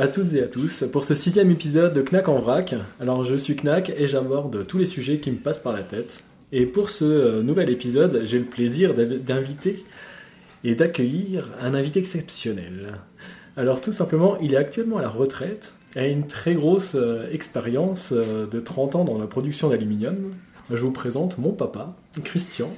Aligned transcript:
À 0.00 0.08
toutes 0.08 0.32
et 0.32 0.42
à 0.42 0.46
tous 0.46 0.84
pour 0.90 1.04
ce 1.04 1.14
sixième 1.14 1.50
épisode 1.50 1.92
de 1.92 2.00
Knack 2.00 2.30
en 2.30 2.38
vrac. 2.38 2.74
Alors 3.00 3.22
je 3.22 3.36
suis 3.36 3.54
Knack 3.54 3.90
et 3.90 4.08
j'aborde 4.08 4.66
tous 4.66 4.78
les 4.78 4.86
sujets 4.86 5.18
qui 5.18 5.30
me 5.30 5.36
passent 5.36 5.58
par 5.58 5.76
la 5.76 5.82
tête. 5.82 6.22
Et 6.52 6.64
pour 6.64 6.88
ce 6.88 7.04
euh, 7.04 7.42
nouvel 7.42 7.68
épisode, 7.68 8.22
j'ai 8.24 8.38
le 8.38 8.46
plaisir 8.46 8.94
d'inviter 8.94 9.84
et 10.64 10.74
d'accueillir 10.74 11.50
un 11.60 11.74
invité 11.74 12.00
exceptionnel. 12.00 12.94
Alors 13.58 13.82
tout 13.82 13.92
simplement, 13.92 14.38
il 14.38 14.54
est 14.54 14.56
actuellement 14.56 14.96
à 14.96 15.02
la 15.02 15.10
retraite 15.10 15.74
et 15.94 15.98
a 15.98 16.06
une 16.06 16.26
très 16.26 16.54
grosse 16.54 16.94
euh, 16.94 17.30
expérience 17.30 18.14
euh, 18.16 18.46
de 18.46 18.58
30 18.58 18.96
ans 18.96 19.04
dans 19.04 19.18
la 19.18 19.26
production 19.26 19.68
d'aluminium. 19.68 20.32
Je 20.70 20.78
vous 20.78 20.92
présente 20.92 21.36
mon 21.36 21.52
papa, 21.52 21.94
Christian. 22.24 22.74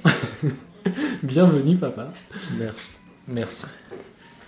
Bienvenue 1.23 1.77
papa. 1.77 2.11
Merci. 2.59 2.89
Merci. 3.29 3.63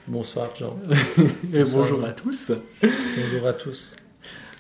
Bonsoir 0.08 0.56
Jean. 0.56 0.78
Et 1.54 1.60
Bonsoir. 1.64 1.84
bonjour 1.90 2.06
à 2.06 2.12
tous. 2.12 2.52
Bonjour 2.84 3.48
à 3.48 3.54
tous. 3.54 3.96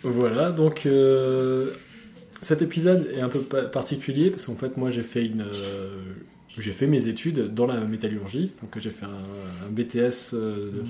Voilà, 0.03 0.51
donc 0.51 0.85
euh, 0.85 1.71
cet 2.41 2.61
épisode 2.61 3.07
est 3.15 3.21
un 3.21 3.29
peu 3.29 3.41
pa- 3.41 3.63
particulier 3.63 4.29
parce 4.29 4.45
qu'en 4.45 4.55
fait 4.55 4.77
moi 4.77 4.91
j'ai 4.91 5.03
fait 5.03 5.25
une 5.25 5.41
euh, 5.41 5.97
j'ai 6.57 6.71
fait 6.71 6.88
mes 6.88 7.07
études 7.07 7.53
dans 7.53 7.66
la 7.66 7.79
métallurgie, 7.81 8.53
donc 8.61 8.77
j'ai 8.77 8.91
fait 8.91 9.05
un, 9.05 9.67
un 9.67 9.71
BTS 9.71 10.33
euh, 10.33 10.71
de, 10.71 10.83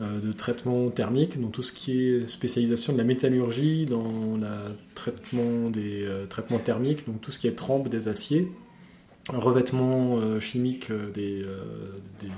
euh, 0.00 0.20
de 0.20 0.32
traitement 0.32 0.88
thermique, 0.90 1.40
donc 1.40 1.52
tout 1.52 1.62
ce 1.62 1.72
qui 1.72 2.00
est 2.00 2.26
spécialisation 2.26 2.92
de 2.92 2.98
la 2.98 3.04
métallurgie, 3.04 3.84
dans 3.86 4.36
le 4.36 4.46
traitement 4.94 5.68
des 5.70 6.06
traitements 6.28 6.58
thermiques, 6.58 7.06
donc 7.06 7.20
tout 7.20 7.30
ce 7.32 7.38
qui 7.38 7.46
est 7.48 7.52
trempe 7.56 7.88
des 7.88 8.08
aciers, 8.08 8.48
revêtement 9.28 10.38
chimique 10.40 10.90
des, 11.14 11.40
des- 12.20 12.28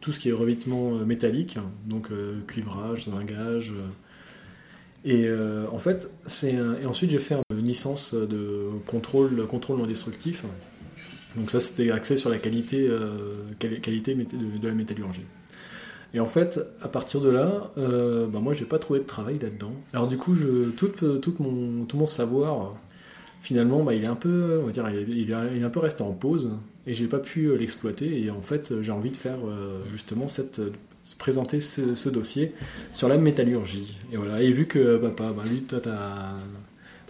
tout 0.00 0.12
ce 0.12 0.18
qui 0.18 0.28
est 0.30 0.32
revêtement 0.32 0.96
euh, 0.96 1.04
métallique, 1.04 1.58
donc 1.86 2.10
euh, 2.10 2.40
cuivrage, 2.46 3.04
zingage. 3.04 3.72
euh, 3.72 3.88
et 5.04 5.26
en 5.72 5.78
fait, 5.78 6.10
c'est 6.26 6.54
et 6.80 6.86
ensuite 6.86 7.10
j'ai 7.10 7.18
fait 7.18 7.34
un- 7.34 7.42
une 7.56 7.66
licence 7.66 8.14
de 8.14 8.68
contrôle, 8.86 9.46
contrôle 9.48 9.78
non 9.78 9.86
destructif. 9.86 10.44
Donc 11.36 11.50
ça, 11.50 11.58
c'était 11.58 11.90
axé 11.90 12.16
sur 12.16 12.30
la 12.30 12.38
qualité, 12.38 12.88
quali- 13.58 13.80
qualité 13.80 14.14
de, 14.14 14.68
la 14.68 14.74
métallurgie. 14.74 15.24
Et 16.14 16.20
en 16.20 16.26
fait, 16.26 16.60
à 16.82 16.88
partir 16.88 17.20
de 17.20 17.30
là, 17.30 17.70
euh, 17.78 18.26
bah, 18.26 18.38
moi, 18.40 18.52
j'ai 18.52 18.66
pas 18.66 18.78
trouvé 18.78 19.00
de 19.00 19.04
travail 19.04 19.38
là-dedans. 19.38 19.72
Alors 19.92 20.08
du 20.08 20.18
coup, 20.18 20.34
mon, 21.42 21.84
tout 21.84 21.96
mon 21.96 22.06
savoir, 22.06 22.76
finalement, 23.42 23.82
bah, 23.82 23.92
il 23.94 24.04
est 24.04 24.06
un 24.08 24.14
peu, 24.14 24.60
on 24.62 24.66
va 24.66 24.72
dire, 24.72 24.88
il 24.88 25.30
est, 25.30 25.56
il 25.56 25.64
un 25.64 25.68
peu 25.70 25.80
resté 25.80 26.02
en 26.02 26.12
pause, 26.12 26.52
et 26.86 26.94
j'ai 26.94 27.06
pas 27.08 27.18
pu 27.18 27.46
euh, 27.48 27.56
l'exploiter. 27.56 28.22
Et 28.22 28.30
en 28.30 28.40
fait, 28.40 28.80
j'ai 28.80 28.92
envie 28.92 29.10
de 29.10 29.16
faire 29.16 29.36
euh, 29.46 29.80
justement 29.90 30.28
cette, 30.28 30.60
se 31.04 31.16
présenter 31.16 31.60
ce, 31.60 31.94
ce 31.94 32.08
dossier 32.08 32.54
sur 32.92 33.08
la 33.08 33.18
métallurgie. 33.18 33.98
Et 34.12 34.16
voilà. 34.16 34.40
Et 34.42 34.50
vu 34.50 34.66
que 34.66 34.96
papa, 34.96 35.32
bah, 35.36 35.42
lui, 35.46 35.62
toi, 35.62 35.80
t'as 35.82 36.32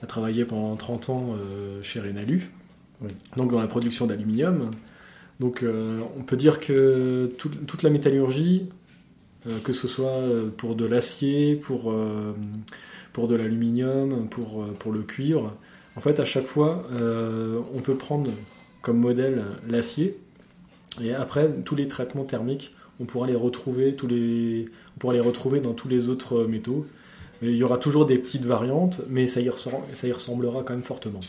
as 0.03 0.07
travaillé 0.07 0.45
pendant 0.45 0.75
30 0.75 1.11
ans 1.11 1.37
euh, 1.39 1.81
chez 1.83 2.01
Renalu, 2.01 2.51
Oui. 3.03 3.11
donc 3.37 3.53
dans 3.53 3.61
la 3.61 3.69
production 3.69 4.07
d'aluminium. 4.09 4.73
Donc, 5.39 5.63
euh, 5.63 6.01
on 6.19 6.23
peut 6.23 6.37
dire 6.37 6.59
que 6.59 7.31
tout- 7.39 7.49
toute 7.69 7.83
la 7.85 7.91
métallurgie, 7.91 8.67
euh, 9.47 9.59
que 9.63 9.73
ce 9.73 9.87
soit 9.87 10.07
euh, 10.11 10.49
pour 10.57 10.75
de 10.75 10.85
l'acier, 10.87 11.55
pour, 11.55 11.93
euh, 11.93 12.33
pour 13.13 13.29
de 13.29 13.37
l'aluminium, 13.37 14.27
pour, 14.29 14.63
euh, 14.63 14.75
pour 14.79 14.91
le 14.93 15.03
cuivre, 15.03 15.55
en 15.97 16.01
fait, 16.01 16.21
à 16.21 16.25
chaque 16.25 16.47
fois, 16.47 16.85
euh, 16.93 17.61
on 17.75 17.81
peut 17.81 17.97
prendre 17.97 18.31
comme 18.81 18.99
modèle 18.99 19.45
l'acier. 19.69 20.19
Et 21.03 21.15
après, 21.15 21.51
tous 21.65 21.77
les 21.77 21.89
traitements 21.89 22.25
thermiques, 22.25 22.75
on 23.01 23.05
pourra 23.05 23.27
les 23.27 23.35
retrouver, 23.35 23.95
tous 23.95 24.07
les, 24.07 24.69
on 24.97 25.01
pourra 25.01 25.15
les 25.15 25.21
retrouver 25.21 25.61
dans 25.61 25.73
tous 25.73 25.89
les 25.89 26.09
autres 26.09 26.45
métaux. 26.45 26.87
Il 27.43 27.57
y 27.57 27.63
aura 27.65 27.77
toujours 27.77 28.07
des 28.07 28.19
petites 28.19 28.45
variantes, 28.45 29.03
mais 29.09 29.27
ça 29.27 29.41
y, 29.41 29.51
ça 29.57 30.07
y 30.07 30.13
ressemblera 30.13 30.63
quand 30.63 30.75
même 30.75 30.83
fortement. 30.83 31.21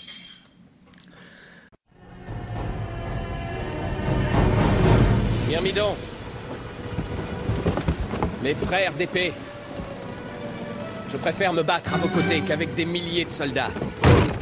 Myrmidon 5.48 5.96
Mes 8.44 8.54
frères 8.54 8.94
d'épée 8.94 9.34
Je 11.10 11.18
préfère 11.18 11.54
me 11.54 11.64
battre 11.64 11.94
à 11.96 11.98
vos 11.98 12.10
côtés 12.10 12.42
qu'avec 12.42 12.76
des 12.76 12.86
milliers 12.86 13.26
de 13.26 13.32
soldats. 13.32 13.72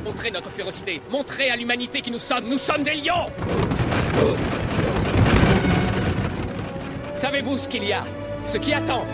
Montrez 0.04 0.32
notre 0.32 0.50
férocité. 0.50 1.00
Montrez 1.12 1.52
à 1.52 1.56
l'humanité 1.56 2.02
qui 2.02 2.10
nous 2.10 2.20
sommes. 2.20 2.46
Nous 2.50 2.58
sommes 2.58 2.84
des 2.84 2.96
lions. 2.96 3.28
Savez-vous 7.16 7.58
ce 7.58 7.68
qu'il 7.68 7.86
y 7.86 7.94
a 7.94 8.04
Ce 8.44 8.58
qui 8.58 8.74
attend 8.74 9.06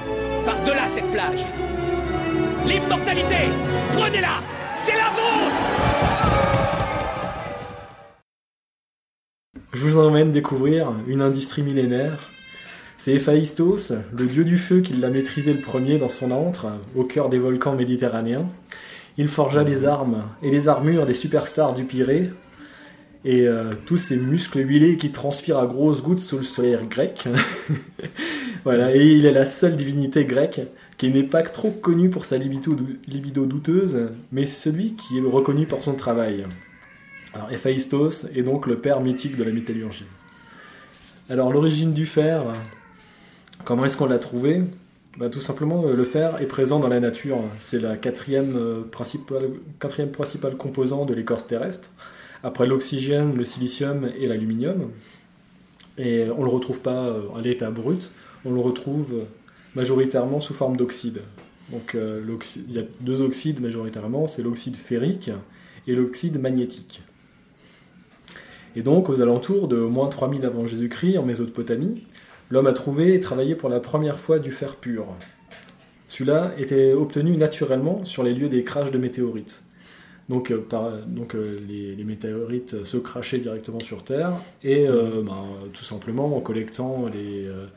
Par-delà 0.45 0.87
cette 0.87 1.11
plage? 1.11 1.45
L'immortalité. 2.65 3.35
Prenez-la. 3.97 4.39
C'est 4.77 4.93
la 4.93 5.09
vôtre. 5.09 5.55
Je 9.73 9.79
vous 9.79 9.97
emmène 9.97 10.31
découvrir 10.31 10.93
une 11.07 11.21
industrie 11.21 11.63
millénaire. 11.63 12.29
C'est 12.97 13.11
Héphaïstos, 13.11 13.91
le 14.17 14.25
dieu 14.25 14.45
du 14.45 14.57
feu 14.57 14.79
qui 14.79 14.93
l'a 14.93 15.09
maîtrisé 15.09 15.53
le 15.53 15.59
premier 15.59 15.97
dans 15.97 16.09
son 16.09 16.31
antre, 16.31 16.67
au 16.95 17.03
cœur 17.03 17.27
des 17.29 17.37
volcans 17.39 17.75
méditerranéens. 17.75 18.47
Il 19.17 19.27
forgea 19.27 19.63
les 19.63 19.85
armes 19.85 20.23
et 20.41 20.51
les 20.51 20.67
armures 20.67 21.05
des 21.05 21.13
superstars 21.13 21.73
du 21.73 21.83
Pirée, 21.83 22.29
et 23.25 23.47
euh, 23.47 23.73
tous 23.85 23.97
ces 23.97 24.15
muscles 24.15 24.59
huilés 24.59 24.95
qui 24.95 25.11
transpirent 25.11 25.57
à 25.57 25.65
grosses 25.65 26.01
gouttes 26.01 26.21
sous 26.21 26.37
le 26.37 26.43
soleil 26.43 26.77
grec. 26.89 27.27
voilà, 28.63 28.95
et 28.95 29.05
il 29.05 29.25
est 29.25 29.31
la 29.31 29.45
seule 29.45 29.75
divinité 29.75 30.23
grecque 30.23 30.61
qui 30.97 31.09
n'est 31.09 31.23
pas 31.23 31.43
trop 31.43 31.71
connue 31.71 32.09
pour 32.09 32.25
sa 32.25 32.37
libido, 32.37 32.77
libido 33.07 33.45
douteuse, 33.45 34.09
mais 34.31 34.45
celui 34.45 34.93
qui 34.93 35.17
est 35.17 35.21
reconnu 35.21 35.65
pour 35.65 35.83
son 35.83 35.93
travail. 35.93 36.45
Alors, 37.33 37.51
Héphaïstos 37.51 38.27
est 38.35 38.43
donc 38.43 38.65
le 38.65 38.79
père 38.79 39.01
mythique 39.01 39.35
de 39.35 39.43
la 39.43 39.51
métallurgie. 39.51 40.05
Alors, 41.29 41.51
l'origine 41.51 41.93
du 41.93 42.05
fer, 42.05 42.43
comment 43.65 43.85
est-ce 43.85 43.97
qu'on 43.97 44.05
l'a 44.05 44.19
trouvé? 44.19 44.63
Bah, 45.17 45.29
Tout 45.29 45.39
simplement, 45.39 45.83
euh, 45.83 45.95
le 45.95 46.03
fer 46.03 46.39
est 46.41 46.45
présent 46.45 46.79
dans 46.79 46.87
la 46.87 46.99
nature. 46.99 47.39
C'est 47.57 47.79
la 47.79 47.97
quatrième, 47.97 48.55
euh, 48.55 48.81
principale, 48.83 49.49
quatrième 49.79 50.11
composant 50.57 51.05
de 51.05 51.13
l'écorce 51.15 51.47
terrestre, 51.47 51.89
après 52.43 52.67
l'oxygène, 52.67 53.35
le 53.35 53.43
silicium 53.43 54.11
et 54.19 54.27
l'aluminium. 54.27 54.91
Et 55.97 56.27
on 56.29 56.41
ne 56.41 56.45
le 56.45 56.51
retrouve 56.51 56.81
pas 56.81 57.07
euh, 57.07 57.21
à 57.35 57.41
l'état 57.41 57.71
brut, 57.71 58.11
on 58.45 58.53
le 58.53 58.59
retrouve 58.59 59.23
majoritairement 59.73 60.39
sous 60.39 60.53
forme 60.53 60.77
d'oxyde. 60.77 61.21
Donc, 61.71 61.97
il 61.97 62.71
y 62.71 62.79
a 62.79 62.83
deux 63.01 63.21
oxydes 63.21 63.59
majoritairement, 63.59 64.27
c'est 64.27 64.41
l'oxyde 64.41 64.77
ferrique 64.77 65.31
et 65.85 65.95
l'oxyde 65.95 66.39
magnétique. 66.39 67.01
Et 68.77 68.83
donc, 68.83 69.09
aux 69.09 69.21
alentours 69.21 69.67
de 69.67 69.77
moins 69.77 70.07
3000 70.07 70.45
avant 70.45 70.65
Jésus-Christ, 70.65 71.17
en 71.17 71.23
Mésopotamie, 71.23 72.05
l'homme 72.49 72.67
a 72.67 72.73
trouvé 72.73 73.13
et 73.13 73.19
travaillé 73.19 73.55
pour 73.55 73.69
la 73.69 73.79
première 73.79 74.19
fois 74.19 74.39
du 74.39 74.51
fer 74.51 74.75
pur. 74.75 75.05
Celui-là 76.07 76.53
était 76.57 76.93
obtenu 76.93 77.35
naturellement 77.37 78.05
sur 78.05 78.23
les 78.23 78.33
lieux 78.33 78.49
des 78.49 78.63
crashs 78.63 78.91
de 78.91 78.97
météorites. 78.97 79.63
Donc, 80.29 80.51
euh, 80.51 80.67
euh, 80.73 81.59
les, 81.67 82.03
météorites 82.03 82.83
se 82.83 82.97
crachaient 82.97 83.37
directement 83.37 83.79
sur 83.79 84.03
Terre, 84.03 84.33
et 84.61 84.87
euh, 84.87 85.21
ben, 85.23 85.45
tout 85.71 85.85
simplement 85.85 86.35
en 86.35 86.41
collectant 86.41 87.05
euh, 87.15 87.67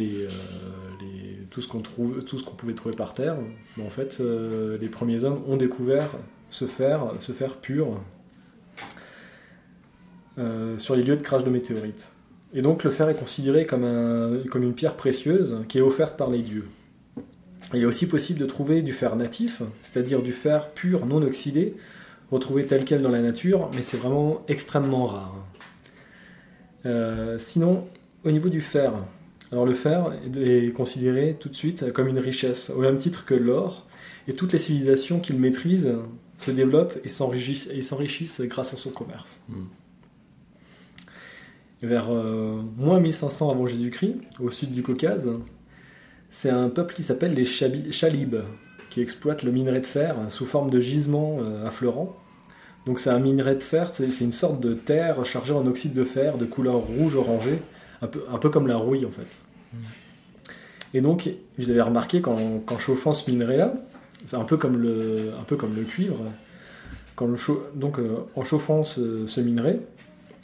euh, 0.00 0.28
tout 1.50 1.60
ce 1.60 1.68
qu'on 1.68 2.54
pouvait 2.54 2.74
trouver 2.74 2.94
par 2.94 3.14
terre. 3.14 3.36
ben, 3.76 3.84
en 3.84 3.90
fait, 3.90 4.18
euh, 4.20 4.78
les 4.78 4.88
premiers 4.88 5.24
hommes 5.24 5.42
ont 5.46 5.56
découvert 5.56 6.08
ce 6.50 6.66
fer, 6.66 7.56
pur, 7.60 8.00
euh, 10.38 10.78
sur 10.78 10.94
les 10.94 11.02
lieux 11.02 11.16
de 11.16 11.22
crash 11.22 11.44
de 11.44 11.50
météorites. 11.50 12.12
Et 12.54 12.62
donc 12.62 12.84
le 12.84 12.90
fer 12.90 13.08
est 13.08 13.14
considéré 13.14 13.64
comme, 13.66 13.84
un- 13.84 14.42
comme 14.50 14.62
une 14.62 14.74
pierre 14.74 14.94
précieuse 14.96 15.58
qui 15.68 15.78
est 15.78 15.82
offerte 15.82 16.16
par 16.18 16.30
les 16.30 16.40
dieux. 16.42 16.66
Il 17.74 17.80
est 17.82 17.86
aussi 17.86 18.06
possible 18.06 18.38
de 18.40 18.46
trouver 18.46 18.82
du 18.82 18.92
fer 18.92 19.16
natif, 19.16 19.62
c'est-à-dire 19.82 20.20
du 20.22 20.32
fer 20.32 20.70
pur 20.70 21.06
non 21.06 21.22
oxydé, 21.22 21.74
retrouvé 22.30 22.66
tel 22.66 22.84
quel 22.84 23.00
dans 23.02 23.10
la 23.10 23.22
nature, 23.22 23.70
mais 23.74 23.82
c'est 23.82 23.96
vraiment 23.96 24.42
extrêmement 24.48 25.06
rare. 25.06 25.34
Euh, 26.84 27.38
sinon, 27.38 27.86
au 28.24 28.30
niveau 28.30 28.48
du 28.48 28.60
fer, 28.60 28.92
alors 29.50 29.64
le 29.64 29.72
fer 29.72 30.12
est 30.36 30.72
considéré 30.74 31.36
tout 31.38 31.48
de 31.48 31.54
suite 31.54 31.92
comme 31.92 32.08
une 32.08 32.18
richesse, 32.18 32.70
au 32.70 32.80
même 32.80 32.98
titre 32.98 33.24
que 33.24 33.34
l'or, 33.34 33.86
et 34.28 34.34
toutes 34.34 34.52
les 34.52 34.58
civilisations 34.58 35.20
qu'il 35.20 35.38
maîtrise 35.38 35.92
se 36.38 36.50
développent 36.50 36.98
et 37.04 37.08
s'enrichissent 37.08 38.40
grâce 38.42 38.74
à 38.74 38.76
son 38.76 38.90
commerce. 38.90 39.40
Et 39.48 39.54
vers 41.82 42.10
euh, 42.10 42.62
moins 42.76 43.00
1500 43.00 43.50
avant 43.50 43.66
Jésus-Christ, 43.66 44.14
au 44.40 44.50
sud 44.50 44.70
du 44.72 44.82
Caucase, 44.82 45.30
c'est 46.30 46.50
un 46.50 46.68
peuple 46.68 46.94
qui 46.94 47.02
s'appelle 47.02 47.34
les 47.34 47.44
Chalibes, 47.44 48.36
qui 48.88 49.00
exploitent 49.00 49.42
le 49.42 49.50
minerai 49.50 49.80
de 49.80 49.86
fer 49.86 50.16
sous 50.28 50.46
forme 50.46 50.70
de 50.70 50.80
gisement 50.80 51.38
euh, 51.40 51.66
affleurant. 51.66 52.16
Donc 52.86 53.00
c'est 53.00 53.10
un 53.10 53.18
minerai 53.18 53.56
de 53.56 53.62
fer, 53.62 53.90
c'est 53.92 54.06
une 54.20 54.32
sorte 54.32 54.60
de 54.60 54.74
terre 54.74 55.24
chargée 55.24 55.52
en 55.52 55.66
oxyde 55.66 55.94
de 55.94 56.04
fer 56.04 56.38
de 56.38 56.44
couleur 56.44 56.76
rouge 56.76 57.14
orangé, 57.14 57.60
un 58.00 58.08
peu, 58.08 58.50
comme 58.50 58.66
la 58.66 58.76
rouille 58.76 59.06
en 59.06 59.10
fait. 59.10 59.38
Et 60.92 61.00
donc, 61.00 61.30
vous 61.58 61.70
avez 61.70 61.80
remarqué 61.80 62.20
qu'en 62.20 62.78
chauffant 62.78 63.12
ce 63.12 63.30
minerai-là, 63.30 63.74
c'est 64.26 64.36
un 64.36 64.44
peu 64.44 64.56
comme 64.56 64.76
le, 64.76 65.84
cuivre. 65.86 66.18
Donc, 67.76 68.00
euh, 68.00 68.16
en 68.34 68.42
chauffant 68.42 68.82
ce 68.82 69.40
minerai 69.40 69.80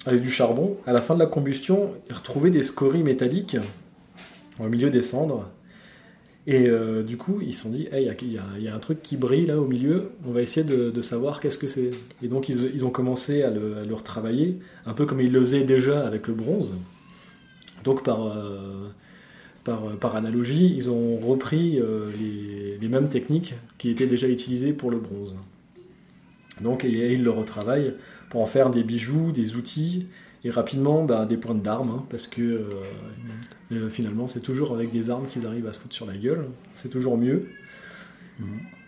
avec 0.06 0.20
du 0.22 0.30
charbon, 0.30 0.76
à 0.86 0.92
la 0.92 1.00
fin 1.00 1.14
de 1.14 1.20
la 1.20 1.26
combustion, 1.26 1.94
ils 2.08 2.14
retrouvaient 2.14 2.50
des 2.50 2.62
scories 2.62 3.02
métalliques 3.02 3.56
au 4.60 4.68
milieu 4.68 4.90
des 4.90 5.02
cendres. 5.02 5.48
Et 6.46 6.66
euh, 6.66 7.02
du 7.02 7.18
coup, 7.18 7.40
ils 7.42 7.52
se 7.52 7.64
sont 7.64 7.70
dit, 7.70 7.88
il 7.92 8.32
y 8.62 8.68
a- 8.68 8.74
un 8.74 8.78
truc 8.78 9.02
qui 9.02 9.18
brille 9.18 9.44
là 9.44 9.58
au 9.58 9.66
milieu, 9.66 10.12
on 10.26 10.30
va 10.30 10.40
essayer 10.40 10.64
de, 10.64 11.00
savoir 11.02 11.40
qu'est-ce 11.40 11.58
que 11.58 11.68
c'est. 11.68 11.90
Et 12.22 12.28
donc, 12.28 12.48
ils, 12.48 12.86
ont 12.86 12.90
commencé 12.90 13.42
à 13.42 13.50
le, 13.50 13.92
retravailler, 13.92 14.58
un 14.86 14.94
peu 14.94 15.04
comme 15.04 15.20
ils 15.20 15.30
le 15.30 15.40
faisaient 15.40 15.64
déjà 15.64 16.06
avec 16.06 16.26
le 16.26 16.32
bronze. 16.32 16.72
Donc, 17.84 18.02
par, 18.02 18.28
euh, 18.28 18.88
analogie, 20.14 20.72
ils 20.74 20.88
ont 20.88 21.18
repris 21.18 21.78
euh, 21.78 22.10
les, 22.80 22.88
mêmes 22.88 23.10
techniques 23.10 23.54
qui 23.76 23.90
étaient 23.90 24.06
déjà 24.06 24.26
utilisées 24.26 24.72
pour 24.72 24.90
le 24.90 24.96
bronze. 24.96 25.34
Donc, 26.62 26.82
et 26.86 27.12
ils 27.12 27.22
le 27.22 27.30
retravaillent 27.30 27.92
pour 28.30 28.40
en 28.42 28.46
faire 28.46 28.70
des 28.70 28.82
bijoux, 28.84 29.32
des 29.32 29.56
outils, 29.56 30.06
et 30.44 30.50
rapidement 30.50 31.04
bah, 31.04 31.26
des 31.26 31.36
pointes 31.36 31.62
d'armes, 31.62 31.90
hein, 31.90 32.04
parce 32.10 32.26
que 32.28 32.42
euh, 32.42 32.64
euh, 33.72 33.88
finalement, 33.90 34.28
c'est 34.28 34.40
toujours 34.40 34.74
avec 34.74 34.92
des 34.92 35.10
armes 35.10 35.26
qu'ils 35.26 35.46
arrivent 35.46 35.66
à 35.66 35.72
se 35.72 35.80
foutre 35.80 35.94
sur 35.94 36.06
la 36.06 36.16
gueule. 36.16 36.46
C'est 36.74 36.88
toujours 36.90 37.18
mieux. 37.18 37.48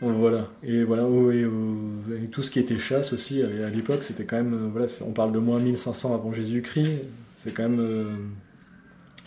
Donc, 0.00 0.12
Voilà. 0.16 0.48
Et 0.62 0.84
voilà. 0.84 1.06
oh, 1.06 1.30
et, 1.30 1.42
euh, 1.42 2.22
et 2.24 2.28
tout 2.28 2.42
ce 2.42 2.50
qui 2.50 2.58
était 2.60 2.78
chasse 2.78 3.12
aussi 3.12 3.42
à 3.42 3.68
l'époque, 3.70 4.02
c'était 4.02 4.24
quand 4.24 4.36
même. 4.36 4.54
euh, 4.54 4.68
voilà, 4.70 4.86
on 5.06 5.12
parle 5.12 5.32
de 5.32 5.38
moins 5.38 5.58
1500 5.58 6.14
avant 6.14 6.32
Jésus-Christ. 6.32 7.02
C'est 7.36 7.52
quand 7.52 7.64
même. 7.68 7.80
euh, 7.80 8.04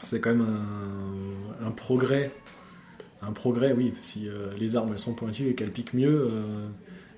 c'est 0.01 0.19
quand 0.19 0.31
même 0.35 0.41
un, 1.61 1.67
un 1.67 1.71
progrès. 1.71 2.31
Un 3.21 3.31
progrès, 3.33 3.73
oui. 3.73 3.93
Si 3.99 4.27
euh, 4.27 4.51
les 4.57 4.75
armes 4.75 4.91
elles 4.93 4.99
sont 4.99 5.15
pointues 5.15 5.49
et 5.49 5.55
qu'elles 5.55 5.71
piquent 5.71 5.93
mieux, 5.93 6.29
euh, 6.31 6.67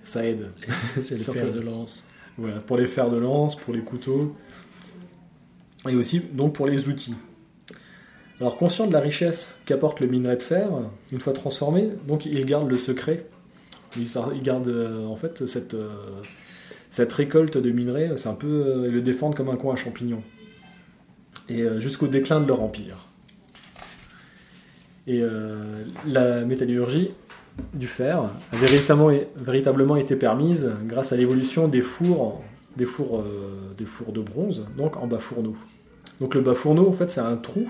ça 0.04 0.24
aide. 0.26 0.52
C'est 0.98 1.18
le 1.18 1.24
fer 1.34 1.52
de 1.52 1.62
lance. 1.62 2.05
Pour 2.68 2.78
les 2.78 2.86
fers 2.86 3.10
de 3.10 3.18
lance, 3.18 3.56
pour 3.56 3.74
les 3.74 3.82
couteaux, 3.82 4.36
et 5.90 5.96
aussi 5.96 6.20
donc 6.20 6.54
pour 6.54 6.68
les 6.68 6.88
outils. 6.88 7.16
Alors 8.42 8.58
conscient 8.58 8.88
de 8.88 8.94
la 8.94 9.00
richesse 9.00 9.56
qu'apporte 9.66 10.02
le 10.02 10.08
minerai 10.08 10.36
de 10.36 10.44
fer, 10.44 10.70
une 11.12 11.20
fois 11.20 11.34
transformé, 11.34 11.90
donc 12.08 12.26
il 12.26 12.46
garde 12.46 12.70
le 12.70 12.78
secret. 12.78 13.26
Il, 13.98 14.10
garde 14.42 14.68
euh, 14.68 15.06
en 15.06 15.16
fait 15.16 15.46
cette, 15.46 15.74
euh, 15.74 15.90
cette 16.90 17.14
récolte 17.14 17.58
de 17.58 17.72
minerai, 17.72 18.12
c'est 18.18 18.28
un 18.28 18.34
peu 18.34 18.48
euh, 18.48 18.92
le 18.92 19.02
défendent 19.02 19.36
comme 19.36 19.48
un 19.48 19.56
coin 19.56 19.74
à 19.74 19.78
champignons. 19.78 20.24
Et 21.48 21.64
jusqu'au 21.78 22.08
déclin 22.08 22.42
de 22.42 22.48
leur 22.48 22.62
empire. 22.62 23.06
Et 25.06 25.22
la 26.08 26.42
métallurgie 26.44 27.12
du 27.74 27.88
fer 27.88 28.20
a 28.52 28.56
véritablement, 28.56 29.96
été 29.96 30.16
permise 30.16 30.72
grâce 30.86 31.14
à 31.14 31.18
l'évolution 31.18 31.68
des 31.68 31.82
fours, 31.82 32.44
des 32.76 32.86
fours, 32.86 33.20
euh, 33.20 33.74
des 33.78 33.86
fours 33.86 34.12
de 34.12 34.22
bronze, 34.22 34.66
donc 34.78 34.98
en 34.98 35.08
bas 35.08 35.20
fourneau. 35.20 35.56
Donc 36.20 36.36
le 36.36 36.42
bas 36.42 36.54
fourneau, 36.54 36.88
en 36.88 36.94
fait, 36.94 37.10
c'est 37.10 37.22
un 37.22 37.38
trou, 37.38 37.68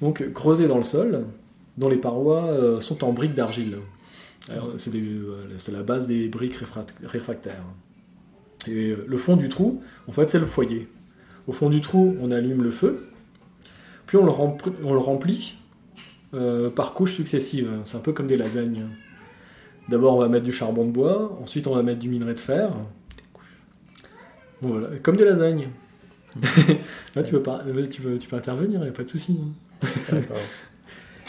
donc 0.00 0.32
creusé 0.32 0.66
dans 0.68 0.76
le 0.76 0.82
sol, 0.82 1.24
dont 1.76 1.88
les 1.88 1.96
parois 1.96 2.46
euh, 2.46 2.80
sont 2.80 3.04
en 3.04 3.12
briques 3.12 3.34
d'argile. 3.34 3.78
Euh, 4.50 4.76
c'est 5.56 5.72
la 5.72 5.82
base 5.82 6.06
des 6.06 6.28
briques 6.28 6.56
réfract- 6.56 6.94
réfractaires. 7.04 7.64
Et 8.66 8.96
le 9.06 9.16
fond 9.16 9.36
du 9.36 9.48
trou, 9.48 9.82
en 10.08 10.12
fait, 10.12 10.28
c'est 10.28 10.40
le 10.40 10.46
foyer. 10.46 10.88
Au 11.46 11.52
fond 11.52 11.70
du 11.70 11.80
trou, 11.80 12.16
on 12.20 12.30
allume 12.32 12.62
le 12.62 12.70
feu, 12.70 13.08
puis 14.06 14.16
on 14.16 14.24
le 14.24 14.98
remplit 14.98 15.57
euh, 16.34 16.70
par 16.70 16.94
couches 16.94 17.14
successives. 17.14 17.70
C'est 17.84 17.96
un 17.96 18.00
peu 18.00 18.12
comme 18.12 18.26
des 18.26 18.36
lasagnes. 18.36 18.86
D'abord, 19.88 20.14
on 20.16 20.18
va 20.20 20.28
mettre 20.28 20.44
du 20.44 20.52
charbon 20.52 20.84
de 20.84 20.90
bois, 20.90 21.38
ensuite, 21.42 21.66
on 21.66 21.74
va 21.74 21.82
mettre 21.82 21.98
du 22.00 22.08
minerai 22.08 22.34
de 22.34 22.40
fer. 22.40 22.72
Voilà, 24.60 24.88
comme 25.02 25.16
des 25.16 25.24
lasagnes. 25.24 25.68
Là, 27.14 27.22
tu 27.22 27.30
peux, 27.30 27.42
pas, 27.42 27.64
tu 27.90 28.02
peux, 28.02 28.18
tu 28.18 28.28
peux 28.28 28.36
intervenir, 28.36 28.80
il 28.80 28.84
n'y 28.84 28.88
a 28.88 28.92
pas 28.92 29.04
de 29.04 29.08
souci. 29.08 29.38
D'accord. 30.10 30.36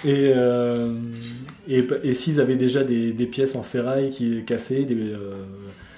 Et, 0.06 0.32
euh, 0.34 0.94
et, 1.68 1.86
et 2.04 2.14
s'ils 2.14 2.40
avaient 2.40 2.56
déjà 2.56 2.86
des, 2.86 3.12
des 3.12 3.26
pièces 3.26 3.56
en 3.56 3.64
ferraille 3.64 4.12
qui 4.12 4.46
cassées, 4.46 4.86
des, 4.86 4.96
euh, 4.96 5.44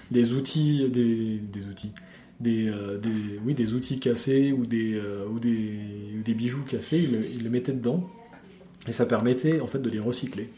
des 0.09 0.33
outils, 0.33 0.89
des, 0.89 1.37
des 1.37 1.67
outils, 1.67 1.91
des, 2.39 2.67
euh, 2.67 2.97
des- 2.97 3.37
oui, 3.45 3.53
des 3.53 3.75
outils 3.75 3.99
cassés 3.99 4.53
ou 4.53 4.65
des, 4.65 4.95
euh, 4.95 5.27
ou 5.31 5.37
des, 5.39 5.73
ou 6.17 6.23
des 6.23 6.33
bijoux 6.33 6.63
cassés, 6.63 6.97
ils 6.97 7.11
le, 7.11 7.27
ils 7.31 7.43
le 7.43 7.49
mettaient 7.51 7.73
dedans. 7.73 8.09
Et 8.87 8.91
ça 8.91 9.05
permettait 9.05 9.59
en 9.59 9.67
fait 9.67 9.79
de 9.79 9.89
les 9.89 9.99
recycler. 9.99 10.49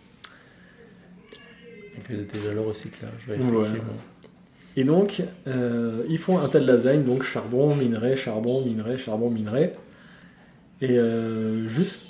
On 1.98 2.02
faisait 2.02 2.24
déjà 2.24 2.54
le 2.54 2.62
recyclage, 2.62 3.28
ouais. 3.30 3.38
Et 4.76 4.84
donc, 4.84 5.22
euh, 5.48 6.04
ils 6.10 6.18
font 6.18 6.40
un 6.40 6.50
tel 6.50 6.66
lasagne, 6.66 7.04
donc 7.04 7.24
charbon, 7.24 7.76
minerai, 7.76 8.16
charbon, 8.16 8.66
minerai, 8.66 8.98
charbon, 8.98 9.30
minerai. 9.30 9.74
Et 10.82 10.98
euh, 10.98 11.68
juste. 11.68 12.08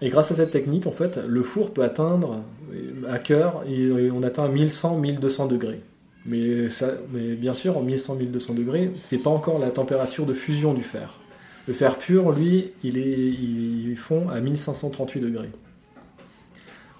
Et 0.00 0.08
grâce 0.08 0.30
à 0.30 0.34
cette 0.34 0.52
technique, 0.52 0.86
en 0.86 0.92
fait, 0.92 1.18
le 1.26 1.42
four 1.42 1.72
peut 1.72 1.82
atteindre 1.82 2.42
euh, 2.72 3.12
à 3.12 3.18
cœur, 3.18 3.64
et 3.66 3.82
et 3.82 4.10
on 4.10 4.22
atteint 4.22 4.48
1100, 4.48 4.98
1200 4.98 5.46
degrés. 5.46 5.80
Mais, 6.26 6.68
ça, 6.68 6.92
mais 7.12 7.34
bien 7.34 7.54
sûr, 7.54 7.76
en 7.76 7.82
1100, 7.82 8.16
1200 8.16 8.54
degrés, 8.54 8.92
c'est 9.00 9.18
pas 9.18 9.30
encore 9.30 9.58
la 9.58 9.70
température 9.70 10.26
de 10.26 10.32
fusion 10.32 10.74
du 10.74 10.82
fer. 10.82 11.18
Le 11.66 11.72
fer 11.74 11.96
pur, 11.98 12.30
lui, 12.32 12.72
il, 12.82 12.98
est, 12.98 13.28
il 13.30 13.96
fond 13.96 14.28
à 14.28 14.40
1538 14.40 15.20
degrés. 15.20 15.50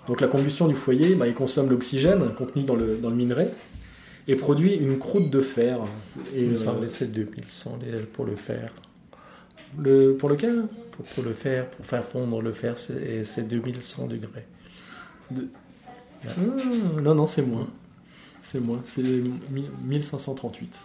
Donc 0.06 0.20
la 0.20 0.28
combustion 0.28 0.68
du 0.68 0.74
foyer, 0.74 1.14
bah, 1.14 1.26
il 1.26 1.34
consomme 1.34 1.70
l'oxygène 1.70 2.30
contenu 2.34 2.62
dans 2.64 2.74
le, 2.76 2.96
dans 2.96 3.10
le 3.10 3.16
minerai 3.16 3.48
et 4.28 4.36
produit 4.36 4.74
une 4.74 4.98
croûte 4.98 5.30
de 5.30 5.40
fer. 5.40 5.80
Et, 6.34 6.42
me 6.46 6.56
euh, 6.56 6.88
c'est 6.88 7.12
2100 7.12 7.78
les- 7.84 7.98
pour 8.04 8.24
le 8.24 8.36
fer. 8.36 8.72
le, 9.78 10.12
pour 10.14 10.28
lequel? 10.28 10.64
Pour, 10.92 11.04
pour 11.06 11.24
le 11.24 11.32
fer, 11.32 11.68
pour 11.70 11.84
faire 11.84 12.04
fondre 12.04 12.40
le 12.40 12.52
fer, 12.52 12.78
c'est 12.78 13.24
c'est 13.24 13.42
2100 13.48 14.06
degrés. 14.06 14.46
Ah, 15.32 16.30
Non, 17.02 17.14
non, 17.14 17.26
c'est 17.26 17.42
moins. 17.42 17.66
C'est 18.42 18.60
moins, 18.60 18.80
c'est 18.84 19.02
mi- 19.02 19.68
1538. 19.84 20.80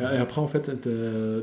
Et 0.00 0.04
après, 0.04 0.40
en 0.40 0.46
fait, 0.46 0.70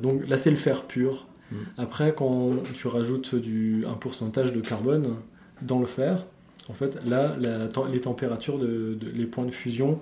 donc 0.01 0.27
là, 0.27 0.38
c'est 0.38 0.51
le 0.51 0.58
fer 0.58 0.84
pur. 0.84 1.27
Mm. 1.51 1.55
Après, 1.77 2.13
quand 2.15 2.53
tu 2.74 2.88
rajoutes 2.88 3.36
du, 3.36 3.86
un 3.88 3.93
pourcentage 3.93 4.53
de 4.53 4.62
carbone 4.62 5.15
dans 5.62 5.79
le 5.79 5.86
fer, 5.86 6.25
en 6.69 6.74
fait, 6.74 7.00
là, 7.05 7.36
la 7.39 7.67
les 7.91 8.00
températures, 8.01 8.60
de, 8.60 8.93
de- 9.00 9.10
les 9.13 9.25
points 9.25 9.46
de 9.46 9.51
fusion 9.51 10.00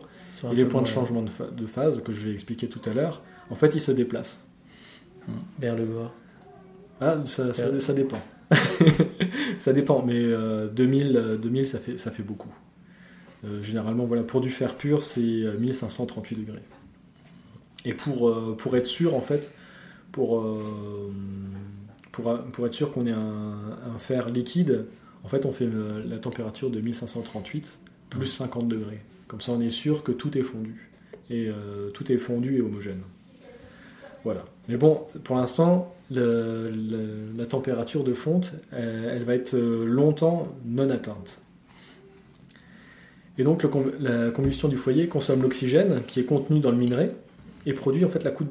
et 0.51 0.55
les 0.55 0.65
points 0.65 0.81
de 0.81 0.87
changement 0.87 1.23
de, 1.23 1.65
phase, 1.65 2.03
que 2.03 2.13
je 2.13 2.27
vais 2.27 2.33
expliquer 2.33 2.67
tout 2.67 2.81
à 2.89 2.93
l'heure, 2.93 3.21
en 3.49 3.55
fait, 3.55 3.73
ils 3.73 3.81
se 3.81 3.91
déplacent. 3.91 4.45
Vers 5.59 5.75
le 5.75 5.85
bas. 5.85 6.11
Ah, 7.01 7.17
ça, 7.25 7.53
ça- 7.53 7.93
dépend. 7.93 8.19
ça 9.57 9.73
dépend, 9.73 10.03
mais 10.05 10.19
euh, 10.19 10.67
2000, 10.67 11.17
euh, 11.17 11.37
2000 11.37 11.67
ça, 11.67 11.79
fait, 11.79 11.97
ça 11.97 12.11
fait 12.11 12.23
beaucoup. 12.23 12.53
Euh, 13.45 13.61
généralement, 13.61 14.05
voilà, 14.05 14.23
pour 14.23 14.41
du 14.41 14.49
fer 14.49 14.75
pur, 14.75 15.03
c'est 15.03 15.21
euh, 15.21 15.57
1538 15.59 16.35
degrés. 16.35 16.61
Et 17.85 17.93
pour, 17.93 18.29
euh, 18.29 18.55
pour 18.57 18.75
être 18.75 18.87
sûr, 18.87 19.15
en 19.15 19.21
fait, 19.21 19.51
pour, 20.11 20.39
euh, 20.39 21.11
pour, 22.11 22.37
pour 22.51 22.65
être 22.65 22.73
sûr 22.73 22.91
qu'on 22.91 23.05
ait 23.05 23.11
un, 23.11 23.77
un 23.93 23.97
fer 23.97 24.29
liquide, 24.29 24.85
en 25.23 25.27
fait, 25.27 25.45
on 25.45 25.51
fait 25.51 25.65
le- 25.65 26.01
la 26.07 26.17
température 26.17 26.69
de 26.69 26.79
1538 26.79 27.79
plus 28.09 28.25
50 28.25 28.67
degrés. 28.67 28.99
Comme 29.27 29.41
ça, 29.41 29.51
on 29.51 29.61
est 29.61 29.69
sûr 29.69 30.03
que 30.03 30.11
tout 30.11 30.37
est 30.37 30.41
fondu. 30.43 30.89
Et 31.29 31.49
euh, 31.49 31.89
tout 31.89 32.09
est 32.11 32.17
fondu 32.17 32.57
et 32.57 32.61
homogène. 32.61 33.01
Voilà. 34.23 34.45
Mais 34.69 34.77
bon, 34.77 35.01
pour 35.23 35.35
l'instant, 35.35 35.93
la 36.09 37.45
température 37.45 38.03
de 38.05 38.13
fonte, 38.13 38.53
elle, 38.71 39.09
elle 39.11 39.23
va 39.23 39.35
être 39.35 39.53
euh, 39.53 39.85
longtemps 39.85 40.47
non 40.65 40.89
atteinte. 40.89 41.41
Et 43.37 43.43
donc, 43.43 43.63
le 43.63 43.69
la 43.99 44.31
combustion 44.31 44.67
du 44.67 44.77
foyer 44.77 45.07
consomme 45.07 45.41
l'oxygène 45.43 46.01
qui 46.07 46.19
est 46.21 46.25
contenu 46.25 46.59
dans 46.59 46.71
le 46.71 46.77
minerai 46.77 47.11
et 47.67 47.73
produit 47.73 48.03
en 48.05 48.07
fait 48.07 48.23
la 48.23 48.31
croûte, 48.31 48.49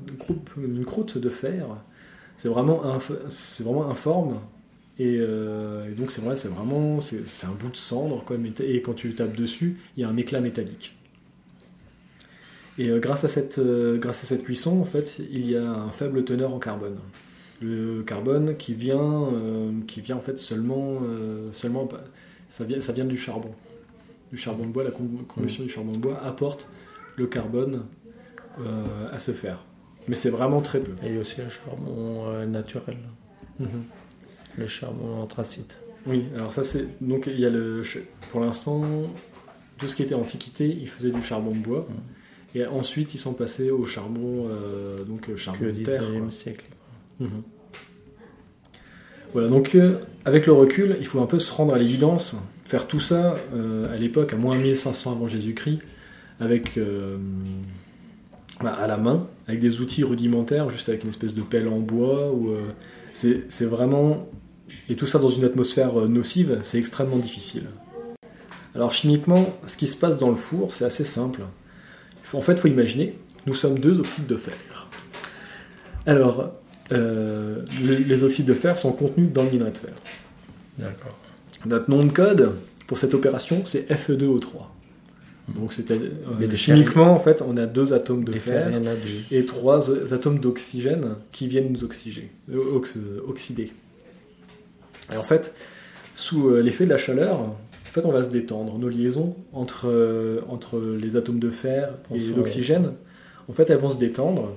une 0.56 0.85
croûte 0.85 1.18
de 1.18 1.28
fer. 1.28 1.66
C'est 2.37 2.49
vraiment, 2.49 2.82
c'est 3.30 3.64
vraiment 3.64 3.90
informe. 3.90 4.40
Et, 4.99 5.16
euh, 5.18 5.90
et 5.90 5.94
donc, 5.94 6.11
c'est 6.11 6.20
vrai, 6.20 6.37
c'est 6.37 6.49
vraiment 6.49 7.00
c'est 7.00 7.46
un 7.46 7.52
bout 7.58 7.70
de 7.70 7.76
cendre. 7.76 8.23
Quoi, 8.25 8.37
et 8.61 8.82
quand 8.82 8.92
tu 8.92 9.14
tapes 9.14 9.35
dessus, 9.35 9.78
il 9.96 10.02
y 10.02 10.04
a 10.04 10.08
un 10.08 10.16
éclat 10.18 10.40
métallique. 10.40 10.94
Et 12.78 12.90
euh, 12.90 12.99
grâce, 12.99 13.25
à 13.25 13.28
cette, 13.28 13.58
euh, 13.58 13.96
grâce 13.96 14.23
à 14.23 14.26
cette 14.26 14.42
cuisson, 14.42 14.80
en 14.80 14.85
fait, 14.85 15.18
il 15.18 15.50
y 15.50 15.56
a 15.56 15.66
un 15.66 15.90
faible 15.90 16.25
teneur 16.25 16.52
en 16.52 16.58
carbone. 16.58 16.99
Le 17.62 18.02
carbone 18.02 18.54
qui 18.58 18.75
vient, 18.75 19.30
qui 19.87 20.02
vient 20.02 20.16
en 20.16 20.20
fait 20.20 20.38
seulement, 20.38 21.00
seulement 21.52 21.88
ça, 22.50 22.64
vient, 22.64 22.82
ça 22.82 22.92
vient 22.92 23.06
du 23.06 23.16
charbon. 23.16 23.52
Du 24.30 24.37
charbon 24.37 24.66
de 24.66 24.73
bois, 24.73 24.85
la 24.85 24.90
com- 24.90 25.25
combustion 25.26 25.64
du 25.64 25.70
charbon 25.70 25.92
de 25.92 25.99
bois 25.99 26.23
apporte 26.23 26.68
le 27.16 27.26
carbone 27.26 27.85
euh, 28.60 28.84
à 29.12 29.18
ce 29.18 29.32
fer. 29.32 29.64
Mais 30.08 30.14
c'est 30.14 30.30
vraiment 30.30 30.62
très 30.62 30.80
peu. 30.80 30.92
Et 31.06 31.18
aussi 31.18 31.42
un 31.42 31.50
charbon 31.50 32.26
euh, 32.28 32.46
naturel. 32.46 32.96
Mhm. 33.58 33.68
le 34.58 34.66
charbon 34.66 35.20
anthracite. 35.20 35.78
Oui, 36.06 36.26
alors 36.34 36.52
ça 36.52 36.62
c'est 36.62 36.86
donc 37.00 37.26
il 37.26 37.40
y 37.40 37.46
a 37.46 37.48
le 37.48 37.80
pour 38.30 38.40
l'instant 38.40 38.82
tout 39.78 39.88
ce 39.88 39.96
qui 39.96 40.02
était 40.02 40.14
antiquité, 40.14 40.66
ils 40.68 40.88
faisaient 40.88 41.10
du 41.10 41.22
charbon 41.22 41.52
de 41.52 41.58
bois 41.58 41.88
et 42.54 42.66
ensuite 42.66 43.14
ils 43.14 43.18
sont 43.18 43.32
passés 43.32 43.70
au 43.70 43.86
charbon 43.86 44.48
euh, 44.50 45.04
donc 45.04 45.34
charbon 45.36 45.64
de 45.64 45.70
terre. 45.82 46.02
19e 46.02 46.20
quoi. 46.20 46.30
siècle. 46.30 46.64
Mhm. 47.18 47.42
Voilà, 49.32 49.48
donc 49.48 49.76
avec 50.26 50.46
le 50.46 50.52
recul, 50.52 50.96
il 51.00 51.06
faut 51.06 51.20
un 51.20 51.26
peu 51.26 51.38
se 51.38 51.52
rendre 51.52 51.75
à 51.75 51.78
l'évidence, 51.78 52.36
faire 52.64 52.86
tout 52.86 53.00
ça 53.00 53.34
à 53.90 53.96
l'époque, 53.96 54.32
à 54.32 54.36
moins 54.36 54.56
1500 54.56 55.12
avant 55.12 55.28
Jésus-Christ, 55.28 55.80
avec 56.40 56.78
à 58.64 58.86
la 58.86 58.96
main, 58.96 59.26
avec 59.46 59.60
des 59.60 59.80
outils 59.80 60.04
rudimentaires, 60.04 60.70
juste 60.70 60.88
avec 60.88 61.02
une 61.02 61.10
espèce 61.10 61.34
de 61.34 61.42
pelle 61.42 61.68
en 61.68 61.78
bois, 61.78 62.32
ou 62.32 62.50
euh, 62.50 62.72
c'est 63.12 63.64
vraiment 63.64 64.28
et 64.88 64.96
tout 64.96 65.06
ça 65.06 65.18
dans 65.18 65.28
une 65.28 65.44
atmosphère 65.44 65.98
euh, 66.00 66.08
nocive, 66.08 66.58
c'est 66.62 66.78
extrêmement 66.78 67.18
difficile. 67.18 67.64
Alors 68.75 68.92
chimiquement, 68.92 69.54
ce 69.66 69.76
qui 69.76 69.86
se 69.86 69.96
passe 69.96 70.18
dans 70.18 70.30
le 70.30 70.36
four, 70.36 70.75
c'est 70.75 70.84
assez 70.84 71.04
simple. 71.04 71.42
En 72.32 72.40
fait, 72.40 72.52
il 72.52 72.58
faut 72.58 72.68
imaginer, 72.68 73.16
nous 73.46 73.54
sommes 73.54 73.78
deux 73.78 73.98
oxydes 74.00 74.26
de 74.26 74.36
fer. 74.36 74.54
Alors, 76.06 76.52
euh, 76.92 77.62
les, 77.82 77.98
les 77.98 78.25
oxydes 78.25 78.46
de 78.46 78.54
fer 78.54 78.76
sont 78.76 78.92
contenus 78.92 79.32
dans 79.32 79.44
le 79.44 79.50
minerai 79.50 79.70
de 79.70 79.78
fer. 79.78 79.94
D'accord. 80.78 81.16
Notre 81.64 81.90
nom 81.90 82.04
de 82.04 82.10
code 82.10 82.52
pour 82.86 82.98
cette 82.98 83.14
opération, 83.14 83.64
c'est 83.64 83.90
Fe2O3. 83.90 84.75
Donc, 85.55 85.73
c'était 85.73 85.95
euh, 85.95 86.38
chimiquement, 86.57 87.12
en 87.15 87.19
fait, 87.21 87.41
on 87.47 87.57
a 87.57 87.67
deux 87.67 87.93
atomes 87.93 88.25
de 88.25 88.33
fer 88.41 88.69
et 89.31 89.47
trois 89.47 89.91
atomes 90.12 90.38
d'oxygène 90.41 91.15
qui 91.33 91.47
viennent 91.47 91.71
nous 91.73 91.85
oxyger, 91.85 92.31
euh, 92.50 92.75
ox- 92.75 92.99
oxyder. 93.29 93.73
Et 95.12 95.17
en 95.17 95.23
fait, 95.23 95.55
sous 96.17 96.49
euh, 96.49 96.61
l'effet 96.62 96.85
de 96.85 96.91
la 96.91 96.97
chaleur, 96.97 97.38
en 97.41 97.57
fait, 97.93 98.05
on 98.05 98.11
va 98.11 98.25
se 98.25 98.29
détendre. 98.31 98.76
Nos 98.79 98.88
liaisons 98.88 99.37
entre, 99.53 99.87
euh, 99.88 100.41
entre 100.49 100.81
les 100.81 101.17
atomes 101.17 101.38
de 101.38 101.50
fer 101.50 101.91
et 102.11 102.17
Ensemble. 102.17 102.35
d'oxygène, 102.35 102.93
en 103.49 103.53
fait, 103.53 103.71
elles 103.71 103.79
vont 103.79 103.88
se 103.91 103.99
détendre 103.99 104.53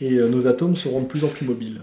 et 0.00 0.14
euh, 0.14 0.28
nos 0.28 0.48
atomes 0.48 0.74
seront 0.74 1.00
de 1.02 1.06
plus 1.06 1.22
en 1.24 1.28
plus 1.28 1.46
mobiles. 1.46 1.80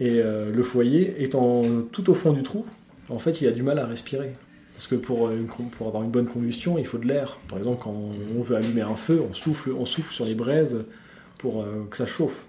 Et 0.00 0.20
euh, 0.20 0.50
le 0.52 0.62
foyer 0.62 1.22
étant 1.22 1.62
tout 1.92 2.10
au 2.10 2.14
fond 2.14 2.32
du 2.32 2.42
trou, 2.42 2.66
en 3.08 3.18
fait, 3.20 3.40
il 3.40 3.46
a 3.46 3.52
du 3.52 3.62
mal 3.62 3.78
à 3.78 3.86
respirer. 3.86 4.32
Parce 4.76 4.88
que 4.88 4.94
pour, 4.94 5.28
euh, 5.28 5.36
une 5.36 5.46
pour 5.46 5.88
avoir 5.88 6.02
une 6.02 6.10
bonne 6.10 6.26
combustion, 6.26 6.76
il 6.76 6.86
faut 6.86 6.98
de 6.98 7.06
l'air. 7.06 7.38
Par 7.48 7.56
exemple, 7.56 7.80
quand 7.82 7.94
on 8.36 8.42
veut 8.42 8.56
allumer 8.56 8.82
un 8.82 8.94
feu, 8.94 9.22
on 9.28 9.32
souffle, 9.32 9.72
on 9.72 9.86
souffle 9.86 10.12
sur 10.12 10.26
les 10.26 10.34
braises 10.34 10.84
pour 11.38 11.62
euh, 11.62 11.86
que 11.90 11.96
ça 11.96 12.04
chauffe. 12.04 12.44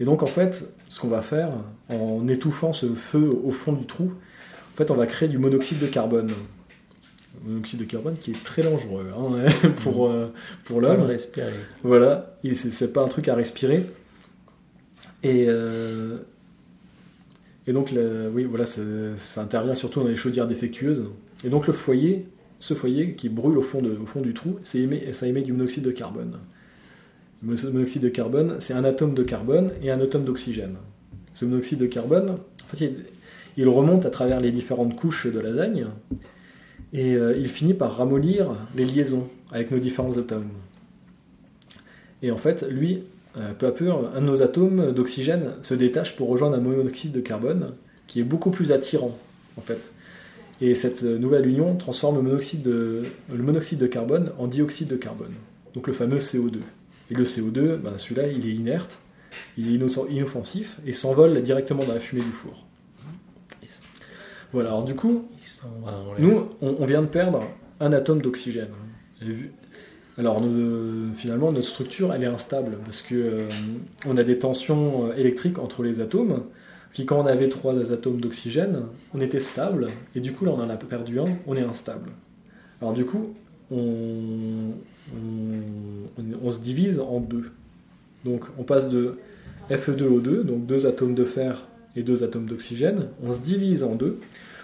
Et 0.00 0.04
donc, 0.04 0.22
en 0.22 0.26
fait, 0.26 0.72
ce 0.88 1.00
qu'on 1.00 1.08
va 1.08 1.20
faire, 1.20 1.50
en 1.90 2.26
étouffant 2.26 2.72
ce 2.72 2.86
feu 2.94 3.30
au 3.44 3.50
fond 3.50 3.74
du 3.74 3.84
trou, 3.84 4.12
en 4.72 4.76
fait, 4.76 4.90
on 4.90 4.94
va 4.94 5.06
créer 5.06 5.28
du 5.28 5.38
monoxyde 5.38 5.78
de 5.78 5.86
carbone. 5.86 6.30
Le 7.44 7.50
monoxyde 7.50 7.80
de 7.80 7.84
carbone 7.84 8.16
qui 8.16 8.30
est 8.30 8.44
très 8.44 8.62
dangereux 8.62 9.12
hein, 9.14 9.68
pour, 9.82 10.06
euh, 10.06 10.32
pour 10.64 10.80
l'homme. 10.80 11.02
respirer. 11.02 11.52
Voilà, 11.82 12.38
c'est 12.54 12.92
pas 12.94 13.02
un 13.02 13.08
truc 13.08 13.28
à 13.28 13.34
respirer. 13.34 13.84
Et, 15.22 15.46
euh, 15.48 16.18
et 17.68 17.72
donc, 17.72 17.94
oui, 18.32 18.44
voilà, 18.44 18.64
ça, 18.64 19.42
intervient 19.42 19.74
surtout 19.74 20.00
dans 20.00 20.08
les 20.08 20.16
chaudières 20.16 20.48
défectueuses. 20.48 21.04
Et 21.44 21.50
donc, 21.50 21.66
le 21.66 21.74
foyer, 21.74 22.24
ce 22.60 22.72
foyer 22.72 23.12
qui 23.12 23.28
brûle 23.28 23.58
au 23.58 23.60
fond, 23.60 23.82
du 24.22 24.32
trou, 24.32 24.58
ça 24.62 24.78
émet 24.78 25.42
du 25.42 25.52
monoxyde 25.52 25.84
de 25.84 25.90
carbone. 25.90 26.38
Le 27.42 27.48
mono- 27.48 27.70
monoxyde 27.70 28.00
de 28.00 28.08
carbone, 28.08 28.56
c'est 28.58 28.72
un 28.72 28.84
atome 28.84 29.12
de 29.12 29.22
carbone 29.22 29.72
et 29.82 29.90
un 29.90 30.00
atome 30.00 30.24
d'oxygène. 30.24 30.76
Ce 31.34 31.44
monoxyde 31.44 31.78
de 31.78 31.86
carbone, 31.86 32.30
en 32.30 32.66
fait, 32.74 32.90
il, 33.58 33.68
remonte 33.68 34.06
à 34.06 34.10
travers 34.10 34.40
les 34.40 34.50
différentes 34.50 34.96
couches 34.96 35.26
de 35.26 35.38
lasagne 35.38 35.88
et 36.94 37.16
euh, 37.16 37.36
il 37.36 37.48
finit 37.48 37.74
par 37.74 37.98
ramollir 37.98 38.56
les 38.76 38.84
liaisons 38.84 39.28
avec 39.52 39.70
nos 39.70 39.78
différents 39.78 40.16
atomes. 40.16 40.48
Et 42.22 42.30
en 42.30 42.38
fait, 42.38 42.66
lui, 42.70 43.02
peu 43.58 43.66
à 43.66 43.72
peu, 43.72 43.90
un 43.90 44.20
de 44.20 44.26
nos 44.26 44.42
atomes 44.42 44.92
d'oxygène 44.92 45.52
se 45.62 45.74
détache 45.74 46.16
pour 46.16 46.28
rejoindre 46.28 46.56
un 46.56 46.60
monoxyde 46.60 47.12
de 47.12 47.20
carbone 47.20 47.72
qui 48.06 48.20
est 48.20 48.24
beaucoup 48.24 48.50
plus 48.50 48.72
attirant, 48.72 49.16
en 49.56 49.60
fait. 49.60 49.90
Et 50.60 50.74
cette 50.74 51.04
euh, 51.04 51.18
nouvelle 51.18 51.46
union 51.46 51.76
transforme 51.76 52.16
le 52.16 52.22
monoxyde 52.22 52.62
de, 52.62 53.02
le 53.32 53.42
monoxyde 53.42 53.78
de 53.78 53.86
carbone 53.86 54.32
en 54.38 54.48
dioxyde 54.48 54.88
de 54.88 54.96
carbone, 54.96 55.34
donc 55.74 55.86
le 55.86 55.92
fameux 55.92 56.18
CO2. 56.18 56.56
Et 57.10 57.14
le 57.14 57.24
CO2, 57.24 57.76
ben, 57.76 57.96
celui-là, 57.96 58.26
il 58.26 58.46
est 58.46 58.54
inerte, 58.54 58.98
il 59.56 59.68
est 59.72 60.10
inoffensif 60.10 60.78
et 60.84 60.92
s'envole 60.92 61.40
directement 61.42 61.84
dans 61.84 61.94
la 61.94 62.00
fumée 62.00 62.22
du 62.22 62.32
four. 62.32 62.66
Voilà, 64.52 64.70
alors 64.70 64.84
du 64.84 64.94
coup, 64.94 65.28
nous, 66.18 66.48
on 66.62 66.86
vient 66.86 67.02
de 67.02 67.06
perdre 67.06 67.42
un 67.80 67.92
atome 67.92 68.22
d'oxygène. 68.22 68.68
Alors, 70.18 70.40
nous- 70.40 71.14
finalement, 71.14 71.52
notre 71.52 71.66
structure, 71.66 72.12
elle 72.12 72.24
est 72.24 72.26
instable 72.28 72.78
parce 72.84 73.02
que 73.02 73.14
euh, 73.14 73.48
on 74.06 74.16
a 74.16 74.24
des 74.24 74.38
tensions 74.38 75.06
euh, 75.06 75.16
électriques 75.16 75.58
entre 75.58 75.82
les 75.82 76.00
atomes. 76.00 76.42
Qui, 76.92 77.04
quand 77.04 77.20
on 77.20 77.26
avait 77.26 77.50
trois 77.50 77.92
atomes 77.92 78.18
d'oxygène, 78.18 78.80
on 79.14 79.20
était 79.20 79.40
stable, 79.40 79.88
et 80.16 80.20
du 80.20 80.32
coup, 80.32 80.46
là, 80.46 80.52
on 80.56 80.60
en 80.62 80.70
a 80.70 80.76
perdu 80.76 81.20
un, 81.20 81.26
on 81.46 81.54
est 81.54 81.62
instable. 81.62 82.10
Alors, 82.80 82.94
du 82.94 83.04
coup, 83.04 83.34
on 83.70 84.72
se 86.50 86.58
divise 86.60 86.98
en 86.98 87.20
deux. 87.20 87.50
Donc, 88.24 88.44
on 88.58 88.62
passe 88.62 88.88
de 88.88 89.18
Fe2O2, 89.70 90.44
donc 90.44 90.64
deux 90.66 90.86
atomes 90.86 91.14
de 91.14 91.24
fer 91.24 91.66
et 91.94 92.02
deux 92.02 92.24
atomes 92.24 92.46
d'oxygène, 92.46 93.08
on 93.22 93.34
se 93.34 93.40
divise 93.42 93.82
en 93.82 93.94
deux 93.94 94.18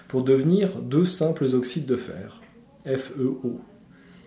pour 0.09 0.23
devenir 0.23 0.81
deux 0.81 1.05
simples 1.05 1.45
oxydes 1.55 1.87
de 1.87 1.97
fer, 1.97 2.41
FeO. 2.87 3.61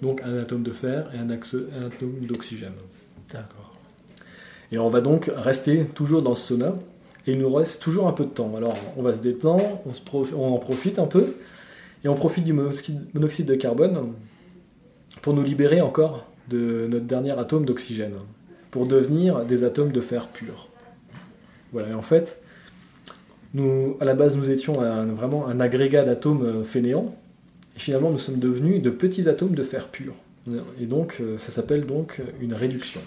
Donc 0.01 0.21
un 0.23 0.37
atome 0.37 0.63
de 0.63 0.71
fer 0.71 1.09
et 1.13 1.17
un, 1.17 1.29
axe- 1.29 1.55
un 1.79 1.87
atome 1.87 2.13
d'oxygène. 2.21 2.73
D'accord. 3.33 3.73
Et 4.71 4.77
on 4.77 4.89
va 4.89 5.01
donc 5.01 5.31
rester 5.35 5.85
toujours 5.85 6.21
dans 6.21 6.35
ce 6.35 6.47
sauna, 6.49 6.75
et 7.25 7.31
il 7.31 7.39
nous 7.39 7.49
reste 7.53 7.81
toujours 7.81 8.07
un 8.07 8.13
peu 8.13 8.25
de 8.25 8.29
temps. 8.29 8.51
Alors 8.55 8.75
on 8.95 9.01
va 9.01 9.13
se 9.13 9.21
détendre, 9.21 9.79
on, 9.85 9.93
se 9.93 10.01
profi- 10.01 10.33
on 10.35 10.53
en 10.53 10.59
profite 10.59 10.99
un 10.99 11.07
peu, 11.07 11.35
et 12.03 12.09
on 12.09 12.15
profite 12.15 12.43
du 12.43 12.53
monoxyde, 12.53 13.45
de 13.45 13.55
carbone 13.55 14.13
pour 15.21 15.33
nous 15.33 15.43
libérer 15.43 15.81
encore 15.81 16.27
de 16.49 16.87
notre 16.89 17.05
dernier 17.05 17.31
atome 17.37 17.65
d'oxygène, 17.65 18.13
pour 18.71 18.85
devenir 18.85 19.45
des 19.45 19.63
atomes 19.63 19.91
de 19.91 19.99
fer 20.01 20.27
pur. 20.27 20.69
Voilà, 21.73 21.89
et 21.89 21.93
en 21.93 22.01
fait, 22.01 22.39
nous, 23.53 23.97
à 23.99 24.05
la 24.05 24.13
base, 24.13 24.37
nous 24.37 24.49
étions 24.51 24.79
un- 24.81 25.05
vraiment 25.05 25.47
un 25.47 25.59
agrégat 25.59 26.03
d'atomes 26.03 26.45
euh, 26.45 26.63
fainéants, 26.63 27.15
et 27.77 27.79
finalement, 27.79 28.09
nous 28.11 28.19
sommes 28.19 28.39
devenus 28.39 28.81
de 28.81 28.89
petits 28.89 29.29
atomes 29.29 29.55
de 29.55 29.63
fer 29.63 29.87
pur. 29.87 30.13
Et 30.81 30.85
donc, 30.85 31.17
euh, 31.21 31.37
ça 31.37 31.51
s'appelle 31.51 31.85
donc 31.85 32.21
une 32.41 32.53
réduction. 32.53 33.01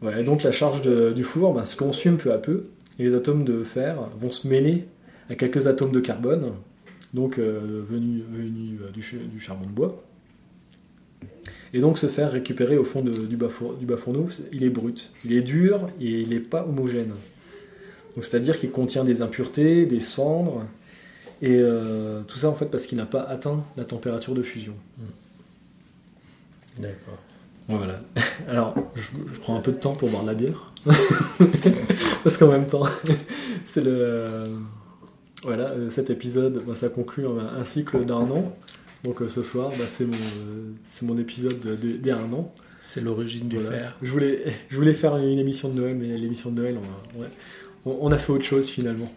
Voilà, 0.00 0.20
et 0.20 0.24
donc 0.24 0.42
la 0.42 0.52
charge 0.52 0.80
du 0.82 1.22
four 1.22 1.54
ben, 1.54 1.64
se 1.64 1.76
consume 1.76 2.16
peu 2.16 2.32
à 2.32 2.38
peu, 2.38 2.66
et 2.98 3.04
les 3.04 3.14
atomes 3.14 3.44
de 3.44 3.62
fer 3.62 3.96
vont 4.18 4.30
se 4.30 4.48
mêler 4.48 4.84
à 5.30 5.34
quelques 5.36 5.66
atomes 5.68 5.92
de 5.92 6.00
carbone, 6.00 6.52
donc 7.14 7.38
euh, 7.38 7.60
venus, 7.88 8.22
euh, 8.34 8.90
du, 8.90 9.02
ch- 9.02 9.22
du 9.22 9.38
charbon 9.38 9.66
de 9.66 9.70
bois, 9.70 10.02
et 11.72 11.80
donc 11.80 11.98
se 11.98 12.06
faire 12.06 12.32
récupérer 12.32 12.76
au 12.76 12.84
fond 12.84 13.02
du, 13.02 13.36
bas 13.36 13.48
four- 13.48 13.74
du 13.74 13.86
il 14.52 14.64
est 14.64 14.70
brut, 14.70 15.12
il 15.24 15.32
est 15.32 15.42
dur 15.42 15.88
et 16.00 16.20
il 16.20 16.30
n'est 16.30 16.40
pas 16.40 16.66
homogène. 16.66 17.12
C'est-à-dire 18.20 18.58
qu'il 18.58 18.70
contient 18.70 19.04
des 19.04 19.22
impuretés, 19.22 19.86
des 19.86 20.00
cendres, 20.00 20.64
et 21.42 21.56
euh, 21.58 22.22
tout 22.22 22.38
ça 22.38 22.48
en 22.48 22.54
fait 22.54 22.66
parce 22.66 22.86
qu'il 22.86 22.96
n'a 22.98 23.04
pas 23.06 23.22
atteint 23.22 23.62
la 23.76 23.84
température 23.84 24.34
de 24.34 24.42
fusion. 24.42 24.74
D'accord. 26.78 27.18
Voilà. 27.68 28.00
Alors, 28.48 28.74
je, 28.94 29.02
je 29.34 29.40
prends 29.40 29.56
un 29.56 29.60
peu 29.60 29.72
de 29.72 29.76
temps 29.78 29.92
pour 29.94 30.08
boire 30.08 30.22
de 30.22 30.28
la 30.28 30.34
bière. 30.34 30.72
Parce 32.24 32.36
qu'en 32.36 32.48
même 32.50 32.66
temps, 32.66 32.84
c'est 33.66 33.82
le. 33.82 33.90
euh, 33.92 34.48
Voilà, 35.44 35.68
euh, 35.70 35.90
cet 35.90 36.10
épisode, 36.10 36.62
bah, 36.66 36.74
ça 36.74 36.88
conclut 36.88 37.24
un, 37.26 37.64
cycle 37.64 38.04
d'un 38.04 38.16
an. 38.16 38.56
Donc 39.04 39.20
ce 39.28 39.42
soir, 39.42 39.70
bah, 39.78 39.84
c'est 39.86 40.06
mon, 40.06 40.16
c'est 40.84 41.06
mon 41.06 41.16
épisode 41.18 41.60
de- 41.60 41.70
de- 41.76 41.92
d'il 41.98 42.06
y 42.06 42.10
a 42.10 42.18
un 42.18 42.32
an. 42.32 42.52
C'est 42.84 43.00
l'origine 43.00 43.48
du 43.48 43.58
fer. 43.58 43.96
Je 44.02 44.10
voulais, 44.10 44.42
je 44.68 44.76
voulais 44.76 44.92
faire 44.94 45.16
une 45.16 45.38
émission 45.38 45.68
de 45.68 45.74
Noël, 45.80 45.94
mais 45.96 46.16
l'émission 46.18 46.50
de 46.50 46.60
Noël, 46.60 46.76
on 46.76 47.20
a, 47.20 47.22
ouais, 47.22 47.30
on, 47.86 47.98
on 48.02 48.12
a 48.12 48.18
fait 48.18 48.32
autre 48.32 48.44
chose 48.44 48.66
finalement. 48.68 49.10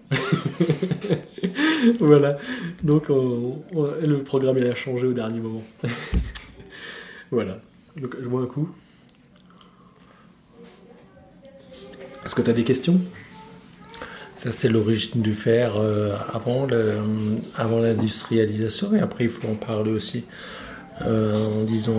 voilà. 2.00 2.38
Donc 2.84 3.06
on- 3.10 3.64
on- 3.74 3.88
le 4.06 4.20
programme 4.24 4.58
il 4.58 4.66
a 4.68 4.76
changé 4.76 5.08
au 5.08 5.14
dernier 5.14 5.40
moment. 5.40 5.64
voilà. 7.32 7.60
Donc 8.00 8.16
je 8.22 8.28
bois 8.28 8.42
un 8.42 8.46
coup. 8.48 8.70
Est-ce 12.26 12.34
que 12.36 12.42
tu 12.42 12.50
as 12.50 12.54
des 12.54 12.64
questions? 12.64 13.00
Ça, 14.36 14.52
c'est 14.52 14.68
l'origine 14.68 15.22
du 15.22 15.34
fer 15.34 15.78
euh, 15.78 16.16
avant 16.34 16.66
le- 16.66 16.98
avant 17.56 17.80
l'industrialisation. 17.80 18.94
Et 18.96 19.00
après, 19.00 19.26
il 19.26 19.30
faut 19.30 19.48
en 19.48 19.56
parler 19.56 19.92
aussi 19.92 20.26
euh, 21.02 21.34
en 21.62 21.64
disant 21.64 21.98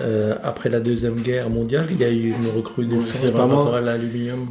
euh, 0.00 0.34
après 0.42 0.70
la 0.70 0.80
Deuxième 0.80 1.16
Guerre 1.16 1.50
mondiale, 1.50 1.86
il 1.90 1.98
y 2.00 2.04
a 2.04 2.10
eu 2.10 2.30
une 2.30 2.48
recrudescence 2.56 3.30
par 3.32 3.48
rapport 3.48 3.74
à 3.74 3.80
l'aluminium. 3.80 4.46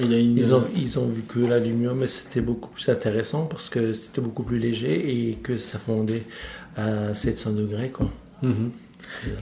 Une- 0.00 0.12
Ils 0.12 0.54
ont, 0.54 0.62
ils 0.76 0.98
ont 0.98 1.06
vu 1.08 1.22
que 1.22 1.40
l'aluminium, 1.40 2.06
c'était 2.06 2.40
beaucoup 2.40 2.68
plus 2.70 2.88
intéressant 2.88 3.46
parce 3.46 3.68
que 3.68 3.92
c'était 3.94 4.20
beaucoup 4.20 4.42
plus 4.44 4.58
léger 4.58 5.28
et 5.30 5.34
que 5.42 5.58
ça 5.58 5.78
fondait 5.78 6.22
à 6.76 7.14
700 7.14 7.52
degrés. 7.52 7.88
Quoi. 7.90 8.10
Mhm. 8.42 8.70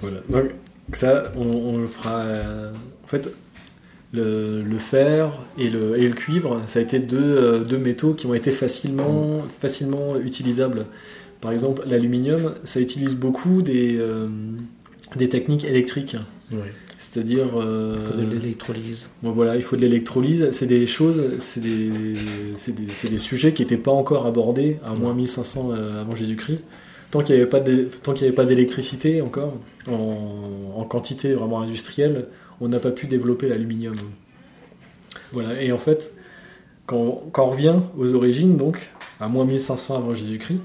Voilà. 0.01 0.19
Donc 0.31 0.51
ça, 0.93 1.33
on, 1.37 1.43
on 1.47 1.79
le 1.79 1.87
fera. 1.87 2.21
euh, 2.21 2.73
en 3.03 3.07
fait, 3.07 3.31
le, 4.13 4.63
le 4.63 4.79
fer 4.79 5.41
et 5.59 5.69
le, 5.69 5.99
et 6.01 6.07
le 6.09 6.15
cuivre, 6.15 6.63
ça 6.67 6.79
a 6.79 6.83
été 6.83 7.01
deux, 7.01 7.19
euh, 7.21 7.65
deux 7.65 7.79
métaux 7.79 8.15
qui 8.15 8.27
ont 8.27 8.35
été 8.35 8.53
facilement, 8.53 9.43
facilement 9.61 10.17
utilisables. 10.19 10.87
Par 11.41 11.51
exemple, 11.53 11.83
l'aluminium, 11.87 12.55
ça 12.65 12.81
utilise 12.81 13.15
beaucoup 13.15 13.61
des, 13.61 13.97
euh, 13.99 14.29
des 15.17 15.29
techniques 15.29 15.65
électriques. 15.65 16.17
C'est-à-dire, 16.99 17.47
euh, 17.61 17.97
Il 17.97 18.03
faut 18.11 18.17
de 18.21 18.31
l'électrolyse. 18.35 19.11
bon, 19.23 19.31
voilà, 19.31 19.57
il 19.57 19.63
faut 19.63 19.77
de 19.77 19.81
l'électrolyse. 19.83 20.49
C'est 20.53 20.67
des 20.67 20.87
choses, 20.87 21.39
c'est 21.39 21.61
des, 21.61 21.91
c'est 22.57 22.75
des, 22.75 22.89
c'est 22.93 23.09
des 23.09 23.19
sujets 23.19 23.53
qui 23.53 23.63
n'étaient 23.63 23.77
pas 23.77 23.93
encore 23.93 24.27
abordés 24.27 24.79
à 24.85 24.95
moins 24.95 25.15
1500 25.15 25.71
euh, 25.73 26.01
avant 26.01 26.15
Jésus-Christ. 26.15 26.61
Tant 27.11 27.23
qu'il 27.23 27.37
n'y 27.37 27.41
avait 27.43 27.51
pas 27.51 27.61
d'é- 27.61 27.87
tant 28.03 28.13
qu'il 28.15 28.23
n'y 28.23 28.29
avait 28.29 28.35
pas 28.35 28.45
d'électricité 28.47 29.21
encore, 29.23 29.55
en, 29.89 30.73
en 30.77 30.85
quantité 30.85 31.35
vraiment 31.35 31.61
industrielle, 31.61 32.27
on 32.61 32.69
n'a 32.69 32.81
pas 32.81 32.91
pu 32.91 33.07
développer 33.07 33.49
l'aluminium. 33.49 33.95
Voilà, 35.33 35.61
et 35.63 35.71
en 35.73 35.79
fait, 35.79 36.15
quand, 36.87 37.23
quand 37.33 37.47
on 37.47 37.51
revient 37.51 37.77
aux 37.99 38.15
origines, 38.15 38.57
donc, 38.57 38.91
à 39.21 39.29
moins 39.29 39.45
1500 39.45 39.97
avant 39.99 40.15
Jésus-Christ, 40.15 40.59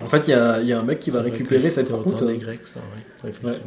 en 0.00 0.06
fait, 0.06 0.26
il 0.28 0.30
y 0.30 0.34
a, 0.34 0.60
il 0.60 0.66
y 0.68 0.72
a 0.72 0.80
un 0.80 0.84
mec 0.84 0.98
qui 1.00 1.10
va 1.10 1.20
récupérer 1.22 1.70
cette 1.70 1.88
croûte. 1.90 2.16
temps 2.16 2.26
des 2.26 2.38
Grecs, 2.38 2.60
ça, 2.66 2.80
ouais. 3.24 3.60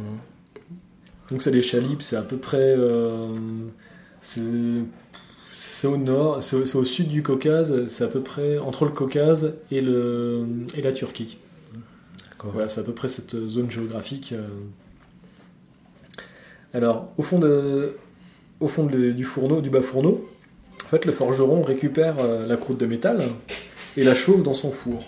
Donc 1.30 1.40
c'est 1.40 1.50
les 1.50 1.62
Chalybes, 1.62 2.00
c'est 2.02 2.16
à 2.16 2.22
peu 2.22 2.36
près... 2.36 2.74
euh, 2.76 3.28
c'est 4.20 5.86
au 5.86 5.96
nord, 5.96 6.42
c'est 6.42 6.56
au, 6.76 6.84
sud 6.84 7.08
du 7.08 7.22
Caucase, 7.22 7.86
c'est 7.88 8.04
à 8.04 8.08
peu 8.08 8.20
près 8.20 8.58
entre 8.58 8.84
le 8.84 8.90
Caucase 8.90 9.54
et, 9.70 9.80
le, 9.80 10.44
et 10.76 10.82
la 10.82 10.92
Turquie. 10.92 11.36
D'accord. 12.30 12.52
Voilà, 12.52 12.68
c'est 12.68 12.80
à 12.80 12.84
peu 12.84 12.92
près 12.92 13.08
cette 13.08 13.36
zone 13.48 13.70
géographique. 13.70 14.32
euh. 14.32 14.46
Alors, 16.72 17.12
au 17.16 17.22
fond, 17.22 17.38
de, 17.38 17.96
au 18.60 18.68
fond 18.68 18.86
de- 18.86 19.10
du 19.12 19.24
fourneau, 19.24 19.60
du 19.60 19.70
bas 19.70 19.82
fourneau, 19.82 20.28
en 20.84 20.88
fait, 20.88 21.04
le 21.06 21.12
forgeron 21.12 21.62
récupère 21.62 22.16
euh, 22.18 22.46
la 22.46 22.56
croûte 22.56 22.78
de 22.78 22.86
métal 22.86 23.22
et 23.96 24.02
la 24.04 24.14
chauffe 24.14 24.42
dans 24.42 24.52
son 24.54 24.70
four. 24.70 25.04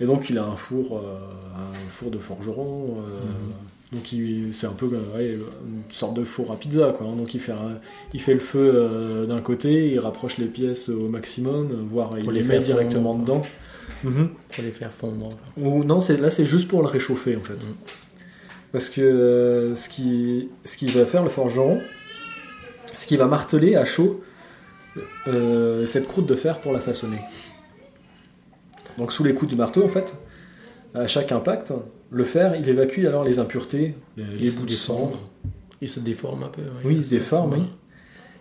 Et 0.00 0.06
donc, 0.06 0.28
il 0.30 0.38
a 0.38 0.44
un 0.44 0.56
four, 0.56 0.98
euh, 0.98 1.16
un 1.56 1.90
four 1.90 2.10
de 2.10 2.18
forgeron. 2.18 2.96
euh, 2.98 3.02
Donc, 3.92 4.12
il- 4.12 4.52
c'est 4.52 4.66
un 4.66 4.72
peu 4.72 4.86
euh, 4.92 5.16
ouais, 5.16 5.34
une 5.34 5.82
sorte 5.92 6.14
de 6.14 6.24
four 6.24 6.50
à 6.50 6.56
pizza, 6.56 6.92
quoi. 6.96 7.06
hein. 7.06 7.14
Donc, 7.16 7.32
il 7.34 7.40
fait, 7.40 7.52
un- 7.52 7.78
il 8.12 8.20
fait 8.20 8.34
le 8.34 8.40
feu 8.40 8.72
euh, 8.74 9.24
d'un 9.26 9.40
côté, 9.40 9.92
il 9.92 10.00
rapproche 10.00 10.38
les 10.38 10.46
pièces 10.46 10.88
au 10.88 11.08
maximum, 11.08 11.86
voire 11.88 12.10
il 12.18 12.26
les, 12.28 12.42
les 12.42 12.48
met 12.48 12.58
directement 12.58 13.12
fondre. 13.12 13.22
dedans. 13.24 13.42
Mhm. 14.02 14.30
Pour 14.52 14.64
les 14.64 14.70
faire 14.72 14.92
fondre. 14.92 15.28
Ou 15.56 15.84
non, 15.84 16.00
c'est 16.00 16.16
là 16.16 16.30
c'est 16.30 16.46
juste 16.46 16.66
pour 16.68 16.80
le 16.82 16.88
réchauffer 16.88 17.36
en 17.36 17.40
fait. 17.40 17.54
Mm. 17.54 17.74
Parce 18.72 18.88
que 18.90 19.00
euh, 19.00 19.76
ce 19.76 19.88
qui 19.88 20.48
ce 20.64 20.76
qu'il 20.76 20.90
va 20.90 21.04
faire 21.06 21.22
le 21.22 21.28
forgeron, 21.28 21.80
c'est 22.96 23.06
qu'il 23.06 23.18
va 23.18 23.26
marteler 23.26 23.76
à 23.76 23.84
chaud 23.84 24.22
euh, 25.28 25.86
cette 25.86 26.06
croûte 26.08 26.26
de 26.26 26.34
fer 26.34 26.60
pour 26.60 26.72
la 26.72 26.80
façonner. 26.80 27.18
Donc 28.98 29.12
sous 29.12 29.24
les 29.24 29.34
coups 29.34 29.50
du 29.50 29.56
marteau 29.56 29.84
en 29.84 29.88
fait, 29.88 30.14
à 30.94 31.06
chaque 31.06 31.32
impact, 31.32 31.72
le 32.10 32.24
fer 32.24 32.54
il 32.56 32.68
évacue 32.68 33.06
alors 33.06 33.24
les 33.24 33.38
impuretés, 33.38 33.94
les, 34.16 34.50
bouts 34.50 34.62
de 34.62 34.68
déforme. 34.68 35.10
cendre. 35.10 35.30
Il 35.80 35.88
se 35.88 36.00
déforme 36.00 36.44
un 36.44 36.48
peu. 36.48 36.62
Oui, 36.84 36.94
il 36.96 37.02
se 37.02 37.08
déforme, 37.08 37.52
oui. 37.54 37.62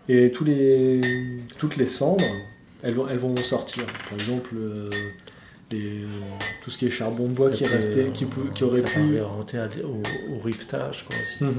Et 0.10 0.32
tous 0.32 0.44
les, 0.44 1.02
toutes 1.58 1.78
les 1.78 1.86
cendres, 1.86 2.24
elles 2.84 2.94
vont, 2.94 3.08
elles 3.10 3.18
vont 3.18 3.36
sortir. 3.38 3.86
Par 4.10 4.14
exemple, 4.20 4.52
euh, 4.56 4.90
les, 5.72 6.02
tout 6.64 6.70
ce 6.72 6.78
qui 6.78 6.86
est 6.86 6.90
charbon 6.90 7.28
de 7.28 7.34
bois 7.34 7.50
Ça 7.50 7.56
qui 7.56 7.64
est 7.64 7.68
resté, 7.68 8.02
euh, 8.02 8.10
qui, 8.12 8.26
qui 8.54 8.64
aurait 8.64 8.82
ça 8.86 9.00
pu. 9.00 9.18
à- 9.20 9.26
au, 9.86 10.02
au 10.36 10.40
rivetage. 10.44 11.06
Quoi, 11.08 11.16
aussi. 11.16 11.44
Mhm. 11.44 11.54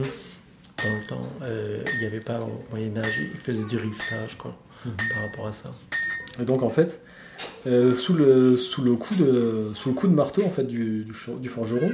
Dans 0.85 0.91
le 1.01 1.09
temps, 1.09 1.27
euh, 1.43 1.83
il 1.95 2.01
n'y 2.01 2.07
avait 2.07 2.21
pas 2.21 2.41
au 2.41 2.53
Moyen-Âge, 2.71 3.19
ils 3.35 3.41
faisaient 3.41 3.65
du 3.69 3.77
rivetage 3.79 4.37
quoi, 4.39 4.55
Mhm. 4.85 4.93
par 5.15 5.23
rapport 5.31 5.47
à 5.49 5.53
ça. 5.53 5.71
Et 6.41 6.45
donc 6.45 6.63
en 6.63 6.69
fait, 6.69 7.01
euh, 7.67 7.93
sous, 7.93 8.15
le, 8.15 8.57
sous, 8.57 8.83
le 8.83 8.95
coup 8.95 9.15
de, 9.15 9.71
sous 9.75 9.91
le 9.91 9.95
coup 9.95 10.09
de 10.09 10.15
marteau 10.15 10.43
en 10.45 10.51
fait, 10.51 10.65
du, 10.65 11.05
du, 11.05 11.49
forgeron, 11.49 11.91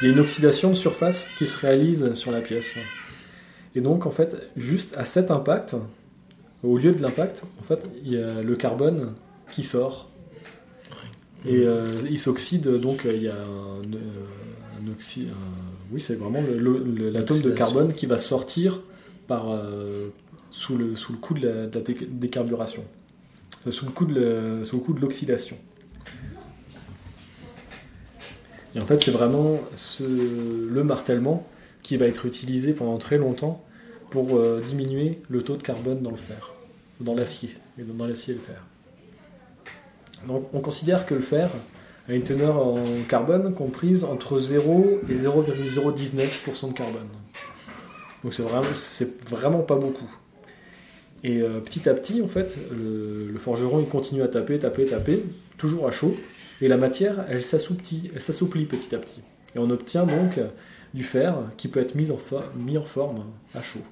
il 0.00 0.08
y 0.08 0.10
a 0.10 0.14
une 0.14 0.20
oxydation 0.20 0.70
de 0.70 0.74
surface 0.74 1.28
qui 1.38 1.46
se 1.46 1.58
réalise 1.58 2.14
sur 2.14 2.30
la 2.32 2.40
pièce. 2.40 2.76
Et 3.74 3.80
donc 3.80 4.06
en 4.06 4.10
fait, 4.10 4.36
juste 4.56 4.94
à 4.96 5.04
cet 5.04 5.30
impact, 5.30 5.76
au 6.62 6.78
lieu 6.78 6.92
de 6.92 7.02
l'impact, 7.02 7.44
en 7.58 7.62
fait, 7.62 7.86
il 8.04 8.12
y 8.12 8.16
a 8.22 8.42
le 8.42 8.56
carbone 8.56 9.14
qui 9.50 9.62
sort. 9.62 10.08
Et 11.44 11.66
euh, 11.66 11.88
il 12.08 12.20
s'oxyde, 12.20 12.68
donc 12.80 13.04
euh, 13.04 13.12
il 13.14 13.22
y 13.24 13.28
a 13.28 13.34
un, 13.34 13.80
un 13.80 14.92
oxy- 14.92 15.26
un- 15.28 15.92
oui, 15.92 16.00
c'est 16.00 16.14
vraiment 16.14 16.40
l'atome 17.12 17.40
de 17.40 17.50
carbone 17.50 17.94
qui 17.94 18.06
va 18.06 18.16
sortir 18.16 18.80
par, 19.26 19.50
euh, 19.50 20.08
sous, 20.52 20.76
le, 20.76 20.94
sous 20.94 21.12
le 21.12 21.18
coup 21.18 21.34
de 21.34 21.46
la, 21.48 21.66
de 21.66 21.74
la 21.78 21.84
dé- 21.84 22.08
décarburation, 22.08 22.84
sous 23.70 23.86
le 23.86 23.92
coup 23.92 24.04
de 24.06 25.00
l'oxydation. 25.00 25.56
Et 28.74 28.80
en 28.80 28.86
fait, 28.86 28.98
c'est 28.98 29.10
vraiment 29.10 29.60
le 30.00 30.82
martèlement 30.82 31.46
qui 31.82 31.96
va 31.96 32.06
être 32.06 32.26
utilisé 32.26 32.72
pendant 32.72 32.98
très 32.98 33.18
longtemps 33.18 33.64
pour 34.10 34.36
euh, 34.36 34.60
diminuer 34.64 35.20
le 35.28 35.42
taux 35.42 35.56
de 35.56 35.62
carbone 35.62 36.02
dans 36.02 36.10
le 36.10 36.16
fer, 36.16 36.52
dans 37.00 37.14
l'acier, 37.14 37.56
et 37.78 37.82
dans 37.82 38.06
l'acier 38.06 38.34
et 38.34 38.36
le 38.36 38.42
fer. 38.42 38.62
Donc 40.28 40.48
on 40.52 40.60
considère 40.60 41.06
que 41.06 41.14
le 41.14 41.20
fer 41.20 41.50
a 42.08 42.12
une 42.12 42.22
teneur 42.22 42.58
en 42.58 42.76
carbone 43.08 43.54
comprise 43.54 44.04
entre 44.04 44.38
0 44.38 45.00
et 45.08 45.14
0,019% 45.14 46.68
de 46.68 46.72
carbone. 46.74 47.08
Donc 48.22 48.34
c'est 48.34 48.42
vraiment, 48.42 48.74
c'est 48.74 49.24
vraiment 49.24 49.62
pas 49.62 49.76
beaucoup. 49.76 50.10
Et 51.24 51.40
euh, 51.40 51.60
petit 51.60 51.88
à 51.88 51.94
petit, 51.94 52.20
en 52.22 52.26
fait, 52.28 52.58
le, 52.72 53.36
forgeron 53.38 53.80
il 53.80 53.88
continue 53.88 54.22
à 54.22 54.28
taper, 54.28 54.58
taper, 54.58 54.86
taper, 54.86 55.24
toujours 55.58 55.86
à 55.86 55.90
chaud, 55.90 56.16
et 56.60 56.68
la 56.68 56.76
matière, 56.76 57.24
elle 57.28 57.42
s'assouplit, 57.42 58.10
elle 58.14 58.20
s'assouplit 58.20 58.64
petit 58.64 58.94
à 58.94 58.98
petit. 58.98 59.20
Et 59.54 59.58
on 59.58 59.70
obtient 59.70 60.04
donc 60.04 60.40
du 60.94 61.02
fer 61.02 61.36
qui 61.56 61.68
peut 61.68 61.80
être 61.80 61.94
mis 61.94 62.10
en, 62.10 62.16
forme 62.82 63.24
à 63.54 63.62
chaud. 63.62 63.82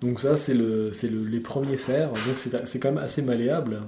Donc 0.00 0.20
ça, 0.20 0.36
c'est 0.36 0.54
le, 0.54 0.92
c'est 0.92 1.08
le- 1.08 1.24
les 1.24 1.40
premiers 1.40 1.76
fers. 1.76 2.10
Donc 2.12 2.38
c'est, 2.38 2.78
quand 2.78 2.92
même 2.92 3.02
assez 3.02 3.22
malléable. 3.22 3.82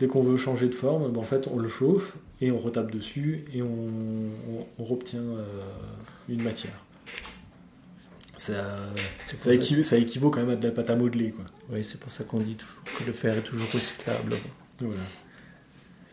Dès 0.00 0.06
qu'on 0.06 0.22
veut 0.22 0.36
changer 0.36 0.68
de 0.68 0.74
forme, 0.74 1.10
ben, 1.12 1.20
en 1.20 1.24
fait, 1.24 1.48
on 1.52 1.58
le 1.58 1.68
chauffe 1.68 2.16
et 2.40 2.50
on 2.50 2.58
retape 2.58 2.90
dessus 2.90 3.44
et 3.54 3.62
on, 3.62 3.66
on, 3.68 4.66
on 4.78 4.92
obtient 4.92 5.20
euh, 5.20 5.44
une 6.28 6.42
matière. 6.42 6.83
Ça, 9.38 9.54
équivaut, 9.54 9.82
ça 9.82 9.96
équivaut 9.96 10.30
quand 10.30 10.40
même 10.40 10.50
à 10.50 10.56
de 10.56 10.66
la 10.66 10.72
pâte 10.72 10.90
à 10.90 10.96
modeler. 10.96 11.30
Quoi. 11.30 11.44
Oui, 11.70 11.84
c'est 11.84 11.98
pour 11.98 12.12
ça 12.12 12.24
qu'on 12.24 12.40
dit 12.40 12.56
toujours 12.56 12.82
que 12.98 13.04
le 13.04 13.12
fer 13.12 13.36
est 13.36 13.42
toujours 13.42 13.68
recyclable. 13.72 14.34
Voilà. 14.80 15.00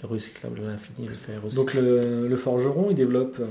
Recyclable 0.03 0.61
à 0.61 0.71
l'infini, 0.71 1.07
le 1.07 1.15
fer 1.15 1.43
aussi. 1.45 1.55
Donc 1.55 1.73
le, 1.73 2.27
le 2.27 2.37
forgeron, 2.37 2.89
il 2.89 2.95
développe 2.95 3.41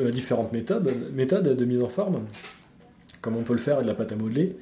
euh, 0.00 0.10
différentes 0.10 0.52
méthodes, 0.52 0.90
méthodes 1.12 1.56
de 1.56 1.64
mise 1.64 1.82
en 1.82 1.88
forme, 1.88 2.24
comme 3.20 3.36
on 3.36 3.42
peut 3.42 3.52
le 3.52 3.58
faire 3.58 3.74
avec 3.74 3.86
de 3.86 3.90
la 3.90 3.96
pâte 3.96 4.12
à 4.12 4.16
modeler. 4.16 4.56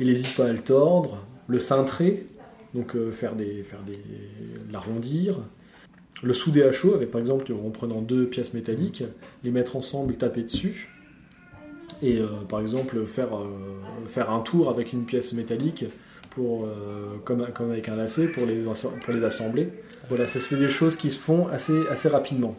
Il 0.00 0.08
n'hésite 0.08 0.34
pas 0.36 0.46
à 0.46 0.52
le 0.52 0.58
tordre, 0.58 1.24
le 1.46 1.58
cintrer, 1.58 2.26
donc 2.74 2.96
euh, 2.96 3.12
faire 3.12 3.36
des, 3.36 3.62
faire 3.62 3.82
des, 3.82 3.98
l'arrondir, 4.70 5.40
le 6.22 6.32
souder 6.32 6.62
à 6.62 6.72
chaud, 6.72 6.94
avec 6.94 7.10
par 7.10 7.20
exemple 7.20 7.50
en 7.52 7.70
prenant 7.70 8.02
deux 8.02 8.26
pièces 8.26 8.52
métalliques, 8.52 9.04
les 9.44 9.50
mettre 9.50 9.76
ensemble, 9.76 10.16
taper 10.16 10.42
dessus, 10.42 10.93
et 12.04 12.20
euh, 12.20 12.26
par 12.48 12.60
exemple 12.60 13.04
faire, 13.06 13.36
euh, 13.36 13.46
faire 14.06 14.30
un 14.30 14.40
tour 14.40 14.68
avec 14.68 14.92
une 14.92 15.04
pièce 15.04 15.32
métallique 15.32 15.86
pour, 16.30 16.64
euh, 16.64 17.16
comme, 17.24 17.46
comme 17.54 17.70
avec 17.70 17.88
un 17.88 17.96
lacet 17.96 18.28
pour 18.28 18.44
les, 18.44 18.64
pour 19.04 19.14
les 19.14 19.24
assembler. 19.24 19.70
Voilà, 20.08 20.26
c'est 20.26 20.58
des 20.58 20.68
choses 20.68 20.96
qui 20.96 21.10
se 21.10 21.18
font 21.18 21.48
assez, 21.48 21.86
assez 21.90 22.08
rapidement. 22.08 22.54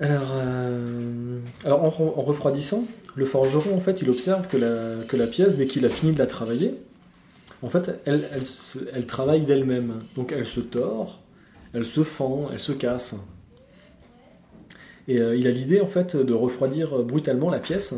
Alors, 0.00 0.32
euh, 0.32 1.38
alors 1.64 1.84
en, 1.84 1.88
en 2.18 2.20
refroidissant, 2.22 2.84
le 3.14 3.26
forgeron 3.26 3.76
en 3.76 3.80
fait 3.80 4.02
il 4.02 4.10
observe 4.10 4.48
que 4.48 4.56
la, 4.56 5.04
que 5.06 5.16
la 5.16 5.26
pièce, 5.26 5.56
dès 5.56 5.66
qu'il 5.66 5.84
a 5.86 5.90
fini 5.90 6.12
de 6.12 6.18
la 6.18 6.26
travailler, 6.26 6.74
en 7.62 7.68
fait 7.68 8.00
elle, 8.04 8.28
elle 8.92 9.06
travaille 9.06 9.44
d'elle-même. 9.44 10.02
Donc 10.16 10.32
elle 10.32 10.46
se 10.46 10.60
tord, 10.60 11.20
elle 11.72 11.84
se 11.84 12.02
fend, 12.02 12.46
elle 12.52 12.60
se 12.60 12.72
casse. 12.72 13.16
Et 15.08 15.18
euh, 15.20 15.36
il 15.36 15.46
a 15.46 15.50
l'idée 15.50 15.80
en 15.80 15.86
fait 15.86 16.16
de 16.16 16.32
refroidir 16.32 17.02
brutalement 17.02 17.50
la 17.50 17.58
pièce 17.58 17.94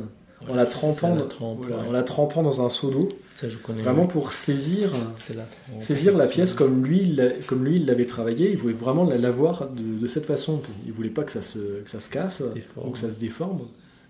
en 0.49 0.55
la 0.55 0.67
trempant, 0.67 0.95
ça, 0.95 1.09
la 1.11 1.17
dans- 1.23 1.29
trempe, 1.29 1.59
voilà, 1.61 1.77
ouais. 1.83 1.89
en 1.89 1.93
la 1.93 2.03
trempant 2.03 2.43
dans 2.43 2.65
un 2.65 2.69
seau 2.69 2.91
d'eau, 2.91 3.09
Ça, 3.35 3.49
je 3.49 3.57
connais. 3.57 3.83
vraiment 3.83 4.07
pour 4.07 4.33
saisir, 4.33 4.93
la 4.93 4.99
trempe. 5.45 5.83
saisir 5.83 6.17
la 6.17 6.27
pièce 6.27 6.53
comme 6.53 6.85
lui, 6.85 6.99
il 7.01 7.35
comme 7.47 7.65
lui 7.65 7.77
il 7.77 7.87
l'avait 7.87 8.05
travaillé. 8.07 8.51
Il 8.51 8.57
voulait 8.57 8.75
vraiment 8.75 9.05
la, 9.05 9.17
la 9.19 9.31
voir 9.31 9.69
de, 9.71 9.99
de 9.99 10.07
cette 10.07 10.27
façon. 10.27 10.61
Il 10.85 10.93
voulait 10.93 11.09
pas 11.11 11.23
que 11.25 11.33
ça 11.33 11.43
se, 11.43 11.59
que 11.83 11.89
ça 11.91 12.01
se 12.01 12.11
casse 12.11 12.43
ou 12.77 12.91
que 12.91 12.99
ça 12.99 13.11
se 13.11 13.19
déforme. 13.19 13.61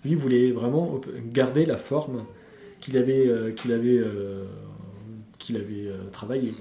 Lui, 0.05 0.11
il 0.13 0.17
voulait 0.17 0.51
vraiment 0.51 1.01
garder 1.33 1.65
la 1.65 1.77
forme 1.77 2.25
qu'il 2.81 2.99
avait, 2.99 3.27
euh, 3.29 3.53
qu'il 3.53 3.73
avait, 3.73 3.99
euh, 3.99 4.45
qu'il 5.39 5.57
avait 5.57 5.87
euh, 5.87 5.97
travaillé. 6.13 6.53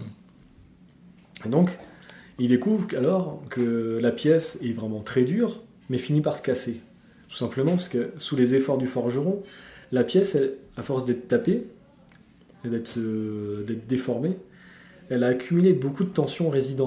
Et 1.45 1.49
donc, 1.49 1.77
il 2.39 2.49
découvre 2.49 2.87
alors 2.95 3.41
que 3.49 3.97
la 4.01 4.11
pièce 4.11 4.59
est 4.63 4.73
vraiment 4.73 5.01
très 5.01 5.23
dure, 5.23 5.61
mais 5.89 5.97
finit 5.97 6.21
par 6.21 6.35
se 6.37 6.41
casser. 6.41 6.81
Tout 7.29 7.35
simplement 7.35 7.71
parce 7.71 7.89
que 7.89 8.11
sous 8.17 8.35
les 8.35 8.55
efforts 8.55 8.77
du 8.77 8.87
forgeron, 8.87 9.41
la 9.91 10.03
pièce, 10.03 10.35
elle, 10.35 10.53
à 10.77 10.81
force 10.83 11.05
d'être 11.05 11.27
tapée 11.27 11.65
et 12.63 12.69
d'être 12.69 12.97
euh, 12.97 13.63
d'être 13.63 13.87
déformée, 13.87 14.37
elle 15.09 15.23
a 15.23 15.27
accumulé 15.27 15.73
beaucoup 15.73 16.03
de 16.03 16.09
tensions 16.09 16.49
résidu- 16.51 16.81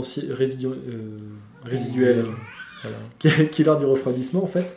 euh, 0.66 1.18
résiduelles 1.64 2.24
Voilà. 2.82 2.96
qui, 3.18 3.28
qui, 3.50 3.64
lors 3.64 3.78
du 3.78 3.84
refroidissement, 3.84 4.42
en 4.42 4.48
fait, 4.48 4.76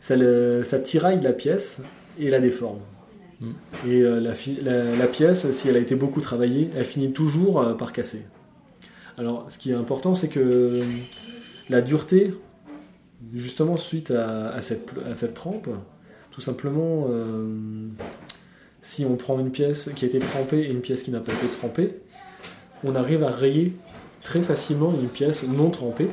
ça, 0.00 0.16
le- 0.16 0.62
ça 0.64 0.78
tiraille 0.78 1.20
la 1.20 1.32
pièce 1.32 1.82
et 2.18 2.30
la 2.30 2.40
déforme. 2.40 2.80
Mm. 3.40 3.50
Et 3.88 4.00
euh, 4.02 4.20
la, 4.20 4.34
fi- 4.34 4.58
la- 4.62 4.96
la 4.96 5.06
pièce, 5.06 5.50
si 5.52 5.68
elle 5.68 5.76
a 5.76 5.80
été 5.80 5.94
beaucoup 5.94 6.20
travaillée, 6.20 6.70
elle 6.76 6.84
finit 6.84 7.12
toujours 7.12 7.76
par 7.76 7.92
casser. 7.92 8.22
Alors, 9.18 9.46
ce 9.50 9.58
qui 9.58 9.70
est 9.70 9.74
important, 9.74 10.14
c'est 10.14 10.28
que 10.28 10.80
la 11.68 11.80
dureté, 11.82 12.34
justement 13.32 13.76
suite 13.76 14.10
à, 14.10 14.50
à 14.50 14.62
cette, 14.62 14.86
pl- 14.86 15.06
à 15.06 15.14
cette 15.14 15.34
trempe, 15.34 15.68
tout 16.30 16.40
simplement, 16.40 17.06
euh, 17.08 17.88
si 18.80 19.04
on 19.04 19.16
prend 19.16 19.38
une 19.38 19.50
pièce 19.50 19.90
qui 19.94 20.04
a 20.04 20.08
été 20.08 20.18
trempée 20.18 20.60
et 20.60 20.70
une 20.70 20.80
pièce 20.80 21.02
qui 21.02 21.10
n'a 21.10 21.20
pas 21.20 21.32
été 21.32 21.46
trempée, 21.48 22.00
on 22.84 22.94
arrive 22.94 23.22
à 23.24 23.30
rayer 23.30 23.74
très 24.22 24.42
facilement 24.42 24.92
une 24.92 25.08
pièce 25.08 25.46
non 25.46 25.70
trempée. 25.70 26.08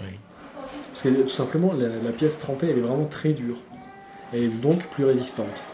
Oui. 0.00 0.10
Parce 0.88 1.02
que 1.02 1.08
tout 1.08 1.28
simplement, 1.28 1.72
la, 1.72 1.88
la 1.88 2.12
pièce 2.12 2.38
trempée, 2.38 2.68
elle 2.68 2.78
est 2.78 2.82
vraiment 2.82 3.06
très 3.06 3.32
dure. 3.32 3.58
Elle 4.32 4.44
est 4.44 4.48
donc 4.48 4.86
plus 4.90 5.04
résistante. 5.04 5.64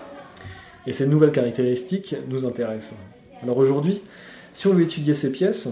Et 0.87 0.92
ces 0.92 1.07
nouvelles 1.07 1.33
caractéristiques 1.33 2.14
nous 2.29 2.44
intéressent. 2.44 2.98
Alors 3.42 3.59
aujourd'hui, 3.59 4.02
si 4.52 4.66
on 4.66 4.72
veut 4.72 4.85
étudier 4.85 5.14
ces 5.14 5.31
pièces, 5.31 5.68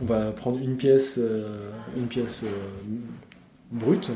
on 0.00 0.04
va 0.04 0.30
prendre 0.30 0.58
une 0.58 0.76
pièce, 0.76 1.18
euh, 1.18 1.70
une 1.96 2.06
pièce 2.06 2.44
euh, 2.44 2.48
brute 3.70 4.10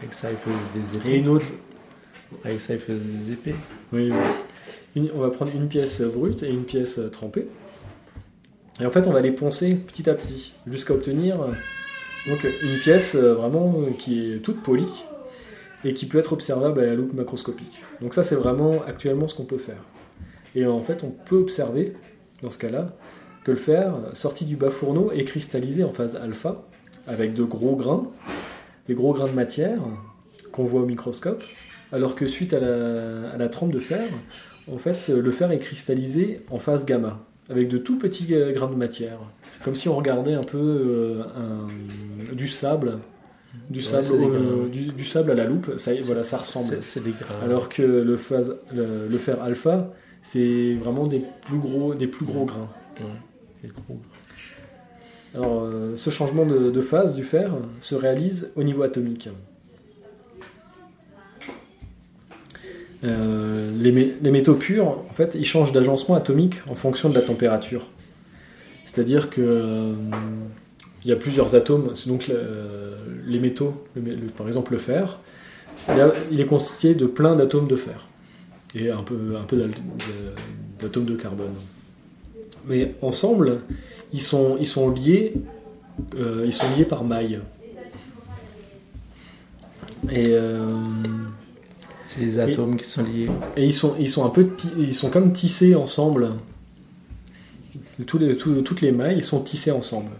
Avec 0.00 0.14
ça, 0.14 0.28
il 0.30 0.36
faisait 0.36 0.56
des 0.74 0.96
et 0.96 1.10
épées. 1.10 1.18
une 1.18 1.28
autre. 1.28 1.46
Avec 2.44 2.60
ça, 2.60 2.74
il 2.74 2.80
faisait 2.80 2.98
des 2.98 3.32
épées. 3.32 3.54
Oui, 3.92 4.10
oui. 4.10 4.16
Une- 4.96 5.10
on 5.14 5.20
va 5.20 5.30
prendre 5.30 5.52
une 5.54 5.68
pièce 5.68 6.00
brute 6.02 6.42
et 6.42 6.50
une 6.50 6.64
pièce 6.64 7.00
trempée. 7.12 7.46
Et 8.80 8.86
en 8.86 8.90
fait, 8.90 9.06
on 9.06 9.12
va 9.12 9.20
les 9.20 9.32
poncer 9.32 9.74
petit 9.76 10.08
à 10.10 10.14
petit 10.14 10.52
jusqu'à 10.66 10.94
obtenir 10.94 11.40
euh, 11.40 11.52
donc 12.28 12.44
une 12.62 12.78
pièce 12.80 13.14
euh, 13.14 13.34
vraiment 13.34 13.72
euh, 13.78 13.90
qui 13.96 14.32
est 14.32 14.38
toute 14.38 14.62
polie 14.62 15.04
et 15.84 15.94
qui 15.94 16.06
peut 16.06 16.18
être 16.18 16.32
observable 16.32 16.80
à 16.80 16.86
la 16.86 16.94
loupe 16.94 17.12
macroscopique. 17.14 17.82
Donc 18.00 18.14
ça, 18.14 18.24
c'est 18.24 18.34
vraiment 18.34 18.82
actuellement 18.86 19.28
ce 19.28 19.34
qu'on 19.34 19.44
peut 19.44 19.58
faire. 19.58 19.82
Et 20.56 20.66
en 20.66 20.80
fait, 20.80 21.04
on 21.04 21.10
peut 21.10 21.36
observer 21.36 21.92
dans 22.42 22.50
ce 22.50 22.58
cas-là 22.58 22.96
que 23.44 23.50
le 23.52 23.56
fer 23.56 23.94
sorti 24.12 24.44
du 24.44 24.56
bas 24.56 24.70
fourneau 24.70 25.12
est 25.12 25.24
cristallisé 25.24 25.84
en 25.84 25.90
phase 25.92 26.16
alpha 26.16 26.62
avec 27.06 27.34
de 27.34 27.44
gros 27.44 27.76
grains, 27.76 28.06
des 28.88 28.94
gros 28.94 29.12
grains 29.12 29.28
de 29.28 29.32
matière 29.32 29.78
qu'on 30.52 30.64
voit 30.64 30.82
au 30.82 30.86
microscope, 30.86 31.42
alors 31.92 32.14
que 32.14 32.26
suite 32.26 32.52
à 32.52 32.60
la, 32.60 33.30
à 33.32 33.36
la 33.36 33.48
trempe 33.48 33.72
de 33.72 33.78
fer, 33.80 34.02
en 34.72 34.78
fait, 34.78 35.08
le 35.08 35.30
fer 35.30 35.50
est 35.52 35.58
cristallisé 35.58 36.40
en 36.50 36.58
phase 36.58 36.84
gamma, 36.86 37.20
avec 37.50 37.68
de 37.68 37.76
tout 37.78 37.98
petits 37.98 38.34
euh, 38.34 38.52
grains 38.52 38.70
de 38.70 38.74
matière, 38.76 39.18
comme 39.64 39.74
si 39.74 39.88
on 39.88 39.96
regardait 39.96 40.34
un 40.34 40.44
peu 40.44 40.58
euh, 40.58 41.22
un- 41.36 42.34
du 42.34 42.48
sable, 42.48 42.98
du, 43.70 43.82
sable 43.82 44.70
du, 44.70 44.86
du 44.86 45.04
à 45.16 45.34
la 45.34 45.44
loupe, 45.44 45.72
ça, 45.78 45.92
voilà, 46.02 46.24
ça 46.24 46.38
ressemble. 46.38 46.74
Alors 47.44 47.68
que 47.68 47.82
le, 47.82 48.16
phase, 48.16 48.56
le, 48.74 49.06
le 49.08 49.18
fer 49.18 49.42
alpha, 49.42 49.92
c'est 50.22 50.74
vraiment 50.74 51.06
des 51.06 51.22
plus 51.46 51.58
gros, 51.58 51.94
des 51.94 52.06
plus 52.06 52.24
gros 52.26 52.44
grains. 52.46 52.68
Ouais. 53.00 53.70
Alors, 55.34 55.64
euh, 55.64 55.96
ce 55.96 56.10
changement 56.10 56.46
de, 56.46 56.80
phase 56.80 57.14
du 57.14 57.24
fer 57.24 57.50
se 57.80 57.94
réalise 57.94 58.50
au 58.56 58.62
niveau 58.62 58.82
atomique. 58.82 59.28
Euh, 63.02 63.72
les, 63.76 63.92
mé- 63.92 64.12
les 64.22 64.30
métaux 64.30 64.54
purs, 64.54 64.86
en 64.86 65.12
fait, 65.12 65.34
ils 65.34 65.44
changent 65.44 65.72
d'agencement 65.72 66.14
atomique 66.14 66.62
en 66.68 66.74
fonction 66.74 67.08
de 67.10 67.14
la 67.14 67.22
température. 67.22 67.88
C'est-à-dire 68.86 69.28
que 69.28 69.40
euh, 69.40 69.92
il 71.04 71.08
y 71.10 71.12
a 71.12 71.16
plusieurs 71.16 71.54
atomes. 71.56 71.90
C'est 71.94 72.08
donc 72.08 72.30
les 73.26 73.40
métaux, 73.40 73.84
par 74.36 74.46
exemple 74.46 74.72
le 74.72 74.78
fer, 74.78 75.18
il, 76.30 76.40
est 76.40 76.46
constitué 76.46 76.94
de 76.94 77.06
plein 77.06 77.34
d'atomes 77.34 77.66
de 77.66 77.76
fer 77.76 78.06
et 78.74 78.90
un 78.90 79.02
peu, 79.02 79.16
d'atomes 80.80 81.04
de 81.04 81.16
carbone. 81.16 81.52
Mais 82.66 82.94
ensemble, 83.02 83.60
ils 84.14 84.22
sont, 84.22 84.56
ils 84.58 84.66
sont 84.66 84.88
liés, 84.90 85.34
euh, 86.16 86.44
ils 86.46 86.52
sont 86.52 86.66
liés 86.76 86.86
par 86.86 87.04
mailles. 87.04 87.40
Et, 90.10 90.22
euh, 90.28 90.64
C'est 92.08 92.20
les 92.20 92.38
atomes 92.38 92.76
qui 92.76 92.84
sont 92.88 93.02
liés. 93.02 93.28
et 93.56 93.64
ils 93.64 93.72
sont, 93.72 93.94
ils 93.98 94.08
sont 94.08 94.24
un 94.24 94.28
peu, 94.30 94.48
ils 94.78 94.94
sont 94.94 95.10
comme 95.10 95.32
tissés 95.32 95.74
ensemble. 95.74 96.30
Tous 98.06 98.18
les, 98.18 98.36
tous- 98.36 98.62
toutes 98.62 98.80
les 98.80 98.92
mailles 98.92 99.22
sont 99.22 99.40
tissées 99.40 99.70
ensemble. 99.70 100.10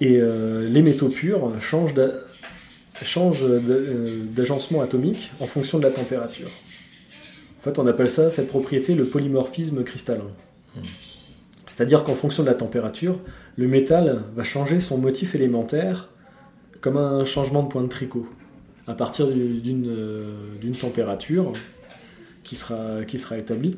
Et 0.00 0.16
euh, 0.16 0.68
les 0.68 0.82
métaux 0.82 1.08
purs 1.08 1.50
changent 1.60 1.94
d'a- 1.94 2.12
changent 3.02 3.46
d'a- 3.48 3.74
d'agencement 4.34 4.80
atomique 4.82 5.32
en 5.40 5.46
fonction 5.46 5.78
de 5.78 5.84
la 5.84 5.90
température. 5.90 6.50
En 7.58 7.62
fait, 7.62 7.78
on 7.78 7.86
appelle 7.86 8.08
ça, 8.08 8.30
cette 8.30 8.48
propriété, 8.48 8.94
le 8.94 9.04
polymorphisme 9.06 9.82
cristallin. 9.84 10.30
C'est-à-dire 11.70 12.02
qu'en 12.02 12.14
fonction 12.14 12.42
de 12.42 12.48
la 12.48 12.54
température, 12.54 13.20
le 13.56 13.68
métal 13.68 14.22
va 14.34 14.42
changer 14.42 14.80
son 14.80 14.98
motif 14.98 15.36
élémentaire 15.36 16.08
comme 16.80 16.96
un 16.96 17.22
changement 17.24 17.62
de 17.62 17.68
point 17.68 17.82
de 17.82 17.88
tricot 17.88 18.26
à 18.88 18.94
partir 18.94 19.28
d'une 19.28 19.86
euh, 19.88 20.24
d'une 20.60 20.72
température 20.74 21.52
qui 22.42 22.56
sera, 22.56 23.04
qui 23.06 23.18
sera 23.18 23.38
établie. 23.38 23.76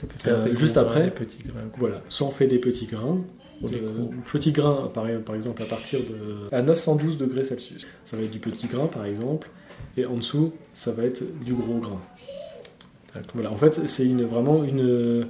Ça 0.00 0.06
peut 0.06 0.16
faire 0.18 0.36
Euh, 0.46 0.54
juste 0.54 0.76
après- 0.76 1.10
petits 1.10 1.38
grains. 1.44 1.60
Voilà, 1.76 2.02
soit 2.08 2.28
on 2.28 2.30
fait 2.30 2.46
des 2.46 2.58
petits 2.58 2.86
grains, 2.86 3.18
des 3.62 3.82
petits 4.32 4.52
grains 4.52 4.88
par, 4.94 5.06
par 5.24 5.34
exemple 5.34 5.62
à 5.62 5.66
partir 5.66 5.98
de 6.00 6.54
à 6.54 6.62
912 6.62 7.18
degrés 7.18 7.42
Celsius. 7.42 7.84
Ça 8.04 8.16
va 8.16 8.22
être 8.22 8.30
du 8.30 8.38
petit 8.38 8.68
grain 8.68 8.86
par 8.86 9.06
exemple, 9.06 9.50
et 9.96 10.06
en 10.06 10.16
dessous 10.18 10.52
ça 10.72 10.92
va 10.92 11.02
être 11.02 11.24
du 11.44 11.52
gros 11.54 11.78
grain. 11.78 12.00
Voilà, 13.34 13.50
en 13.50 13.56
fait 13.56 13.88
c'est 13.88 14.06
une, 14.06 14.22
vraiment 14.24 14.62
une 14.62 15.26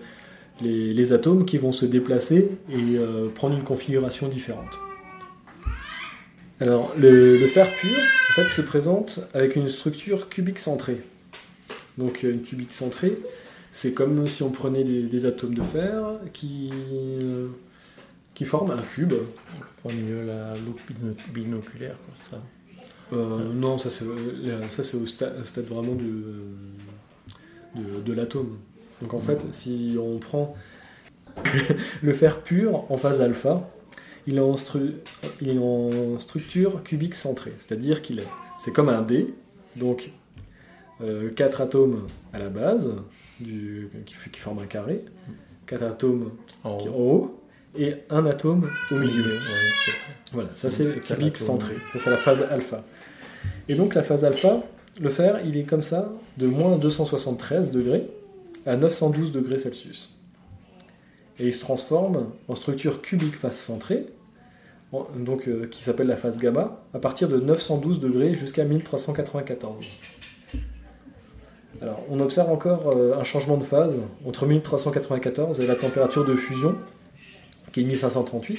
les, 0.60 0.94
les 0.94 1.12
atomes 1.12 1.44
qui 1.44 1.58
vont 1.58 1.72
se 1.72 1.86
déplacer 1.86 2.50
et 2.70 2.98
euh, 2.98 3.28
prendre 3.28 3.56
une 3.56 3.64
configuration 3.64 4.28
différente. 4.28 4.78
Alors 6.60 6.94
le, 6.98 7.36
le 7.36 7.46
fer 7.46 7.68
pur 7.74 7.98
en 7.98 8.32
fait 8.34 8.48
se 8.48 8.62
présente 8.62 9.20
avec 9.34 9.56
une 9.56 9.68
structure 9.68 10.28
cubique 10.28 10.58
centrée. 10.58 11.02
Donc 11.98 12.22
une 12.22 12.42
cubique 12.42 12.72
centrée, 12.72 13.18
c'est 13.72 13.92
comme 13.92 14.26
si 14.26 14.42
on 14.42 14.50
prenait 14.50 14.84
des, 14.84 15.02
des 15.02 15.26
atomes 15.26 15.54
de 15.54 15.62
fer 15.62 16.20
qui, 16.32 16.70
euh, 17.20 17.48
qui 18.34 18.44
forment 18.44 18.72
un 18.72 18.82
cube. 18.82 19.14
Mieux 19.84 20.26
la 20.26 20.54
loupe 20.56 20.80
binoculaire 21.32 21.94
comme 21.94 22.38
ça. 22.38 22.42
Euh, 23.12 23.52
non, 23.54 23.78
ça 23.78 23.88
c'est 23.88 24.04
ça 24.68 24.82
c'est 24.82 24.96
au 24.96 25.04
sta- 25.04 25.40
au 25.40 25.44
stade 25.44 25.66
vraiment 25.66 25.94
de, 25.94 26.34
de, 27.76 28.00
de 28.04 28.12
l'atome. 28.12 28.58
Donc 29.02 29.14
en 29.14 29.20
fait, 29.20 29.44
si 29.52 29.96
on 30.00 30.18
prend 30.18 30.54
le 32.02 32.12
fer 32.12 32.40
pur 32.42 32.84
en 32.90 32.96
phase 32.96 33.20
alpha, 33.20 33.68
il 34.26 34.36
est 34.38 34.40
en, 34.40 34.54
stru- 34.54 34.94
il 35.40 35.50
est 35.50 35.58
en 35.58 36.18
structure 36.18 36.82
cubique 36.82 37.14
centrée, 37.14 37.52
c'est-à-dire 37.58 38.02
qu'il 38.02 38.18
est 38.20 38.26
c'est 38.58 38.72
comme 38.72 38.88
un 38.88 39.02
dé, 39.02 39.34
donc 39.76 40.10
euh, 41.02 41.30
quatre 41.30 41.60
atomes 41.60 42.06
à 42.32 42.38
la 42.38 42.48
base 42.48 42.94
du, 43.38 43.88
qui, 44.06 44.14
forment 44.40 44.60
un 44.60 44.66
carré, 44.66 45.04
quatre 45.66 45.82
atomes 45.84 46.30
En 46.64 46.78
qui- 46.78 46.88
haut. 46.88 46.92
haut 46.94 47.40
et 47.78 47.96
un 48.08 48.24
atome 48.24 48.66
au 48.90 48.94
milieu. 48.94 49.22
Ouais. 49.34 49.92
Voilà, 50.32 50.48
ça 50.54 50.70
c'est 50.70 50.84
le 50.84 50.92
cubique 50.94 51.36
centré. 51.36 51.74
Ça 51.92 51.98
c'est 51.98 52.10
la 52.10 52.16
phase 52.16 52.42
alpha. 52.50 52.82
Et 53.68 53.74
donc 53.74 53.94
la 53.94 54.02
phase 54.02 54.24
alpha, 54.24 54.62
le 54.98 55.10
fer, 55.10 55.40
il 55.44 55.58
est 55.58 55.64
comme 55.64 55.82
ça, 55.82 56.10
de 56.38 56.46
moins 56.46 56.78
273 56.78 57.70
degrés 57.72 58.06
à 58.66 58.76
912 58.76 59.32
degrés 59.32 59.58
Celsius. 59.58 60.18
Et 61.38 61.46
il 61.46 61.52
se 61.52 61.60
transforme 61.60 62.30
en 62.48 62.54
structure 62.54 63.02
cubique 63.02 63.36
phase 63.36 63.56
centrée, 63.56 64.06
en- 64.92 65.06
donc, 65.18 65.48
euh, 65.48 65.66
qui 65.66 65.82
s'appelle 65.82 66.06
la 66.06 66.16
phase 66.16 66.38
gamma, 66.38 66.82
à 66.94 66.98
partir 66.98 67.28
de 67.28 67.38
912 67.38 68.00
degrés 68.00 68.34
jusqu'à 68.34 68.64
1394. 68.64 69.84
Alors, 71.82 72.02
on 72.10 72.20
observe 72.20 72.50
encore 72.50 72.88
euh, 72.96 73.14
un 73.18 73.22
changement 73.24 73.58
de 73.58 73.64
phase 73.64 74.00
entre 74.24 74.46
1394 74.46 75.60
et 75.60 75.66
la 75.66 75.74
température 75.74 76.24
de 76.24 76.34
fusion, 76.34 76.74
qui 77.72 77.80
est 77.80 77.84
1538. 77.84 78.58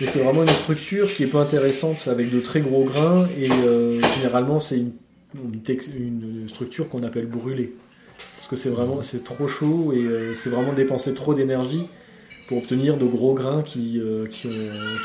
Et 0.00 0.06
c'est 0.06 0.20
vraiment 0.20 0.42
une 0.42 0.48
structure 0.48 1.06
qui 1.06 1.22
est 1.24 1.26
peu 1.26 1.38
intéressante 1.38 2.08
avec 2.08 2.30
de 2.32 2.40
très 2.40 2.60
gros 2.60 2.84
grains 2.84 3.28
et 3.38 3.50
euh, 3.52 4.00
généralement 4.16 4.58
c'est 4.58 4.82
une 5.34 6.48
structure 6.48 6.88
qu'on 6.88 7.02
appelle 7.02 7.26
brûlée. 7.26 7.74
Parce 8.36 8.48
que 8.48 8.56
c'est 8.56 8.70
vraiment 8.70 9.02
c'est 9.02 9.22
trop 9.24 9.46
chaud 9.46 9.92
et 9.92 9.98
euh, 10.02 10.34
c'est 10.34 10.50
vraiment 10.50 10.72
dépenser 10.72 11.14
trop 11.14 11.34
d'énergie 11.34 11.88
pour 12.48 12.58
obtenir 12.58 12.96
de 12.96 13.06
gros 13.06 13.34
grains 13.34 13.62
qui, 13.62 14.00
euh, 14.00 14.26
qui, 14.26 14.48
ont, 14.48 14.50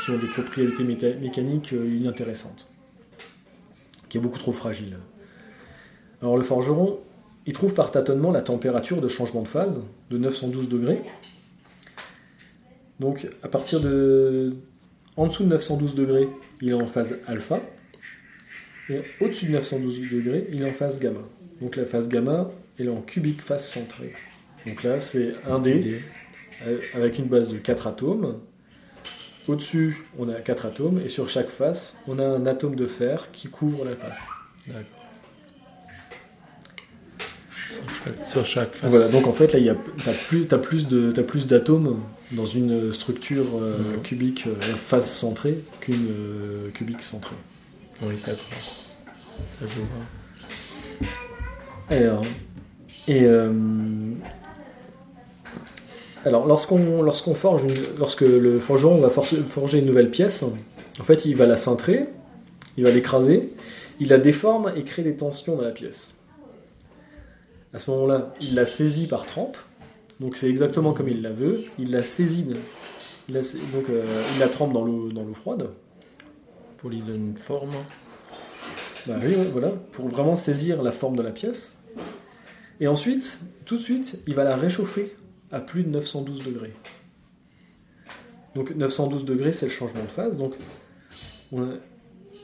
qui 0.04 0.10
ont 0.10 0.18
des 0.18 0.26
propriétés 0.26 0.82
mécaniques 0.84 1.72
euh, 1.72 1.86
inintéressantes. 1.86 2.72
Qui 4.08 4.18
est 4.18 4.20
beaucoup 4.20 4.38
trop 4.38 4.52
fragile. 4.52 4.98
Alors 6.22 6.36
le 6.36 6.42
forgeron, 6.42 6.98
il 7.46 7.52
trouve 7.52 7.74
par 7.74 7.92
tâtonnement 7.92 8.32
la 8.32 8.42
température 8.42 9.00
de 9.00 9.08
changement 9.08 9.42
de 9.42 9.48
phase 9.48 9.80
de 10.10 10.18
912 10.18 10.68
degrés. 10.68 11.00
Donc 12.98 13.28
à 13.42 13.48
partir 13.48 13.80
de 13.80 14.56
en 15.16 15.26
dessous 15.28 15.44
de 15.44 15.48
912 15.48 15.94
degrés, 15.94 16.28
il 16.60 16.70
est 16.70 16.74
en 16.74 16.86
phase 16.86 17.16
alpha. 17.26 17.60
Et 18.88 19.02
au-dessus 19.20 19.46
de 19.46 19.52
912 19.52 20.00
degrés, 20.12 20.46
il 20.52 20.62
est 20.62 20.68
en 20.68 20.72
phase 20.72 20.98
gamma. 20.98 21.20
Donc 21.60 21.76
la 21.76 21.84
phase 21.84 22.08
gamma, 22.08 22.50
elle 22.78 22.86
est 22.86 22.90
en 22.90 23.00
cubique 23.00 23.42
phase 23.42 23.66
centrée. 23.66 24.12
Donc 24.66 24.82
là, 24.82 25.00
c'est 25.00 25.34
un 25.48 25.58
dé 25.58 26.02
euh, 26.66 26.78
avec 26.94 27.18
une 27.18 27.26
base 27.26 27.48
de 27.48 27.58
4 27.58 27.86
atomes. 27.86 28.40
Au-dessus, 29.48 30.04
on 30.18 30.28
a 30.28 30.34
4 30.34 30.66
atomes. 30.66 31.00
Et 31.04 31.08
sur 31.08 31.28
chaque 31.28 31.48
face, 31.48 31.98
on 32.08 32.18
a 32.18 32.24
un 32.24 32.46
atome 32.46 32.74
de 32.74 32.86
fer 32.86 33.28
qui 33.32 33.48
couvre 33.48 33.84
la 33.84 33.94
face. 33.94 34.20
D'accord. 34.66 34.96
Sur 38.24 38.44
chaque 38.44 38.74
face. 38.74 38.90
Voilà, 38.90 39.08
donc 39.08 39.26
en 39.26 39.32
fait, 39.32 39.52
là, 39.52 39.58
il 39.58 39.64
y 39.64 39.70
a, 39.70 39.76
t'as 40.04 40.12
plus, 40.12 40.46
plus 40.46 40.88
de, 40.88 41.10
t'as 41.10 41.22
plus 41.22 41.46
d'atomes 41.46 42.00
dans 42.32 42.46
une 42.46 42.92
structure 42.92 43.46
euh, 43.60 43.98
cubique 44.02 44.46
euh, 44.46 44.54
phase 44.60 45.10
centrée 45.10 45.62
qu'une 45.80 46.08
euh, 46.10 46.70
cubique 46.70 47.02
centrée. 47.02 47.36
Oui, 48.02 48.14
d'accord. 48.26 48.44
Ça, 49.36 49.66
je 49.66 49.78
vois. 49.78 51.08
Alors, 51.88 52.22
et 53.08 53.24
euh, 53.24 53.52
alors 56.24 56.46
lorsqu'on 56.46 57.02
lorsqu'on 57.02 57.34
forge, 57.34 57.64
une- 57.64 57.98
lorsque 57.98 58.22
le 58.22 58.58
forgeron 58.58 59.00
va 59.00 59.08
forcer- 59.08 59.36
forger 59.42 59.78
une 59.78 59.86
nouvelle 59.86 60.10
pièce, 60.10 60.44
en 61.00 61.04
fait, 61.04 61.24
il 61.24 61.36
va 61.36 61.46
la 61.46 61.56
cintrer, 61.56 62.06
il 62.76 62.84
va 62.84 62.90
l'écraser, 62.90 63.52
il 64.00 64.08
la 64.08 64.18
déforme 64.18 64.72
et 64.76 64.82
crée 64.82 65.02
des 65.02 65.14
tensions 65.16 65.56
dans 65.56 65.62
la 65.62 65.70
pièce. 65.70 66.14
À 67.74 67.78
ce 67.78 67.90
moment-là, 67.90 68.32
il 68.40 68.54
la 68.54 68.66
saisit 68.66 69.06
par 69.06 69.26
trempe, 69.26 69.56
donc 70.20 70.36
c'est 70.36 70.48
exactement 70.48 70.92
comme 70.94 71.08
il 71.08 71.22
la 71.22 71.32
veut. 71.32 71.64
Il 71.78 71.92
la 71.92 72.02
saisit, 72.02 72.46
il 73.28 73.34
la, 73.34 73.42
sa- 73.42 73.58
donc 73.72 73.88
euh, 73.90 74.02
il 74.34 74.40
la 74.40 74.48
trempe 74.48 74.72
dans 74.72 74.84
l'eau 74.84 75.10
dans 75.12 75.22
l'eau 75.24 75.34
froide. 75.34 75.68
Pour 76.78 76.90
lui 76.90 77.00
donner 77.00 77.18
une 77.18 77.36
forme. 77.36 77.70
Bah 79.06 79.14
oui, 79.22 79.34
voilà, 79.52 79.72
pour 79.92 80.08
vraiment 80.08 80.36
saisir 80.36 80.82
la 80.82 80.90
forme 80.92 81.16
de 81.16 81.22
la 81.22 81.30
pièce. 81.30 81.76
Et 82.80 82.88
ensuite, 82.88 83.40
tout 83.64 83.76
de 83.76 83.80
suite, 83.82 84.20
il 84.26 84.34
va 84.34 84.44
la 84.44 84.56
réchauffer 84.56 85.14
à 85.50 85.60
plus 85.60 85.82
de 85.84 85.88
912 85.90 86.44
degrés. 86.44 86.72
Donc 88.54 88.74
912 88.74 89.24
degrés, 89.24 89.52
c'est 89.52 89.66
le 89.66 89.72
changement 89.72 90.02
de 90.04 90.10
phase. 90.10 90.38
Donc, 90.38 90.54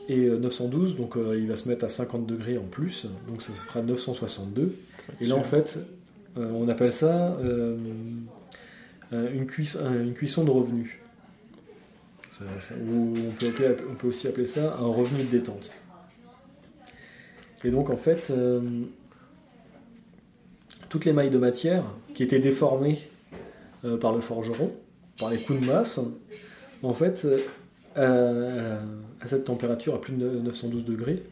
et 0.09 0.17
euh, 0.25 0.37
912, 0.37 0.95
donc 0.95 1.15
euh, 1.17 1.37
il 1.39 1.47
va 1.47 1.55
se 1.55 1.67
mettre 1.69 1.85
à 1.85 1.89
50 1.89 2.25
degrés 2.25 2.57
en 2.57 2.63
plus, 2.63 3.07
donc 3.27 3.41
ça 3.41 3.53
se 3.53 3.61
fera 3.61 3.81
962. 3.81 4.75
Et 5.21 5.25
là, 5.25 5.35
en 5.35 5.43
fait, 5.43 5.79
euh, 6.37 6.49
on 6.51 6.67
appelle 6.67 6.91
ça 6.93 7.33
euh, 7.41 7.77
euh, 9.13 9.33
une, 9.33 9.45
cuis- 9.45 9.75
euh, 9.77 10.03
une 10.03 10.13
cuisson 10.13 10.43
de 10.43 10.49
revenu. 10.51 10.99
Ça- 12.31 12.45
ça- 12.59 12.75
ou 12.75 13.13
on, 13.27 13.31
peut 13.31 13.47
appeler- 13.47 13.75
on 13.91 13.95
peut 13.95 14.07
aussi 14.07 14.27
appeler 14.27 14.47
ça 14.47 14.75
un 14.79 14.87
revenu 14.87 15.19
de 15.23 15.29
détente. 15.29 15.71
Et 17.63 17.69
donc, 17.69 17.89
en 17.89 17.95
fait, 17.97 18.27
euh, 18.31 18.61
toutes 20.93 21.05
les 21.05 21.11
mailles 21.13 21.31
de 21.31 21.39
matière 21.39 21.83
qui 22.13 22.21
étaient 22.21 22.37
déformées 22.37 22.99
euh, 23.83 23.97
par 23.97 24.13
le 24.13 24.21
forgeron, 24.21 24.71
par 25.17 25.31
les 25.31 25.39
coups 25.39 25.59
de 25.59 25.65
masse, 25.65 25.99
en 26.83 26.93
fait, 26.93 27.25
euh, 27.97 28.77
à, 29.19 29.23
à 29.23 29.27
cette 29.27 29.45
température, 29.45 29.95
à 29.95 29.99
plus 30.01 30.13
de 30.13 30.29
912 30.29 30.85
degrés, 30.85 31.23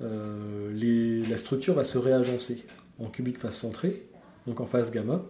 euh, 0.00 0.70
les- 0.72 1.24
la 1.28 1.36
structure 1.38 1.74
va 1.74 1.82
se 1.82 1.98
réagencer 1.98 2.64
en 3.00 3.06
cubique 3.06 3.38
phase 3.38 3.56
centrée, 3.56 4.04
donc 4.46 4.60
en 4.60 4.66
phase 4.66 4.92
gamma, 4.92 5.24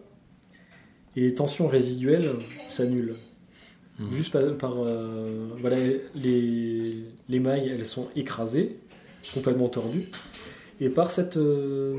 et 1.17 1.23
les 1.23 1.35
tensions 1.35 1.69
résiduelles 1.69 2.33
s'annulent. 2.67 3.17
Mhm. 3.99 4.13
Juste 4.13 4.31
par, 4.33 4.43
par, 4.59 4.75
euh, 4.85 5.49
voilà, 5.59 5.79
les, 6.15 7.03
les 7.31 7.41
mailles, 7.41 7.69
elles 7.71 7.87
sont 7.87 8.09
écrasées, 8.15 8.77
complètement 9.33 9.71
tordues, 9.71 10.11
et 10.81 10.89
par, 10.91 11.11
cette, 11.11 11.37
euh, 11.37 11.97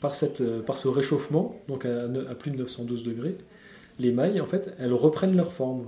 par, 0.00 0.14
cette, 0.14 0.40
euh, 0.40 0.60
par 0.60 0.76
ce 0.76 0.88
réchauffement, 0.88 1.60
donc 1.68 1.84
à, 1.84 2.08
plus 2.34 2.50
de 2.50 2.56
912 2.56 3.04
degrés, 3.04 3.36
les 3.98 4.12
mailles, 4.12 4.40
en 4.40 4.46
fait, 4.46 4.74
elles 4.78 4.92
reprennent 4.92 5.36
leur 5.36 5.52
forme. 5.52 5.86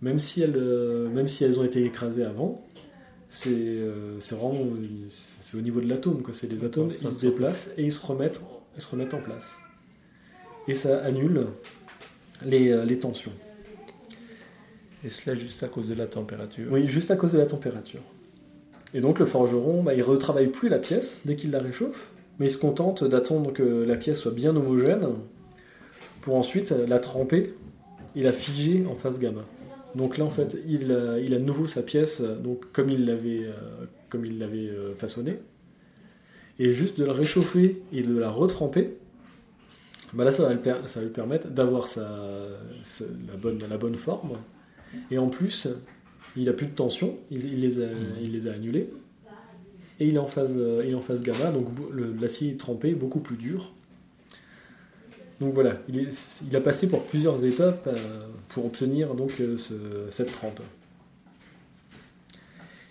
Même 0.00 0.18
si 0.18 0.40
elles, 0.42 0.56
euh, 0.56 1.08
même 1.08 1.28
si 1.28 1.44
elles 1.44 1.60
ont 1.60 1.64
été 1.64 1.84
écrasées 1.84 2.24
avant, 2.24 2.54
c'est 3.28 3.78
vraiment 4.30 4.64
c'est 5.10 5.56
au 5.56 5.60
niveau 5.60 5.80
de 5.80 5.88
l'atome. 5.88 6.22
C'est 6.32 6.50
les 6.50 6.64
atomes, 6.64 6.90
ils 7.02 7.10
se 7.10 7.20
déplacent 7.20 7.70
et 7.76 7.84
ils 7.84 7.92
se 7.92 8.04
remettent, 8.04 8.40
ils 8.76 8.82
se 8.82 8.90
remettent 8.90 9.14
en 9.14 9.20
place. 9.20 9.58
Et 10.66 10.74
ça 10.74 11.00
annule 11.04 11.46
les, 12.44 12.84
les 12.84 12.98
tensions. 12.98 13.32
Et 15.04 15.10
cela 15.10 15.36
juste 15.36 15.62
à 15.62 15.68
cause 15.68 15.88
de 15.88 15.94
la 15.94 16.06
température. 16.06 16.72
Oui, 16.72 16.86
juste 16.86 17.10
à 17.10 17.16
cause 17.16 17.32
de 17.32 17.38
la 17.38 17.46
température. 17.46 18.02
Et 18.94 19.00
donc 19.00 19.18
le 19.18 19.24
forgeron, 19.24 19.82
bah, 19.82 19.94
il 19.94 20.02
retravaille 20.02 20.48
plus 20.48 20.68
la 20.68 20.78
pièce 20.78 21.22
dès 21.24 21.36
qu'il 21.36 21.50
la 21.50 21.60
réchauffe, 21.60 22.10
mais 22.38 22.46
il 22.46 22.50
se 22.50 22.58
contente 22.58 23.04
d'attendre 23.04 23.52
que 23.52 23.62
la 23.62 23.96
pièce 23.96 24.18
soit 24.18 24.32
bien 24.32 24.56
homogène 24.56 25.06
pour 26.22 26.36
ensuite 26.36 26.70
la 26.70 26.98
tremper 26.98 27.54
et 28.16 28.22
la 28.22 28.32
figer 28.32 28.84
en 28.90 28.94
phase 28.94 29.18
gamma. 29.18 29.44
Donc 29.94 30.18
là, 30.18 30.24
en 30.24 30.30
fait, 30.30 30.56
il 30.66 30.92
a, 30.92 31.18
il 31.18 31.34
a 31.34 31.38
de 31.38 31.44
nouveau 31.44 31.66
sa 31.66 31.82
pièce 31.82 32.20
euh, 32.20 32.36
donc 32.36 32.70
comme 32.72 32.90
il 32.90 33.06
l'avait 33.06 33.44
euh, 33.44 33.86
euh, 34.14 34.94
façonnée, 34.94 35.38
et 36.58 36.72
juste 36.72 36.98
de 36.98 37.04
la 37.04 37.12
réchauffer 37.12 37.82
et 37.92 38.02
de 38.02 38.16
la 38.16 38.30
retremper. 38.30 38.96
Bah 40.12 40.24
là, 40.24 40.32
ça 40.32 40.42
va, 40.42 40.54
lui 40.54 41.08
permettre 41.10 41.48
d'avoir 41.48 41.86
la 41.96 43.78
bonne 43.78 43.94
forme. 43.94 44.32
Et 45.12 45.18
en 45.18 45.28
plus, 45.28 45.68
il 46.36 46.48
a 46.48 46.52
plus 46.52 46.66
de 46.66 46.72
tension, 46.74 47.16
il, 47.30 47.44
il 47.44 47.60
les, 47.60 47.80
a, 47.82 47.86
il 48.22 48.32
les 48.32 48.48
a 48.48 48.52
annulés. 48.52 48.88
Et 49.98 50.06
il 50.08 50.14
est 50.14 50.18
en 50.18 50.26
phase, 50.26 50.54
euh, 50.56 50.82
il 50.84 50.92
est 50.92 50.94
en 50.94 51.00
phase 51.02 51.22
gamma, 51.22 51.50
donc 51.52 51.66
l'acier 52.20 52.52
est 52.52 52.56
trempé, 52.58 52.94
beaucoup 52.94 53.20
plus 53.20 53.36
dur. 53.36 53.72
Donc 55.40 55.52
voilà, 55.54 55.78
il, 55.88 55.98
est- 55.98 56.42
il 56.48 56.54
a 56.56 56.60
passé 56.60 56.88
pour 56.88 57.04
plusieurs 57.04 57.44
étapes 57.44 57.86
euh, 57.86 58.26
pour 58.48 58.64
obtenir 58.66 59.14
donc 59.14 59.40
euh, 59.40 59.56
ce- 59.56 60.06
cette 60.08 60.32
trempe. 60.32 60.60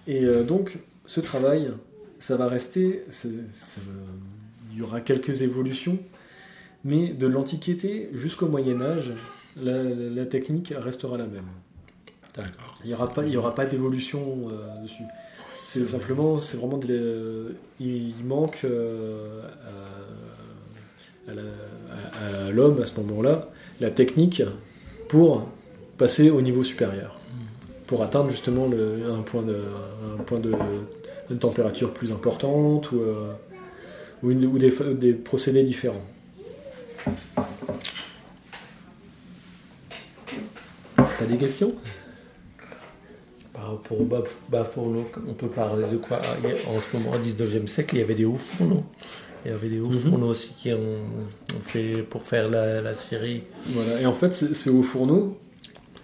Et 0.08 0.24
euh, 0.26 0.44
donc 0.44 0.78
ce 1.06 1.20
travail, 1.20 1.72
ça 2.20 2.36
va 2.38 2.48
rester, 2.48 3.04
ça 3.10 3.28
il 4.72 4.78
y 4.78 4.82
aura 4.82 5.02
quelques 5.02 5.42
évolutions, 5.42 5.98
mais 6.84 7.10
de 7.10 7.26
l'Antiquité 7.28 8.10
jusqu'au 8.14 8.48
Moyen 8.48 8.82
Âge, 8.82 9.12
la, 9.60 9.84
la 9.84 10.26
technique 10.26 10.74
restera 10.78 11.18
la 11.18 11.26
même. 11.26 11.48
Il 12.84 12.88
n'y 12.88 12.94
aura 12.94 13.14
pas, 13.14 13.24
aura 13.36 13.56
pas 13.56 13.66
d'évolution 13.66 14.20
euh, 14.50 14.82
dessus. 14.84 15.04
C'est 15.66 15.86
simplement, 15.86 16.38
c'est 16.38 16.58
vraiment 16.58 16.80
la- 16.88 17.52
il, 17.80 18.14
manque 18.24 18.62
euh, 18.64 19.44
à, 21.28 22.52
l'homme 22.52 22.82
à 22.82 22.86
ce 22.86 23.00
moment-là 23.02 23.50
la 23.80 23.92
technique 23.92 24.42
pour 25.10 25.48
passer 25.98 26.30
au 26.30 26.42
niveau 26.42 26.64
supérieur, 26.64 27.18
pour 27.88 28.04
atteindre 28.04 28.30
justement 28.30 28.66
un 28.68 29.22
point 29.22 29.42
de, 29.42 29.64
un 30.20 30.24
point 30.24 30.40
de, 30.40 30.54
une 31.30 31.38
température 31.40 31.94
plus 31.94 32.12
importante 32.12 32.92
ou, 32.92 33.00
euh, 33.02 33.34
ou 34.24 34.34
des, 34.34 34.72
des 34.96 35.14
procédés 35.14 35.64
différents. 35.64 36.06
T'as 40.96 41.26
des 41.26 41.38
questions? 41.38 41.74
Par 43.70 43.78
rapport 43.78 44.02
au 44.02 44.06
bas, 44.06 44.24
bas 44.50 44.64
fourneau, 44.66 45.06
on 45.28 45.34
peut 45.34 45.48
parler 45.48 45.84
de 45.92 45.98
quoi? 45.98 46.18
En 46.68 46.80
ce 46.92 46.98
moment, 46.98 47.12
au 47.12 47.18
19e 47.20 47.68
siècle, 47.68 47.96
il 47.96 48.00
y 48.00 48.04
avait 48.04 48.16
des 48.16 48.26
hauts 48.26 48.38
fourneaux. 48.38 48.84
Il 49.46 49.52
y 49.52 49.54
avait 49.54 49.70
des 49.70 49.80
hauts 49.80 49.90
Mhm. 49.90 50.00
fourneaux 50.00 50.28
aussi 50.32 50.52
qui 50.58 50.74
ont, 50.74 50.78
ont 50.78 51.62
fait 51.66 52.02
pour 52.04 52.24
faire 52.24 52.50
la, 52.50 52.82
la 52.82 52.96
scierie. 52.96 53.44
Voilà, 53.68 54.02
et 54.02 54.06
en 54.06 54.14
fait, 54.14 54.34
c'est 54.34 54.54
c'est 54.54 54.70
au 54.70 54.84
fourneau. 54.84 55.38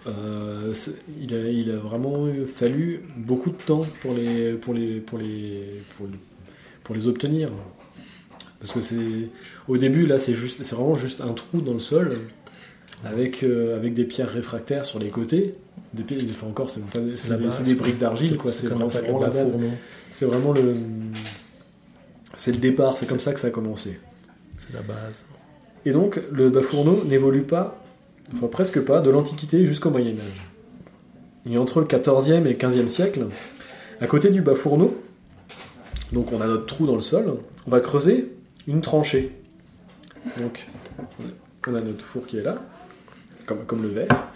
euh, 0.06 0.72
il, 1.20 1.34
a, 1.34 1.50
il 1.50 1.70
a 1.72 1.76
vraiment 1.76 2.26
fallu 2.46 3.02
beaucoup 3.16 3.50
de 3.50 3.56
temps 3.56 3.84
pour 4.00 4.14
les, 4.14 4.52
pour 4.52 4.72
les, 4.72 5.00
pour 5.00 5.18
les, 5.18 5.82
pour 5.96 6.06
les, 6.06 6.18
pour 6.84 6.94
les 6.94 7.06
obtenir. 7.08 7.50
Parce 8.60 8.72
que 8.72 8.80
c'est 8.80 9.28
au 9.68 9.76
début 9.76 10.06
là 10.06 10.18
c'est 10.18 10.34
juste 10.34 10.62
c'est 10.62 10.74
vraiment 10.74 10.94
juste 10.94 11.20
un 11.20 11.32
trou 11.34 11.60
dans 11.60 11.74
le 11.74 11.78
sol 11.80 12.18
avec 13.04 13.42
euh, 13.42 13.76
avec 13.76 13.92
des 13.94 14.04
pierres 14.04 14.30
réfractaires 14.30 14.86
sur 14.86 14.98
les 14.98 15.10
côtés. 15.10 15.54
Des 15.96 16.02
pierres, 16.02 16.20
enfin 16.30 16.46
encore 16.48 16.68
c'est 16.68 16.82
des, 16.92 17.64
des 17.64 17.74
briques 17.74 17.98
d'argile 17.98 18.36
quoi. 18.36 18.52
C'est 18.52 18.66
vraiment, 18.66 18.88
le 18.88 19.20
la 19.20 19.28
base. 19.28 19.46
bas-fourneau. 19.46 19.70
C'est 20.12 20.26
vraiment 20.26 20.52
le 20.52 20.74
c'est 22.36 22.52
le 22.52 22.58
départ. 22.58 22.98
C'est 22.98 23.06
comme 23.06 23.20
ça 23.20 23.32
que 23.32 23.40
ça 23.40 23.46
a 23.46 23.50
commencé. 23.50 23.98
C'est 24.58 24.74
la 24.74 24.82
base. 24.82 25.22
Et 25.86 25.92
donc 25.92 26.20
le 26.32 26.50
bas-fourneau 26.50 27.04
n'évolue 27.04 27.44
pas, 27.44 27.82
enfin 28.34 28.48
presque 28.48 28.80
pas, 28.80 29.00
de 29.00 29.08
l'Antiquité 29.08 29.64
jusqu'au 29.64 29.90
Moyen 29.90 30.12
Âge. 30.12 30.50
Et 31.48 31.56
entre 31.56 31.80
le 31.80 31.86
14e 31.86 32.44
et 32.44 32.52
le 32.52 32.58
15e 32.58 32.88
siècle, 32.88 33.26
à 34.00 34.06
côté 34.06 34.30
du 34.30 34.42
bas-fourneau, 34.42 35.00
donc 36.12 36.32
on 36.32 36.40
a 36.40 36.46
notre 36.46 36.66
trou 36.66 36.86
dans 36.86 36.96
le 36.96 37.00
sol, 37.00 37.38
on 37.66 37.70
va 37.70 37.80
creuser 37.80 38.32
une 38.66 38.80
tranchée. 38.80 39.32
Donc 40.38 40.66
on 41.68 41.74
a 41.74 41.80
notre 41.80 42.04
four 42.04 42.26
qui 42.26 42.38
est 42.38 42.42
là, 42.42 42.56
comme, 43.46 43.64
comme 43.64 43.82
le 43.82 43.88
verre, 43.88 44.28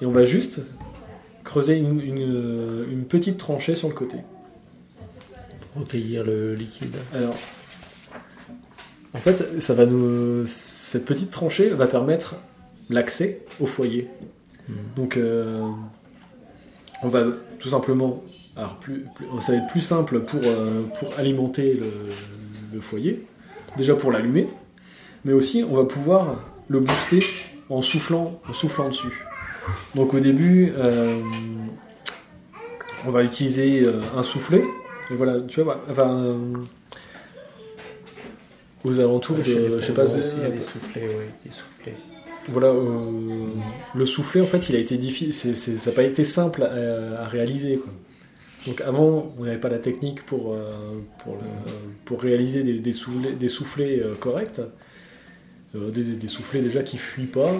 et 0.00 0.06
on 0.06 0.12
va 0.12 0.24
juste 0.24 0.62
creuser 1.52 1.76
une, 1.76 2.00
une- 2.00 2.86
une 2.90 3.04
petite 3.04 3.36
tranchée 3.36 3.74
sur 3.74 3.88
le 3.88 3.94
côté. 3.94 4.16
Recueillir 5.76 6.24
le 6.24 6.54
liquide. 6.54 6.96
Alors, 7.14 7.34
en 9.12 9.18
fait, 9.18 9.60
ça 9.60 9.74
va 9.74 9.84
nous, 9.84 10.46
cette 10.46 11.04
petite 11.04 11.30
tranchée 11.30 11.68
va 11.68 11.86
permettre 11.86 12.36
l'accès 12.88 13.42
au 13.60 13.66
foyer. 13.66 14.08
Mhm. 14.68 14.76
Donc, 14.96 15.16
euh, 15.18 15.60
on 17.02 17.08
va 17.08 17.24
tout 17.58 17.68
simplement, 17.68 18.22
alors 18.56 18.76
plus, 18.78 19.04
plus- 19.14 19.26
ça 19.40 19.52
va 19.52 19.58
être 19.58 19.66
plus 19.66 19.82
simple 19.82 20.20
pour, 20.20 20.40
euh, 20.44 20.84
pour 20.98 21.18
alimenter 21.18 21.74
le, 21.74 21.90
le 22.72 22.80
foyer, 22.80 23.26
déjà 23.76 23.94
pour 23.94 24.10
l'allumer, 24.10 24.48
mais 25.26 25.34
aussi 25.34 25.64
on 25.68 25.76
va 25.76 25.84
pouvoir 25.84 26.40
le 26.68 26.80
booster 26.80 27.20
en 27.68 27.82
soufflant, 27.82 28.40
en 28.48 28.54
soufflant 28.54 28.88
dessus. 28.88 29.26
Donc 29.94 30.14
au 30.14 30.20
début, 30.20 30.72
euh, 30.76 31.18
on 33.06 33.10
va 33.10 33.22
utiliser 33.22 33.82
euh, 33.84 34.00
un 34.16 34.22
soufflet. 34.22 34.62
Et 35.10 35.14
voilà, 35.14 35.40
tu 35.46 35.60
vois, 35.62 35.84
enfin, 35.90 36.10
euh, 36.14 36.36
aux 38.84 38.98
alentours 39.00 39.36
de, 39.36 39.42
je 39.42 39.86
sais 39.86 39.92
pas, 39.92 40.04
aussi, 40.04 40.20
il 40.36 40.42
y 40.42 40.46
a 40.46 40.50
des 40.50 40.60
soufflets, 40.60 41.08
oui, 41.08 41.24
des 41.44 41.52
soufflets. 41.52 41.94
voilà, 42.48 42.68
euh, 42.68 43.46
le 43.94 44.06
soufflet 44.06 44.40
en 44.40 44.46
fait, 44.46 44.68
il 44.68 44.76
a 44.76 44.78
été 44.78 44.96
difficile, 44.96 45.54
ça 45.54 45.90
n'a 45.90 45.94
pas 45.94 46.02
été 46.02 46.24
simple 46.24 46.62
à, 46.64 47.22
à 47.22 47.26
réaliser. 47.28 47.76
Quoi. 47.76 47.92
Donc 48.66 48.80
avant, 48.80 49.32
on 49.38 49.44
n'avait 49.44 49.58
pas 49.60 49.68
la 49.68 49.78
technique 49.78 50.24
pour, 50.26 50.52
euh, 50.54 50.72
pour, 51.18 51.34
le- 51.34 51.40
pour 52.04 52.22
réaliser 52.22 52.62
des, 52.62 52.78
des 52.78 52.92
soufflets, 52.92 53.32
des 53.32 53.48
soufflets 53.48 54.00
euh, 54.04 54.14
corrects. 54.18 54.60
Euh, 55.74 55.90
des, 55.90 56.02
des 56.02 56.28
soufflets 56.28 56.60
déjà 56.60 56.82
qui 56.82 56.98
fuient 56.98 57.24
pas, 57.24 57.50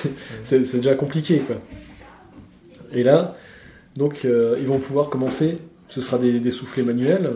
c'est 0.44 0.60
déjà 0.76 0.94
compliqué. 0.94 1.38
Quoi. 1.40 1.56
Et 2.92 3.02
là, 3.02 3.36
donc 3.96 4.24
euh, 4.24 4.56
ils 4.58 4.66
vont 4.66 4.78
pouvoir 4.78 5.10
commencer, 5.10 5.58
ce 5.88 6.00
sera 6.00 6.18
des, 6.18 6.40
des 6.40 6.50
soufflets 6.50 6.82
manuels, 6.82 7.30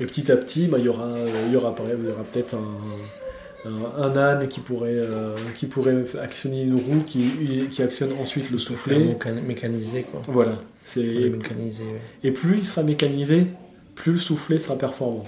et 0.00 0.06
petit 0.06 0.30
à 0.30 0.36
petit, 0.36 0.66
bah, 0.68 0.78
il 0.78 0.84
y 0.84 0.88
aura, 0.88 1.16
il 1.48 1.52
y 1.52 1.56
aura, 1.56 1.74
il 1.98 2.06
y 2.08 2.10
aura 2.10 2.22
peut-être 2.22 2.54
un, 2.54 3.68
un, 3.68 4.02
un 4.04 4.16
âne 4.16 4.46
qui 4.48 4.60
pourrait, 4.60 4.90
euh, 4.94 5.34
qui 5.54 5.66
pourrait 5.66 6.04
actionner 6.22 6.62
une 6.62 6.74
roue 6.76 7.02
qui, 7.04 7.66
qui 7.68 7.82
actionne 7.82 8.12
ensuite 8.20 8.50
le 8.52 8.58
soufflet. 8.58 8.98
Mécan- 8.98 9.42
Mécanisé, 9.44 10.02
quoi. 10.04 10.22
Voilà. 10.28 10.56
C'est 10.84 11.00
ouais. 11.82 12.00
et 12.22 12.30
plus 12.30 12.58
il 12.58 12.64
sera 12.64 12.82
mécanisé, 12.84 13.46
plus 13.96 14.12
le 14.12 14.18
soufflet 14.18 14.58
sera 14.60 14.76
performant. 14.78 15.24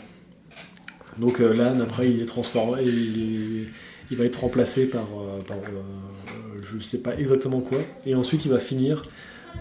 Donc 1.19 1.41
euh, 1.41 1.55
l'âne 1.55 1.81
après 1.81 2.11
il 2.11 2.21
est 2.23 2.27
transformé, 2.27 2.83
il, 2.85 3.63
est- 3.63 3.67
il 4.11 4.17
va 4.17 4.25
être 4.25 4.41
remplacé 4.41 4.87
par, 4.87 5.03
euh, 5.19 5.41
par, 5.47 5.57
euh, 5.57 6.61
je 6.63 6.79
sais 6.79 6.99
pas 6.99 7.15
exactement 7.17 7.61
quoi, 7.61 7.79
et 8.05 8.15
ensuite 8.15 8.45
il 8.45 8.51
va 8.51 8.59
finir 8.59 9.03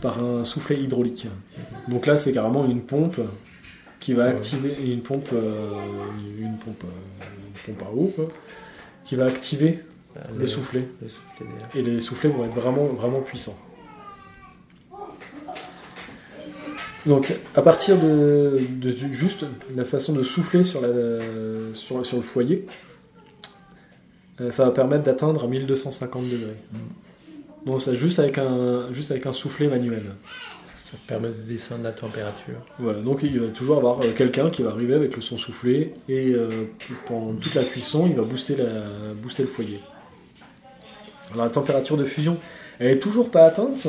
par 0.02 0.24
un 0.24 0.44
soufflet 0.44 0.78
hydraulique. 0.80 1.28
Donc 1.88 2.06
là 2.06 2.18
c'est 2.18 2.34
carrément 2.34 2.66
une 2.66 2.82
pompe 2.82 3.20
qui 4.00 4.14
va 4.14 4.26
activer 4.26 4.76
une 4.92 5.02
pompe, 5.02 5.30
euh, 5.34 5.72
une 6.40 6.58
pompe, 6.58 6.84
une 7.68 7.74
pompe 7.76 7.88
à 7.88 7.92
eau 7.92 8.12
quoi, 8.16 8.28
qui 9.04 9.16
va 9.16 9.26
activer 9.26 9.80
le 10.34 10.42
Les- 10.42 10.48
soufflet 10.48 10.88
Le 11.02 11.10
soufflet 11.10 11.46
et 11.76 11.82
les 11.82 12.00
soufflets 12.00 12.30
vont 12.30 12.46
être 12.46 12.54
vraiment, 12.56 12.86
vraiment 12.88 13.22
puissants. 13.22 13.58
Donc, 17.06 17.34
à 17.54 17.62
partir 17.62 17.98
de, 18.00 18.60
de- 18.82 18.92
de 18.92 19.08
juste 19.12 19.46
la 19.76 19.86
façon 19.86 20.14
de 20.14 20.24
souffler 20.24 20.64
sur, 20.64 20.82
la, 20.82 20.90
sur, 21.74 22.04
sur 22.06 22.18
le 22.18 22.24
foyer, 22.24 22.66
ça 24.52 24.66
va 24.66 24.72
permettre 24.72 25.04
d'atteindre 25.04 25.48
1250 25.48 26.24
degrés. 26.30 26.58
Donc, 27.66 27.82
ça 27.82 27.94
juste 27.94 28.20
avec 28.20 28.38
un, 28.38 28.92
juste 28.92 29.12
avec 29.12 29.26
un 29.26 29.34
soufflet 29.34 29.68
manuel. 29.68 30.04
Ça 30.78 30.92
permet 31.08 31.30
de 31.30 31.34
descendre 31.48 31.84
la 31.84 31.92
température. 31.92 32.60
Voilà, 32.78 33.00
donc 33.00 33.24
il 33.24 33.40
va 33.40 33.48
toujours 33.48 33.78
avoir 33.78 34.00
euh, 34.02 34.12
quelqu'un 34.16 34.52
qui 34.52 34.62
va 34.62 34.70
arriver 34.70 34.94
avec 34.94 35.16
le 35.16 35.22
son 35.22 35.36
soufflé 35.38 35.94
et 36.08 36.32
euh, 36.34 36.48
pendant 37.08 37.34
toute 37.34 37.56
la 37.56 37.64
cuisson, 37.64 38.06
il 38.08 38.16
va 38.16 38.22
booster, 38.22 38.56
la, 38.56 38.66
booster 39.16 39.44
le 39.44 39.50
foyer. 39.50 39.80
Alors 41.34 41.46
la 41.46 41.52
température 41.52 41.98
de 41.98 42.06
fusion, 42.06 42.38
elle 42.78 42.92
est 42.92 43.00
toujours 43.00 43.32
pas 43.32 43.46
atteinte, 43.46 43.88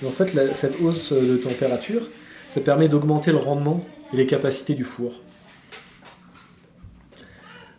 mais 0.00 0.08
en 0.08 0.12
fait 0.12 0.34
la- 0.34 0.54
cette 0.54 0.80
hausse 0.80 1.12
de 1.12 1.36
température, 1.36 2.02
ça 2.50 2.60
permet 2.60 2.88
d'augmenter 2.88 3.32
le 3.32 3.38
rendement 3.38 3.84
et 4.12 4.16
les 4.16 4.26
capacités 4.26 4.74
du 4.74 4.84
four. 4.84 5.20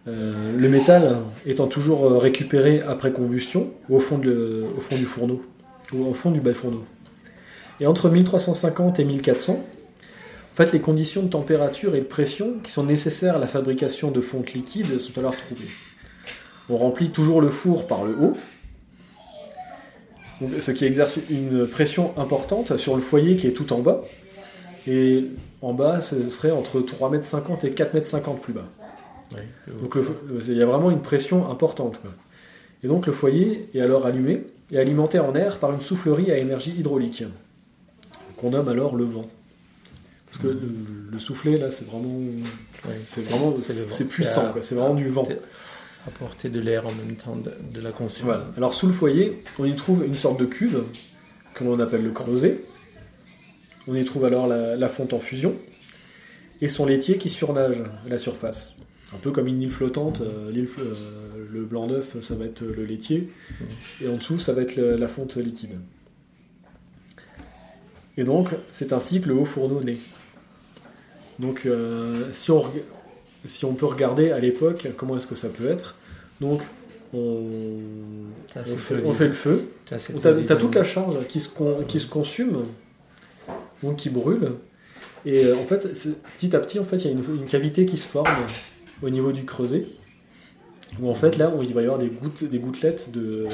Euh, 0.07 0.57
le 0.57 0.69
métal 0.69 1.17
étant 1.45 1.67
toujours 1.67 2.05
euh, 2.05 2.17
récupéré 2.17 2.81
après 2.81 3.11
combustion 3.11 3.71
au 3.89 3.99
fond, 3.99 4.17
du 4.17 5.05
fourneau, 5.05 5.43
ou 5.93 6.05
au 6.05 6.13
fond 6.13 6.31
du 6.31 6.39
bas 6.39 6.53
fourneau. 6.53 6.85
Et 7.79 7.87
entre 7.87 8.09
1350 8.09 8.99
et 8.99 9.03
1400, 9.03 9.53
en 9.53 10.55
fait, 10.55 10.71
les 10.71 10.79
conditions 10.79 11.23
de 11.23 11.27
température 11.27 11.93
et 11.93 11.99
de 11.99 12.05
pression 12.05 12.55
qui 12.63 12.71
sont 12.71 12.85
nécessaires 12.85 13.35
à 13.35 13.39
la 13.39 13.47
fabrication 13.47 14.09
de 14.09 14.21
fonte 14.21 14.53
liquide 14.53 14.97
sont 14.97 15.17
alors 15.19 15.35
trouvées. 15.35 15.69
On 16.69 16.77
remplit 16.77 17.11
toujours 17.11 17.41
le 17.41 17.49
four 17.49 17.85
par 17.85 18.05
le 18.05 18.15
haut, 18.15 18.33
ce 20.59 20.71
qui 20.71 20.85
exerce 20.85 21.19
une 21.29 21.67
pression 21.67 22.17
importante 22.17 22.77
sur 22.77 22.95
le 22.95 23.01
foyer 23.01 23.35
qui 23.35 23.47
est 23.47 23.51
tout 23.51 23.73
en 23.73 23.79
bas. 23.79 24.01
Et 24.87 25.25
en 25.61 25.73
bas, 25.73 26.01
ce 26.01 26.29
serait 26.29 26.51
entre 26.51 26.79
3,50 26.79 27.13
m 27.13 27.21
et 27.63 27.69
4,50 27.71 28.15
m 28.15 28.37
plus 28.41 28.53
bas. 28.53 28.67
Donc 29.81 29.95
le- 29.95 30.01
le- 30.29 30.43
il 30.49 30.57
y 30.57 30.61
a 30.61 30.65
vraiment 30.65 30.89
une 30.91 31.01
pression 31.01 31.49
importante. 31.51 31.99
quoi. 32.01 32.11
Et 32.83 32.87
donc 32.87 33.07
le 33.07 33.13
foyer 33.13 33.67
est 33.73 33.81
alors 33.81 34.05
allumé 34.05 34.43
et 34.71 34.77
alimenté 34.77 35.19
en 35.19 35.33
air 35.35 35.59
par 35.59 35.71
une 35.73 35.81
soufflerie 35.81 36.31
à 36.31 36.37
énergie 36.37 36.71
hydraulique, 36.77 37.23
qu'on 38.37 38.51
nomme 38.51 38.67
alors 38.69 38.95
le 38.95 39.03
vent. 39.05 39.27
Parce 40.27 40.43
que 40.43 40.47
le, 40.47 40.59
le 41.11 41.19
soufflet, 41.19 41.57
là, 41.57 41.71
c'est 41.71 41.85
vraiment, 41.87 42.09
c'est 43.05 43.21
vraiment, 43.21 43.53
c'est 43.91 44.07
puissant, 44.07 44.41
c'est 44.61 44.75
vraiment 44.75 44.93
du 44.95 45.07
vent. 45.07 45.27
Apporter 46.07 46.49
de 46.49 46.59
l'air 46.59 46.85
en 46.87 46.91
même 46.93 47.15
temps 47.15 47.35
de, 47.35 47.51
de 47.73 47.81
la 47.81 47.91
consommation. 47.91 48.25
Voilà. 48.25 48.45
Alors 48.55 48.73
sous 48.73 48.85
le 48.87 48.93
foyer, 48.93 49.43
on 49.59 49.65
y 49.65 49.75
trouve 49.75 50.05
une 50.05 50.13
sorte 50.13 50.39
de 50.39 50.45
cuve, 50.45 50.83
que 51.53 51.63
l'on 51.63 51.79
appelle 51.79 52.03
le 52.03 52.11
creuset. 52.11 52.59
On 53.87 53.95
y 53.95 54.03
trouve 54.05 54.25
alors 54.25 54.47
la, 54.47 54.75
la 54.75 54.89
fonte 54.89 55.13
en 55.13 55.19
fusion 55.19 55.55
et 56.61 56.67
son 56.67 56.85
laitier 56.85 57.17
qui 57.17 57.29
surnage 57.29 57.81
à 58.05 58.09
la 58.09 58.17
surface. 58.17 58.75
Un 59.13 59.17
peu 59.19 59.31
comme 59.31 59.47
une 59.47 59.61
île 59.61 59.71
flottante, 59.71 60.21
euh, 60.21 60.51
euh, 60.53 60.93
le 61.51 61.63
blanc 61.63 61.87
d'œuf, 61.87 62.19
ça 62.19 62.35
va 62.35 62.45
être 62.45 62.61
le 62.63 62.83
laitier, 62.83 63.29
et 64.03 64.07
en 64.09 64.15
dessous, 64.15 64.37
ça 64.39 64.51
va 64.53 64.61
être 64.61 64.75
la 64.75 65.07
fonte 65.07 65.37
liquide. 65.37 65.71
Et 68.17 68.23
donc, 68.23 68.49
c'est 68.73 68.91
ainsi 68.93 69.21
que 69.21 69.29
le 69.29 69.35
haut 69.35 69.45
fourneau 69.45 69.81
naît. 69.81 69.97
Donc, 71.39 71.65
euh, 71.65 72.25
si, 72.33 72.51
on, 72.51 72.59
reg- 72.59 72.83
si 73.45 73.63
on 73.63 73.75
peut 73.75 73.85
regarder 73.85 74.31
à 74.31 74.39
l'époque, 74.39 74.87
comment 74.97 75.15
est-ce 75.17 75.27
que 75.27 75.35
ça 75.35 75.49
peut 75.49 75.67
être 75.69 75.95
Donc, 76.41 76.61
on, 77.13 77.77
fait, 78.75 78.95
le 78.95 79.05
on 79.05 79.13
fait 79.13 79.27
le 79.27 79.33
feu, 79.33 79.69
le 79.91 80.43
t'as 80.45 80.55
toute 80.57 80.75
la 80.75 80.83
charge 80.83 81.25
qui 81.27 81.39
se, 81.39 81.47
con- 81.47 81.83
qui 81.87 81.99
se 82.01 82.07
consume, 82.07 82.63
donc 83.83 83.95
qui 83.97 84.09
brûle. 84.09 84.51
Et 85.25 85.45
euh, 85.45 85.55
en 85.55 85.63
fait, 85.63 85.87
petit 86.37 86.55
à 86.55 86.59
petit, 86.59 86.79
en 86.79 86.83
fait, 86.83 86.97
il 86.97 87.05
y 87.05 87.07
a 87.07 87.11
une, 87.11 87.23
une 87.39 87.45
cavité 87.45 87.85
qui 87.85 87.97
se 87.97 88.07
forme 88.07 88.27
au 89.01 89.09
niveau 89.09 89.31
du 89.31 89.45
creuset. 89.45 89.85
Où 91.01 91.09
en 91.09 91.13
fait, 91.13 91.37
là, 91.37 91.53
où 91.53 91.61
il 91.63 91.73
va 91.73 91.81
y 91.81 91.85
avoir 91.85 91.99
des, 91.99 92.07
gouttes, 92.07 92.43
des 92.45 92.59
gouttelettes 92.59 93.11
de, 93.11 93.45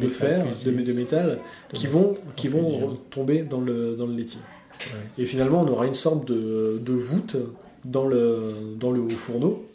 de 0.00 0.08
fer, 0.08 0.44
de, 0.64 0.92
métal, 0.92 1.38
qui 1.74 1.86
vont, 1.86 2.14
qui 2.34 2.48
vont 2.48 2.98
tomber 3.10 3.42
dans 3.42 3.60
le, 3.60 3.94
dans 3.94 4.06
le 4.06 4.14
laitier. 4.14 4.40
Ouais. 4.86 5.22
Et 5.22 5.24
finalement, 5.26 5.60
on 5.60 5.68
aura 5.68 5.86
une 5.86 5.94
sorte 5.94 6.26
de, 6.26 6.80
de 6.82 6.92
voûte 6.92 7.36
dans 7.84 8.06
le, 8.06 8.54
dans 8.80 8.90
le 8.90 9.00
haut 9.00 9.10
fourneau. 9.10 9.66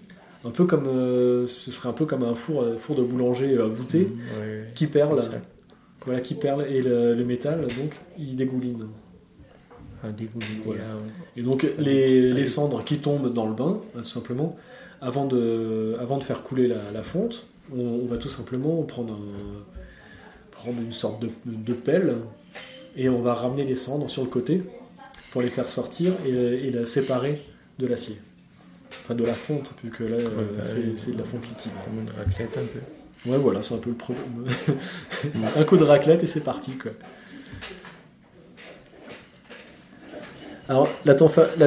Un 0.44 0.50
peu 0.50 0.66
comme, 0.66 0.88
euh, 0.88 1.46
ce 1.46 1.72
serait 1.72 1.90
un 1.90 1.94
peu 1.94 2.06
comme 2.06 2.24
un 2.24 2.34
four, 2.34 2.62
euh, 2.62 2.78
four 2.78 2.96
de 2.96 3.04
boulanger 3.04 3.58
euh, 3.58 3.68
voûté 3.68 4.00
Mmh, 4.00 4.40
ouais, 4.40 4.46
ouais. 4.46 4.72
qui 4.76 4.88
perle. 4.88 5.22
Voilà, 6.06 6.22
qui 6.22 6.36
perle 6.36 6.66
et 6.70 6.82
le, 6.82 7.16
le 7.16 7.26
métal, 7.26 7.62
donc 7.62 7.98
il 8.18 8.36
dégouline. 8.36 8.88
Voilà. 10.64 10.84
Et 11.36 11.42
donc 11.42 11.68
les, 11.78 12.32
les 12.32 12.46
cendres 12.46 12.84
qui 12.84 13.00
tombent 13.00 13.34
dans 13.34 13.48
le 13.48 13.54
bain, 13.54 13.80
euh, 13.96 14.02
tout 14.02 14.08
simplement, 14.08 14.56
avant 15.02 15.26
de, 15.26 15.96
avant 16.00 16.18
de 16.18 16.24
faire 16.24 16.44
couler 16.44 16.68
la, 16.68 16.92
la 16.94 17.04
fonte, 17.04 17.46
on, 17.76 17.80
on 17.80 18.06
va 18.06 18.18
tout 18.18 18.30
simplement 18.30 18.82
prendre, 18.84 19.14
un- 19.14 19.64
prendre 20.52 20.82
une 20.82 20.94
sorte 20.94 21.22
de, 21.22 21.30
de 21.46 21.74
pelle 21.74 22.16
et 22.96 23.10
on 23.10 23.20
va 23.22 23.34
ramener 23.34 23.64
les 23.64 23.76
cendres 23.76 24.10
sur 24.10 24.24
le 24.24 24.30
côté 24.30 24.64
pour 25.32 25.42
les 25.42 25.50
faire 25.50 25.70
sortir 25.70 26.14
et, 26.26 26.30
et 26.32 26.72
la 26.72 26.86
séparer 26.86 27.42
de 27.80 27.86
l'acier. 27.88 28.18
Enfin 29.04 29.16
de 29.16 29.24
la 29.24 29.34
fonte, 29.34 29.74
puisque 29.78 30.00
là 30.00 30.16
euh, 30.18 30.30
bah 30.58 30.64
c'est 30.64 31.12
de 31.14 31.18
la 31.18 31.24
fonte 31.24 31.48
liquide. 31.48 31.72
Comme 31.86 32.02
une 32.02 32.10
raclette 32.10 32.58
un 32.58 32.66
peu. 32.66 33.30
Ouais 33.30 33.38
voilà, 33.38 33.62
c'est 33.62 33.76
un 33.76 33.80
peu 33.80 33.90
le 33.90 33.96
problème. 33.96 34.24
un 35.58 35.64
coup 35.64 35.78
de 35.78 35.84
raclette 35.84 36.24
et 36.24 36.28
c'est 36.28 36.40
parti 36.42 36.72
quoi. 36.72 36.92
Alors 40.70 40.90
la 41.06 41.16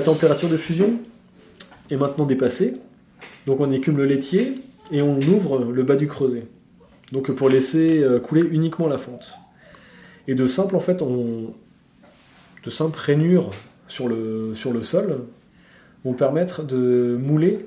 température 0.01 0.49
de 0.49 0.57
fusion 0.57 0.99
est 1.91 1.97
maintenant 1.97 2.27
dépassée. 2.27 2.75
Donc 3.47 3.61
on 3.61 3.71
écume 3.71 3.97
le 3.97 4.05
laitier 4.07 4.55
et 4.91 5.03
on 5.03 5.19
ouvre 5.19 5.59
le 5.65 5.83
bas 5.83 5.97
du 5.97 6.07
creuset. 6.07 6.45
Donc 7.13 7.31
pour 7.33 7.49
laisser 7.49 8.03
euh, 8.03 8.21
couler 8.21 8.43
uniquement 8.43 8.87
la 8.89 8.99
fonte. 8.99 9.33
Et 10.29 10.35
de 10.35 10.47
simple 10.47 10.77
en 10.77 10.81
fait 10.81 11.03
on 11.03 11.55
de 12.65 12.71
simples 12.71 12.99
rainures 12.99 13.51
sur 13.89 14.07
le, 14.09 14.53
sur 14.55 14.73
le 14.73 14.83
sol 14.83 15.21
vont 16.05 16.13
permettre 16.13 16.63
de 16.63 17.17
mouler 17.21 17.67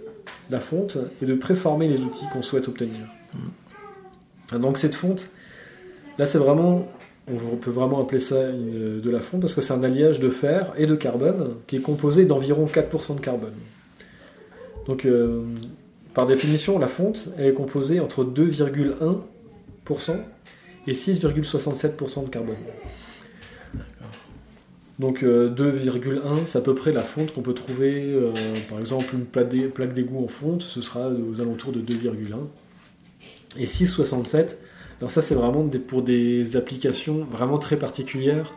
la 0.49 0.59
fonte 0.59 0.97
et 1.21 1.25
de 1.25 1.33
préformer 1.35 1.87
les 1.87 2.01
outils 2.01 2.25
qu'on 2.31 2.41
souhaite 2.43 2.67
obtenir. 2.67 3.07
Donc 4.51 4.77
cette 4.77 4.93
fonte, 4.95 5.29
là 6.19 6.25
c'est 6.25 6.37
vraiment, 6.37 6.87
on 7.27 7.55
peut 7.57 7.71
vraiment 7.71 7.99
appeler 8.01 8.19
ça 8.19 8.49
une- 8.51 9.01
de 9.01 9.09
la 9.09 9.19
fonte 9.19 9.41
parce 9.41 9.55
que 9.55 9.61
c'est 9.61 9.73
un 9.73 9.83
alliage 9.83 10.19
de 10.19 10.29
fer 10.29 10.73
et 10.77 10.85
de 10.85 10.95
carbone 10.95 11.55
qui 11.67 11.77
est 11.77 11.81
composé 11.81 12.25
d'environ 12.25 12.65
4% 12.65 13.15
de 13.15 13.19
carbone. 13.21 13.53
Donc 14.87 15.05
euh, 15.05 15.41
par 16.13 16.25
définition, 16.25 16.77
la 16.79 16.87
fonte 16.87 17.29
elle 17.37 17.47
est 17.47 17.53
composée 17.53 17.99
entre 17.99 18.23
2,1% 18.23 20.15
et 20.87 20.93
6,67% 20.93 22.25
de 22.25 22.29
carbone. 22.29 22.55
Donc 24.99 25.23
euh, 25.23 25.49
2,1 25.49 26.45
c'est 26.45 26.59
à 26.59 26.61
peu 26.61 26.75
près 26.75 26.91
la 26.91 27.03
fonte 27.03 27.33
qu'on 27.33 27.41
peut 27.41 27.53
trouver, 27.55 28.13
euh, 28.13 28.31
par 28.69 28.79
exemple 28.79 29.15
une 29.15 29.25
plaque 29.25 29.49
d'é- 29.49 29.67
plaque 29.67 29.93
d'égout 29.93 30.23
en 30.23 30.27
fonte, 30.27 30.61
ce 30.61 30.81
sera 30.81 31.09
aux 31.09 31.41
alentours 31.41 31.71
de 31.71 31.81
2,1. 31.81 32.35
Et 33.57 33.65
6,67, 33.65 34.57
alors 34.99 35.09
ça 35.09 35.21
c'est 35.21 35.35
vraiment 35.35 35.67
pour 35.87 36.03
des 36.03 36.55
applications 36.55 37.25
vraiment 37.25 37.57
très 37.57 37.77
particulières. 37.77 38.53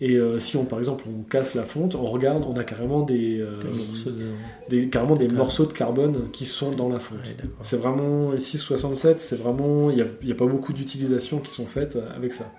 Et 0.00 0.16
euh, 0.16 0.38
si 0.40 0.56
on 0.56 0.64
par 0.64 0.80
exemple 0.80 1.04
on 1.08 1.22
casse 1.22 1.54
la 1.54 1.62
fonte, 1.62 1.94
on 1.94 2.04
regarde, 2.06 2.44
on 2.46 2.56
a 2.56 2.64
carrément 2.64 3.02
des, 3.02 3.38
euh, 3.40 3.54
Un 3.62 3.76
morceau 3.76 4.10
de- 4.10 4.24
des- 4.68 4.88
carrément 4.88 5.14
des 5.14 5.28
morceaux 5.28 5.66
de 5.66 5.72
carbone 5.72 6.30
qui 6.32 6.46
sont 6.46 6.70
dans 6.72 6.88
la 6.88 6.98
fonte. 6.98 7.18
Ouais. 7.18 7.36
C'est 7.62 7.76
vraiment, 7.76 8.32
le 8.32 8.38
667, 8.38 9.20
c'est 9.20 9.36
vraiment, 9.36 9.90
il 9.90 10.04
n'y 10.24 10.32
a, 10.32 10.34
pas 10.34 10.46
beaucoup 10.46 10.72
d'utilisations 10.72 11.38
qui 11.38 11.52
sont 11.52 11.66
faites 11.66 11.94
euh, 11.96 12.08
avec 12.16 12.32
ça. 12.32 12.52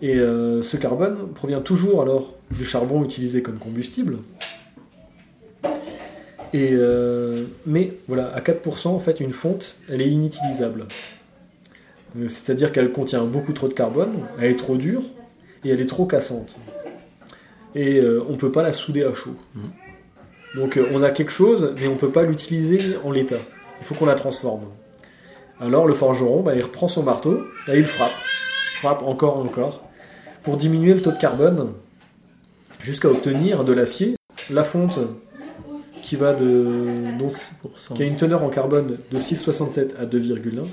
Et 0.00 0.18
euh, 0.18 0.62
ce 0.62 0.76
carbone 0.76 1.28
provient 1.34 1.60
toujours 1.60 2.02
alors 2.02 2.34
du 2.56 2.64
charbon 2.64 3.02
utilisé 3.04 3.42
comme 3.42 3.58
combustible. 3.58 4.18
Et, 6.52 6.74
mais 7.64 7.92
voilà, 8.08 8.34
à 8.34 8.40
4%, 8.40 8.88
en 8.88 8.98
fait, 8.98 9.20
une 9.20 9.30
fonte, 9.30 9.76
elle 9.88 10.02
est 10.02 10.08
inutilisable. 10.08 10.86
C'est-à-dire 12.26 12.72
qu'elle 12.72 12.90
contient 12.90 13.24
beaucoup 13.24 13.52
trop 13.52 13.68
de 13.68 13.72
carbone, 13.72 14.10
elle 14.40 14.50
est 14.50 14.56
trop 14.56 14.76
dure 14.76 15.02
et 15.64 15.70
elle 15.70 15.80
est 15.80 15.88
trop 15.88 16.06
cassante. 16.06 16.56
Et 17.74 18.00
euh, 18.00 18.24
on 18.28 18.32
ne 18.32 18.36
peut 18.36 18.52
pas 18.52 18.62
la 18.62 18.72
souder 18.72 19.04
à 19.04 19.14
chaud. 19.14 19.36
Donc 20.54 20.76
euh, 20.76 20.86
on 20.92 21.02
a 21.02 21.10
quelque 21.10 21.32
chose, 21.32 21.74
mais 21.80 21.86
on 21.86 21.94
ne 21.94 21.98
peut 21.98 22.10
pas 22.10 22.24
l'utiliser 22.24 22.96
en 23.04 23.12
l'état. 23.12 23.36
Il 23.80 23.86
faut 23.86 23.94
qu'on 23.94 24.06
la 24.06 24.14
transforme. 24.14 24.64
Alors 25.60 25.86
le 25.86 25.94
forgeron, 25.94 26.42
bah, 26.42 26.54
il 26.54 26.62
reprend 26.62 26.88
son 26.88 27.02
marteau 27.02 27.40
et 27.68 27.78
il 27.78 27.86
frappe. 27.86 28.12
Frappe 28.80 29.02
encore 29.02 29.36
et 29.38 29.48
encore. 29.48 29.82
Pour 30.42 30.56
diminuer 30.56 30.94
le 30.94 31.02
taux 31.02 31.12
de 31.12 31.18
carbone, 31.18 31.72
jusqu'à 32.80 33.08
obtenir 33.08 33.64
de 33.64 33.72
l'acier. 33.72 34.16
La 34.50 34.64
fonte 34.64 34.98
qui 36.02 36.16
va 36.16 36.34
de. 36.34 37.04
Donc, 37.18 37.30
6%. 37.30 37.94
qui 37.94 38.02
a 38.02 38.06
une 38.06 38.16
teneur 38.16 38.42
en 38.42 38.48
carbone 38.48 38.96
de 39.10 39.18
6,67 39.18 39.96
à 39.98 40.06
2,1 40.06 40.64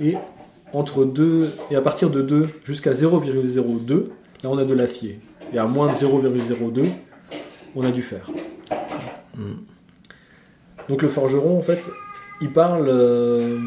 et 0.00 0.16
entre 0.72 1.04
2 1.04 1.50
et 1.70 1.76
à 1.76 1.80
partir 1.80 2.10
de 2.10 2.20
2 2.20 2.48
jusqu'à 2.64 2.90
0,02 2.90 4.08
là 4.44 4.50
on 4.50 4.58
a 4.58 4.64
de 4.64 4.74
l'acier. 4.74 5.18
Et 5.52 5.58
à 5.58 5.66
moins 5.66 5.88
de 5.88 5.94
0,02 5.94 6.84
on 7.74 7.82
a 7.82 7.90
du 7.90 8.02
fer. 8.02 8.30
Mm. 9.36 9.54
donc 10.88 11.02
le 11.02 11.08
forgeron 11.08 11.58
en 11.58 11.60
fait 11.60 11.80
il 12.40 12.50
parle 12.52 12.86
euh, 12.88 13.58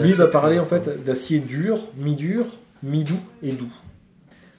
lui 0.00 0.10
il 0.10 0.14
va 0.14 0.28
parler 0.28 0.60
en 0.60 0.64
fait 0.64 1.02
d'acier 1.04 1.40
dur 1.40 1.78
mi-dur 1.96 2.46
mi-doux 2.84 3.18
et 3.42 3.50
doux. 3.52 3.72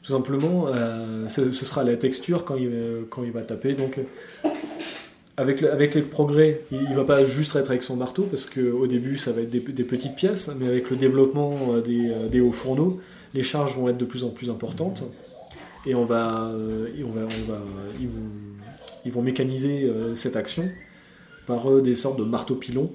Tout 0.04 0.12
simplement 0.12 0.66
euh, 0.68 1.28
ce 1.30 1.50
sera 1.54 1.84
la 1.86 1.96
texture 1.96 2.44
quand 2.44 2.56
il, 2.58 2.70
quand 3.10 3.24
il 3.24 3.32
va 3.32 3.42
taper. 3.44 3.74
Donc 3.76 3.98
euh, 4.00 4.50
avec, 5.38 5.62
le- 5.62 5.72
avec 5.72 5.94
les 5.96 6.02
progrès, 6.02 6.62
il 6.72 6.90
ne 6.90 6.96
va 6.96 7.04
pas 7.06 7.24
juste 7.26 7.56
être 7.56 7.70
avec 7.70 7.84
son 7.84 7.96
marteau, 7.98 8.24
parce 8.24 8.46
qu'au 8.46 8.88
début, 8.88 9.18
ça 9.18 9.32
va 9.34 9.42
être 9.42 9.50
des, 9.50 9.60
des 9.60 9.84
petites 9.84 10.16
pièces, 10.16 10.50
mais 10.60 10.68
avec 10.68 10.90
le 10.90 10.96
développement 10.96 11.54
euh, 11.74 11.82
des, 11.82 12.10
euh, 12.10 12.28
des 12.30 12.40
hauts 12.40 12.52
fourneaux, 12.54 13.00
les 13.34 13.44
charges 13.44 13.76
vont 13.76 13.90
être 13.90 13.98
de 13.98 14.06
plus 14.06 14.24
en 14.24 14.30
plus 14.30 14.50
importantes, 14.50 15.04
et 15.86 15.96
on 15.96 16.06
va, 16.06 16.48
euh, 16.48 16.88
et 16.98 17.04
on 17.04 17.12
va, 17.12 17.22
on 17.22 17.52
va, 17.52 17.60
ils, 18.00 18.08
vont, 18.08 18.30
ils 19.06 19.12
vont 19.12 19.22
mécaniser 19.22 19.84
euh, 19.84 20.16
cette 20.16 20.36
action 20.36 20.70
par 21.46 21.70
euh, 21.70 21.82
des 21.82 21.94
sortes 21.94 22.18
de 22.18 22.24
marteaux-pilons, 22.24 22.92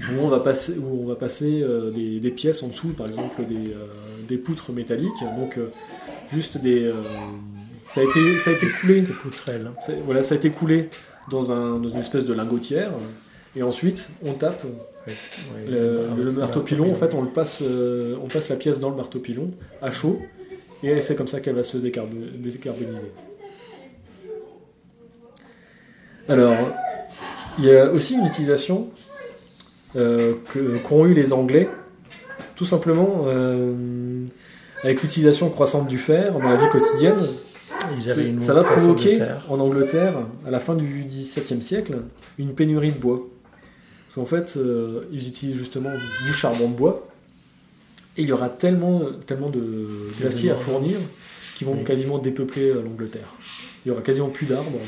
où 0.00 0.20
on 0.20 0.28
va 0.28 0.40
passer, 0.40 0.72
où 0.72 1.02
on 1.02 1.06
va 1.06 1.16
passer 1.16 1.64
des, 1.92 2.20
des 2.20 2.30
pièces 2.30 2.62
en 2.62 2.68
dessous, 2.68 2.90
par 2.90 3.08
exemple 3.08 3.44
des, 3.44 3.74
des 4.28 4.38
poutres 4.38 4.70
métalliques, 4.72 5.24
donc 5.36 5.58
juste 6.32 6.58
des... 6.58 6.92
ça, 7.84 8.02
a 8.02 8.04
été, 8.04 8.38
ça 8.38 8.50
a 8.50 8.52
été 8.52 8.68
coulé 8.80 9.00
Des 9.00 9.12
poutrelles. 9.12 9.72
Voilà, 10.04 10.22
ça 10.22 10.36
a 10.36 10.38
été 10.38 10.50
coulé 10.50 10.88
dans, 11.32 11.50
un, 11.50 11.80
dans 11.80 11.88
une 11.88 11.98
espèce 11.98 12.24
de 12.24 12.32
lingotière. 12.32 12.92
Et 13.56 13.64
ensuite, 13.64 14.08
on 14.24 14.34
tape 14.34 14.64
le, 15.66 16.30
marteau 16.32 16.60
pilon. 16.60 16.90
En 16.90 16.94
fait, 16.94 17.14
on 17.14 17.22
le 17.22 17.28
passe, 17.28 17.60
euh, 17.62 18.16
on 18.22 18.28
passe 18.28 18.48
la 18.48 18.56
pièce 18.56 18.80
dans 18.80 18.90
le 18.90 18.96
marteau 18.96 19.18
pilon 19.18 19.50
à 19.82 19.90
chaud. 19.90 20.20
Et 20.82 21.00
c'est 21.00 21.16
comme 21.16 21.28
ça 21.28 21.40
qu'elle 21.40 21.54
va 21.56 21.62
se 21.62 21.76
décarbo- 21.78 22.30
décarboniser. 22.40 23.10
Alors, 26.28 26.54
il 27.58 27.64
y 27.64 27.74
a 27.74 27.90
aussi 27.90 28.14
une 28.14 28.26
utilisation 28.26 28.90
euh, 29.96 30.34
qu'ont 30.88 31.06
eu 31.06 31.14
les 31.14 31.32
Anglais, 31.32 31.68
tout 32.54 32.64
simplement 32.66 33.24
euh, 33.26 34.26
avec 34.84 35.02
l'utilisation 35.02 35.48
croissante 35.50 35.88
du 35.88 35.98
fer 35.98 36.32
dans 36.34 36.48
la 36.48 36.56
vie 36.56 36.68
quotidienne. 36.70 37.16
Ils 37.96 38.42
ça 38.42 38.52
va 38.54 38.64
provoquer 38.64 39.20
en 39.48 39.58
Angleterre, 39.60 40.14
à 40.46 40.50
la 40.50 40.60
fin 40.60 40.74
du 40.74 41.04
XVIIe 41.04 41.62
siècle, 41.62 41.96
une 42.38 42.54
pénurie 42.54 42.92
de 42.92 42.98
bois. 42.98 43.26
Parce 44.06 44.16
qu'en 44.16 44.24
fait, 44.26 44.56
euh, 44.56 45.04
ils 45.12 45.26
utilisent 45.28 45.56
justement 45.56 45.90
du 46.26 46.32
charbon 46.32 46.68
de 46.68 46.74
bois, 46.74 47.07
et 48.18 48.22
il 48.22 48.28
y 48.28 48.32
aura 48.32 48.50
tellement, 48.50 49.02
tellement 49.26 49.48
de- 49.48 50.08
d'acier 50.20 50.50
à 50.50 50.56
fournir 50.56 50.98
qu'ils 51.56 51.66
vont 51.66 51.74
Oui. 51.78 51.84
quasiment 51.84 52.18
dépeupler 52.18 52.68
euh, 52.70 52.82
l'Angleterre. 52.82 53.32
Il 53.84 53.88
y 53.88 53.90
aura 53.92 54.02
quasiment 54.02 54.28
plus 54.28 54.46
d'arbres. 54.46 54.80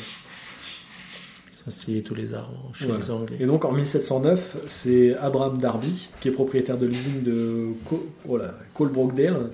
Ça, 1.65 1.71
c'est 1.71 2.01
tous 2.03 2.15
les 2.15 2.33
arbres 2.35 2.71
chez 2.75 2.87
Voilà. 2.87 3.01
les 3.05 3.11
Anglais. 3.11 3.37
Et 3.41 3.47
donc 3.47 3.65
en 3.65 3.73
1709, 3.73 4.57
c'est 4.67 5.15
Abraham 5.17 5.59
Darby, 5.59 6.09
qui 6.21 6.29
est 6.29 6.33
propriétaire 6.33 6.79
de 6.79 6.87
l'usine 6.87 7.23
de 7.23 7.67
Co 7.85 8.07
oh 8.29 8.37
là, 8.37 8.55
Coalbrookdale, 8.75 9.51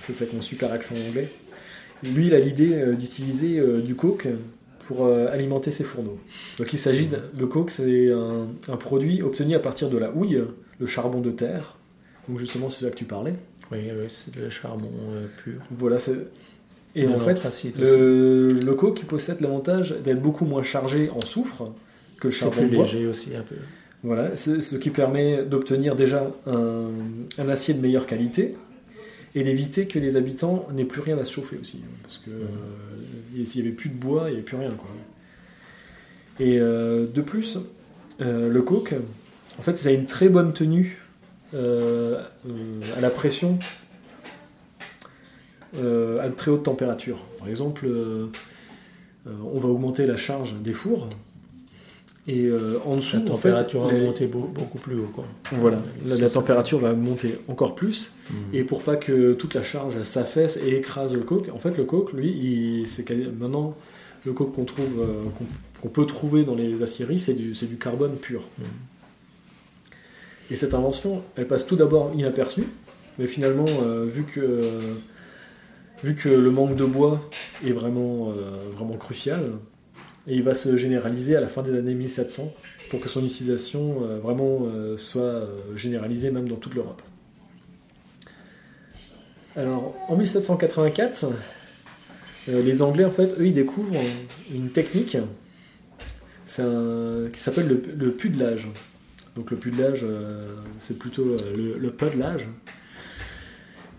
c'est 0.00 0.12
ça 0.12 0.26
qu'on 0.26 0.40
super 0.40 0.72
accent 0.72 0.94
anglais. 1.08 1.28
Lui, 2.04 2.28
il 2.28 2.34
a 2.34 2.38
l'idée 2.38 2.72
euh, 2.74 2.94
d'utiliser 2.94 3.58
euh, 3.58 3.80
du 3.80 3.94
coke 3.96 4.28
pour 4.86 5.06
alimenter 5.06 5.70
ses 5.70 5.84
fourneaux. 5.84 6.18
Donc 6.58 6.72
il 6.72 6.76
s'agit 6.76 7.06
de, 7.06 7.18
le 7.38 7.46
coke, 7.46 7.70
c'est 7.70 8.10
un, 8.10 8.48
un 8.66 8.76
produit 8.76 9.22
obtenu 9.22 9.54
à 9.54 9.60
partir 9.60 9.88
de 9.88 9.96
la 9.96 10.10
houille, 10.10 10.42
le 10.80 10.86
charbon 10.86 11.20
de 11.20 11.30
terre. 11.30 11.76
Donc 12.30 12.38
justement, 12.38 12.68
c'est 12.68 12.84
ça 12.84 12.90
que 12.90 12.96
tu 12.96 13.04
parlais. 13.04 13.34
Oui, 13.72 13.78
oui, 13.90 14.06
c'est 14.08 14.34
de 14.34 14.42
le 14.42 14.50
charbon 14.50 14.88
euh, 15.10 15.26
pur. 15.42 15.60
Voilà, 15.72 15.98
c'est 15.98 16.16
et 16.94 17.06
De 17.06 17.12
en 17.12 17.18
fait, 17.18 17.72
le, 17.78 18.52
le 18.52 18.74
coke 18.74 19.00
il 19.00 19.06
possède 19.06 19.40
l'avantage 19.40 19.94
d'être 20.02 20.20
beaucoup 20.22 20.44
moins 20.44 20.62
chargé 20.62 21.08
en 21.10 21.20
soufre 21.20 21.72
que 22.20 22.28
le 22.28 22.32
C'est 22.32 22.40
charbon 22.40 22.56
plus 22.62 22.68
de 22.70 22.74
bois. 22.74 22.84
léger 22.84 23.06
aussi 23.06 23.34
un 23.36 23.42
peu. 23.42 23.56
Voilà, 24.02 24.36
c'est 24.36 24.60
ce 24.60 24.76
qui 24.76 24.90
permet 24.90 25.44
d'obtenir 25.44 25.94
déjà 25.96 26.30
un, 26.46 26.86
un 27.38 27.48
acier 27.48 27.74
de 27.74 27.80
meilleure 27.80 28.06
qualité 28.06 28.56
et 29.34 29.42
d'éviter 29.44 29.86
que 29.86 29.98
les 29.98 30.16
habitants 30.16 30.66
n'aient 30.72 30.84
plus 30.84 31.00
rien 31.02 31.18
à 31.18 31.24
se 31.24 31.32
chauffer 31.32 31.58
aussi. 31.60 31.80
hein, 31.84 31.88
Parce 32.02 32.18
que 32.18 32.30
euh, 32.30 33.44
s'il 33.44 33.62
n'y 33.62 33.68
avait 33.68 33.76
plus 33.76 33.90
de 33.90 33.96
bois, 33.96 34.24
il 34.26 34.30
n'y 34.30 34.36
avait 34.36 34.44
plus 34.44 34.56
rien. 34.56 34.70
Quoi. 34.70 34.88
Et 36.40 36.58
euh, 36.58 37.06
de 37.12 37.20
plus, 37.20 37.58
euh, 38.20 38.48
le 38.48 38.62
coke, 38.62 38.94
en 39.58 39.62
fait, 39.62 39.76
ça 39.78 39.90
a 39.90 39.92
une 39.92 40.06
très 40.06 40.28
bonne 40.28 40.52
tenue 40.52 40.98
euh, 41.54 42.22
euh, 42.48 42.80
à 42.96 43.00
la 43.00 43.10
pression 43.10 43.58
euh, 45.78 46.20
à 46.20 46.28
de 46.28 46.34
très 46.34 46.50
haute 46.50 46.64
température. 46.64 47.18
Par 47.38 47.48
exemple, 47.48 47.86
on 49.26 49.58
va 49.58 49.68
augmenter 49.68 50.06
la 50.06 50.16
charge 50.16 50.54
des 50.60 50.72
fours. 50.72 51.08
Et 52.28 52.48
en 52.84 52.96
dessous, 52.96 53.16
La 53.16 53.22
en 53.32 53.36
fait, 53.36 53.48
température 53.50 53.86
va 53.86 53.92
les- 53.92 54.00
monter 54.06 54.26
beau- 54.26 54.50
beaucoup 54.54 54.78
plus 54.78 54.96
haut. 55.00 55.10
Quoi. 55.12 55.24
voilà, 55.52 55.78
la, 56.06 56.28
température 56.30 56.78
va 56.78 56.92
monter 56.92 57.38
encore 57.48 57.74
plus. 57.74 58.14
Mhm. 58.30 58.36
Et 58.52 58.62
pour 58.62 58.82
pas 58.82 58.96
que 58.96 59.32
toute 59.32 59.54
la 59.54 59.62
charge 59.62 60.00
s'affaisse 60.02 60.58
et 60.64 60.76
écrase 60.76 61.14
le 61.14 61.20
coke, 61.22 61.48
en 61.52 61.58
fait, 61.58 61.76
le 61.76 61.84
coke, 61.84 62.12
lui, 62.12 62.84
c'est 62.86 63.08
maintenant 63.38 63.74
le 64.26 64.32
coke 64.32 64.54
qu'on 64.54 64.64
trouve, 64.64 65.02
qu'on 65.80 65.88
peut 65.88 66.06
trouver 66.06 66.44
dans 66.44 66.54
les 66.54 66.82
aciéries, 66.82 67.18
c'est 67.18 67.34
du, 67.34 67.54
c'est 67.54 67.66
du 67.66 67.76
carbone 67.78 68.16
pur. 68.16 68.42
Mhm. 68.58 68.64
Et 70.50 70.56
cette 70.56 70.74
invention, 70.74 71.22
elle 71.36 71.46
passe 71.46 71.66
tout 71.66 71.76
d'abord 71.76 72.12
inaperçue, 72.14 72.64
mais 73.18 73.26
finalement, 73.26 73.66
euh, 73.82 74.04
vu 74.04 74.24
que 74.24 74.68
vu 76.02 76.14
que 76.14 76.28
le 76.28 76.50
manque 76.50 76.76
de 76.76 76.84
bois 76.84 77.20
est 77.64 77.72
vraiment 77.72 78.30
euh, 78.30 78.70
vraiment 78.74 78.96
crucial, 78.96 79.52
et 80.26 80.34
il 80.34 80.42
va 80.42 80.54
se 80.54 80.76
généraliser 80.76 81.36
à 81.36 81.40
la 81.40 81.48
fin 81.48 81.62
des 81.62 81.76
années 81.76 81.94
1700 81.94 82.52
pour 82.90 83.00
que 83.00 83.08
son 83.08 83.24
utilisation 83.24 84.02
euh, 84.02 84.18
vraiment 84.18 84.66
soit 84.96 85.48
généralisée 85.76 86.30
même 86.30 86.48
dans 86.48 86.56
toute 86.56 86.74
l'Europe. 86.74 87.02
Alors, 89.56 89.96
en 90.08 90.16
1784, 90.16 91.26
euh, 92.48 92.62
les 92.62 92.82
Anglais, 92.82 93.04
en 93.04 93.10
fait, 93.10 93.38
eux, 93.38 93.46
ils 93.46 93.54
découvrent 93.54 94.00
une 94.52 94.70
technique 94.70 95.18
qui 96.46 97.40
s'appelle 97.40 97.68
le, 97.68 97.82
le 97.96 98.12
pudelage. 98.12 98.68
Donc, 99.36 99.50
le 99.50 99.56
pudelage, 99.56 100.00
euh, 100.02 100.48
c'est 100.78 100.98
plutôt 100.98 101.22
euh, 101.24 101.38
le, 101.56 101.78
le 101.78 101.90
pudelage. 101.90 102.48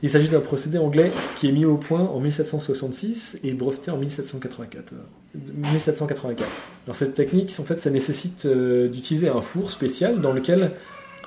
Il 0.03 0.09
s'agit 0.09 0.29
d'un 0.29 0.39
procédé 0.39 0.79
anglais 0.79 1.11
qui 1.38 1.47
est 1.47 1.51
mis 1.51 1.65
au 1.65 1.77
point 1.77 2.01
en 2.01 2.19
1766 2.19 3.39
et 3.43 3.53
breveté 3.53 3.91
en 3.91 3.97
1784. 3.97 4.93
euh, 4.93 5.38
1784. 5.73 6.49
Alors, 6.86 6.95
cette 6.95 7.13
technique, 7.13 7.53
en 7.59 7.63
fait, 7.63 7.79
ça 7.79 7.91
nécessite 7.91 8.45
euh, 8.45 8.88
d'utiliser 8.88 9.29
un 9.29 9.41
four 9.41 9.69
spécial 9.69 10.19
dans 10.19 10.34
lequel 10.34 10.71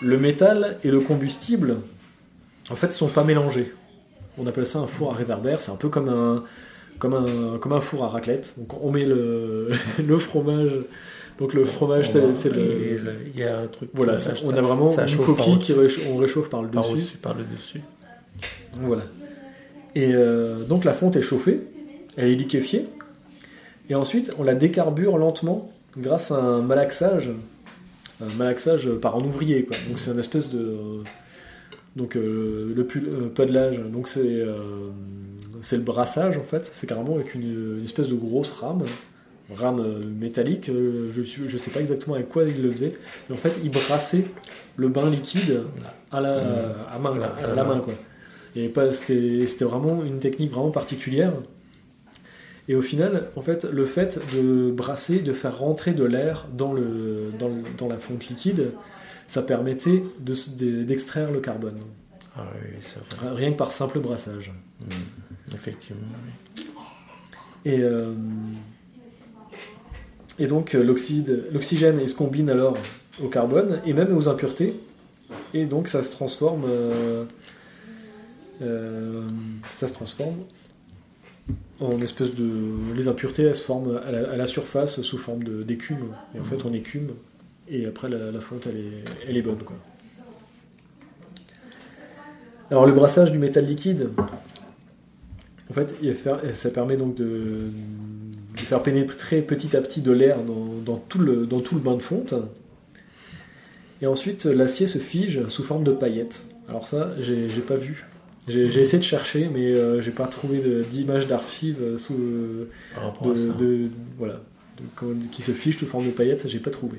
le 0.03 0.19
métal 0.19 0.79
et 0.83 0.91
le 0.91 0.99
combustible, 0.99 1.77
en 2.69 2.75
fait, 2.75 2.93
sont 2.93 3.09
pas 3.09 3.23
mélangés. 3.23 3.73
On 4.39 4.47
appelle 4.49 4.67
ça 4.67 4.81
un 4.81 4.89
four 4.89 5.13
à 5.13 5.15
réverbère. 5.15 5.63
C'est 5.63 5.71
un 5.71 5.77
peu 5.77 5.89
comme 5.89 6.09
un, 6.09 6.43
comme 6.99 7.15
un, 7.15 7.59
comme 7.59 7.73
un 7.73 7.81
four 7.81 8.03
à 8.03 8.09
raclette. 8.09 8.55
Donc 8.59 8.83
on 8.83 8.91
met 8.91 9.07
le 9.07 9.71
fromage. 10.19 10.81
Donc 11.39 11.53
le 11.55 11.65
fromage, 11.65 12.11
c'est 12.11 12.35
c'est 12.35 12.51
le. 12.51 13.17
Il 13.35 13.39
y 13.41 13.43
a 13.45 13.59
un 13.61 13.67
truc. 13.67 13.91
Voilà, 13.93 14.17
ça- 14.19 14.35
on 14.45 14.51
a 14.55 14.61
vraiment 14.61 14.89
ça 14.89 15.07
une 15.07 15.17
coquille 15.19 15.59
qui 15.59 15.73
au-dessus, 15.73 16.01
récha- 16.01 16.09
on 16.13 16.17
réchauffe 16.17 16.49
par 16.51 16.63
le 16.63 16.69
par 16.69 16.89
dessus. 16.93 17.17
par 17.19 17.35
le 17.35 17.45
dessus. 17.45 17.81
Voilà. 18.81 19.03
Et 19.97 20.13
euh, 20.15 20.65
donc 20.65 20.85
la 20.85 20.93
fonte 20.93 21.17
est 21.17 21.23
chauffée, 21.23 21.63
elle 22.17 22.29
est 22.31 22.35
liquéfiée, 22.35 22.87
et 23.91 23.95
ensuite 23.95 24.33
on 24.39 24.43
la 24.45 24.55
décarbure 24.55 25.17
lentement 25.19 25.71
grâce 25.97 26.31
à 26.33 26.41
un 26.41 26.63
malaxage, 26.63 27.31
un 28.21 28.33
malaxage 28.37 28.89
par 28.91 29.17
un 29.17 29.21
ouvrier. 29.25 29.65
Quoi. 29.65 29.77
Donc 29.89 29.99
c'est 29.99 30.11
une 30.13 30.19
espèce 30.19 30.51
de 30.51 30.77
donc 31.97 32.17
euh, 32.17 32.73
le 32.75 32.83
euh, 32.97 33.29
pudelage. 33.29 33.81
Donc 33.81 34.09
c'est 34.09 34.21
euh, 34.25 34.57
c'est 35.63 35.77
le 35.77 35.83
brassage 35.83 36.37
en 36.37 36.43
fait. 36.45 36.69
C'est 36.73 36.89
carrément 36.89 37.15
avec 37.15 37.35
une, 37.35 37.79
une 37.79 37.85
espèce 37.85 38.09
de 38.09 38.15
grosse 38.17 38.51
rame, 38.53 38.83
rame 39.53 39.81
euh, 39.81 40.03
métallique. 40.05 40.69
euh, 40.69 41.09
Je 41.11 41.23
suis 41.23 41.49
je 41.49 41.57
sais 41.59 41.71
pas 41.71 41.81
exactement 41.81 42.15
avec 42.17 42.29
quoi 42.29 42.45
il 42.45 42.63
le 42.63 42.71
faisait, 42.71 42.95
mais 43.29 43.35
en 43.35 43.39
fait 43.39 43.53
il 43.63 43.71
brassait 43.71 44.25
le 44.77 44.89
bain 44.89 45.09
liquide 45.11 45.63
à 46.11 46.21
la 46.21 46.37
à 46.93 46.99
main, 46.99 47.17
là, 47.19 47.35
à 47.43 47.55
la 47.55 47.65
main 47.65 47.81
quoi. 47.81 47.95
Et 48.57 48.69
pas, 48.69 48.91
c'était, 48.93 49.47
c'était 49.49 49.65
vraiment 49.65 50.05
une 50.05 50.21
technique 50.21 50.53
vraiment 50.53 50.71
particulière. 50.71 51.33
Et 52.69 52.75
au 52.77 52.81
final, 52.81 53.29
en 53.37 53.41
fait, 53.43 53.65
le 53.65 53.85
fait 53.85 54.19
de 54.35 54.71
brasser, 54.71 55.19
de 55.19 55.33
faire 55.33 55.59
rentrer 55.59 55.93
de 55.93 56.05
l'air 56.05 56.47
dans, 56.57 56.73
le, 56.73 57.31
dans, 57.39 57.49
le- 57.49 57.63
dans 57.77 57.89
la 57.89 57.99
fonte 57.99 58.27
liquide, 58.29 58.71
ça 59.29 59.43
permettait 59.43 60.03
de, 60.21 60.83
d'extraire 60.85 61.31
le 61.33 61.41
carbone. 61.41 61.79
Ah 62.37 62.45
oui, 62.55 62.77
c'est 62.81 63.01
vrai. 63.17 63.31
Rien 63.35 63.53
que 63.53 63.59
par 63.59 63.71
simple 63.73 63.99
brassage. 63.99 64.53
Mm. 64.81 65.55
Effectivement. 65.55 66.01
oui. 66.57 66.65
Et, 67.67 67.81
euh, 67.81 68.15
et 70.39 70.47
donc 70.47 70.75
euh, 70.75 70.83
l'oxygène 70.83 71.99
il 72.01 72.09
se 72.09 72.15
combine 72.15 72.51
alors 72.51 72.77
au 73.23 73.29
carbone 73.29 73.81
et 73.87 73.93
même 73.93 74.17
aux 74.17 74.29
impuretés. 74.29 74.75
Et 75.53 75.67
donc 75.67 75.89
ça 75.89 76.03
se 76.03 76.11
transforme. 76.11 76.65
euh, 76.67 77.25
euh, 78.63 79.23
ça 79.75 79.89
se 79.89 79.93
transforme 79.93 80.37
en 81.81 82.01
espèce 82.01 82.35
de. 82.35 82.49
Les 82.97 83.09
impuretés 83.09 83.53
se 83.55 83.63
forment 83.63 84.01
à 84.05 84.37
la, 84.37 84.47
surface 84.47 85.03
sous 85.03 85.19
forme 85.19 85.45
d'écume. 85.65 86.15
Et 86.35 86.41
en 86.41 86.45
fait 86.45 86.65
on 86.65 86.73
écume. 86.73 87.11
Et 87.69 87.87
après 87.87 88.09
la, 88.09 88.31
la 88.31 88.41
fonte 88.41 88.67
elle 88.67 88.77
est, 88.77 89.05
elle 89.29 89.37
est 89.37 89.43
bonne. 89.43 89.59
Quoi. 89.59 89.77
Alors 92.71 92.87
le 92.87 92.93
brassage 92.93 93.33
du 93.33 93.39
métal 93.39 93.67
liquide, 93.67 94.11
en 95.71 95.75
fait- 95.75 95.95
ça 96.53 96.71
permet 96.71 96.97
donc 96.97 97.15
de, 97.15 97.69
de 98.65 98.69
faire 98.69 98.83
pénétrer 98.83 99.43
petit 99.43 99.77
à 99.77 99.81
petit 99.81 100.01
de 100.01 100.13
l'air 100.13 100.39
dans, 100.43 100.67
dans 100.85 100.97
tout 100.97 101.19
le, 101.19 101.47
dans 101.47 101.61
tout 101.61 101.75
le 101.75 101.81
bain 101.81 101.95
de 101.97 102.03
fonte. 102.03 102.35
Et 104.03 104.07
ensuite, 104.07 104.45
l'acier 104.45 104.87
se 104.87 104.99
fige 104.99 105.47
sous 105.49 105.63
forme 105.63 105.85
de 105.85 105.93
paillettes. 105.93 106.47
Alors 106.69 106.89
ça, 106.89 107.13
j'ai 107.21 107.49
pas 107.67 107.77
vu. 107.77 108.07
J'ai 108.49 108.67
essayé 108.79 108.99
de 108.99 109.05
chercher, 109.05 109.49
mais 109.53 109.69
euh, 109.73 110.03
j'ai 110.03 110.11
pas 110.11 110.27
trouvé 110.27 110.61
d'image 110.91 111.27
d'archives 111.27 111.79
euh, 111.81 111.97
sous 111.97 112.15
à 112.95 113.11
de, 113.25 113.89
voilà, 114.19 114.43
de- 115.01 115.15
qui 115.33 115.41
se 115.41 115.53
fiche 115.53 115.79
sous 115.79 115.87
forme 115.87 116.05
de 116.05 116.11
paillettes, 116.11 116.41
ça 116.41 116.49
j'ai 116.49 116.59
pas 116.59 116.71
trouvé. 116.71 116.99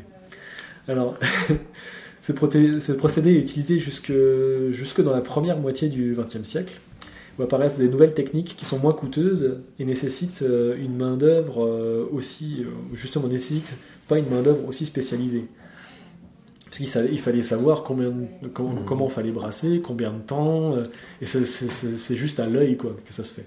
Alors, 0.88 1.20
ce, 2.22 2.34
ce 2.80 2.92
procédé 2.94 3.32
est 3.34 3.40
utilisé 3.40 3.78
jusque, 3.78 4.12
jusque 4.70 5.04
dans 5.04 5.14
la 5.14 5.22
première 5.22 5.60
moitié 5.60 5.90
du 5.90 6.16
XXe 6.18 6.44
siècle, 6.48 6.74
où 7.38 7.44
apparaissent 7.44 7.78
des 7.78 7.90
nouvelles 7.90 8.14
techniques 8.14 8.56
qui 8.58 8.66
sont 8.66 8.80
moins 8.80 8.94
coûteuses 8.94 9.58
et 9.80 9.86
nécessitent 9.86 10.42
euh, 10.44 10.76
une 10.78 10.96
main 10.96 11.18
d'œuvre 11.18 11.66
euh, 11.66 12.08
aussi, 12.12 12.58
euh, 12.62 12.66
justement 12.94 13.28
nécessitent 13.28 13.74
pas 14.08 14.18
une 14.20 14.30
main 14.30 14.42
d'œuvre 14.42 14.68
aussi 14.68 14.86
spécialisée. 14.86 15.46
Parce 16.66 16.78
qu'il 16.78 17.20
fallait 17.20 17.42
savoir 17.42 17.84
combien, 17.84 18.10
de- 18.42 18.48
com- 18.50 18.80
Mhm. 18.80 18.86
comment 18.86 19.08
fallait 19.10 19.32
brasser, 19.32 19.82
combien 19.84 20.12
de 20.12 20.20
temps, 20.20 20.76
et 21.22 21.26
c'est- 21.26 22.16
juste 22.16 22.40
à 22.40 22.48
l'œil 22.48 22.76
quoi 22.78 22.96
que 23.06 23.14
ça 23.14 23.24
se 23.24 23.34
fait. 23.34 23.46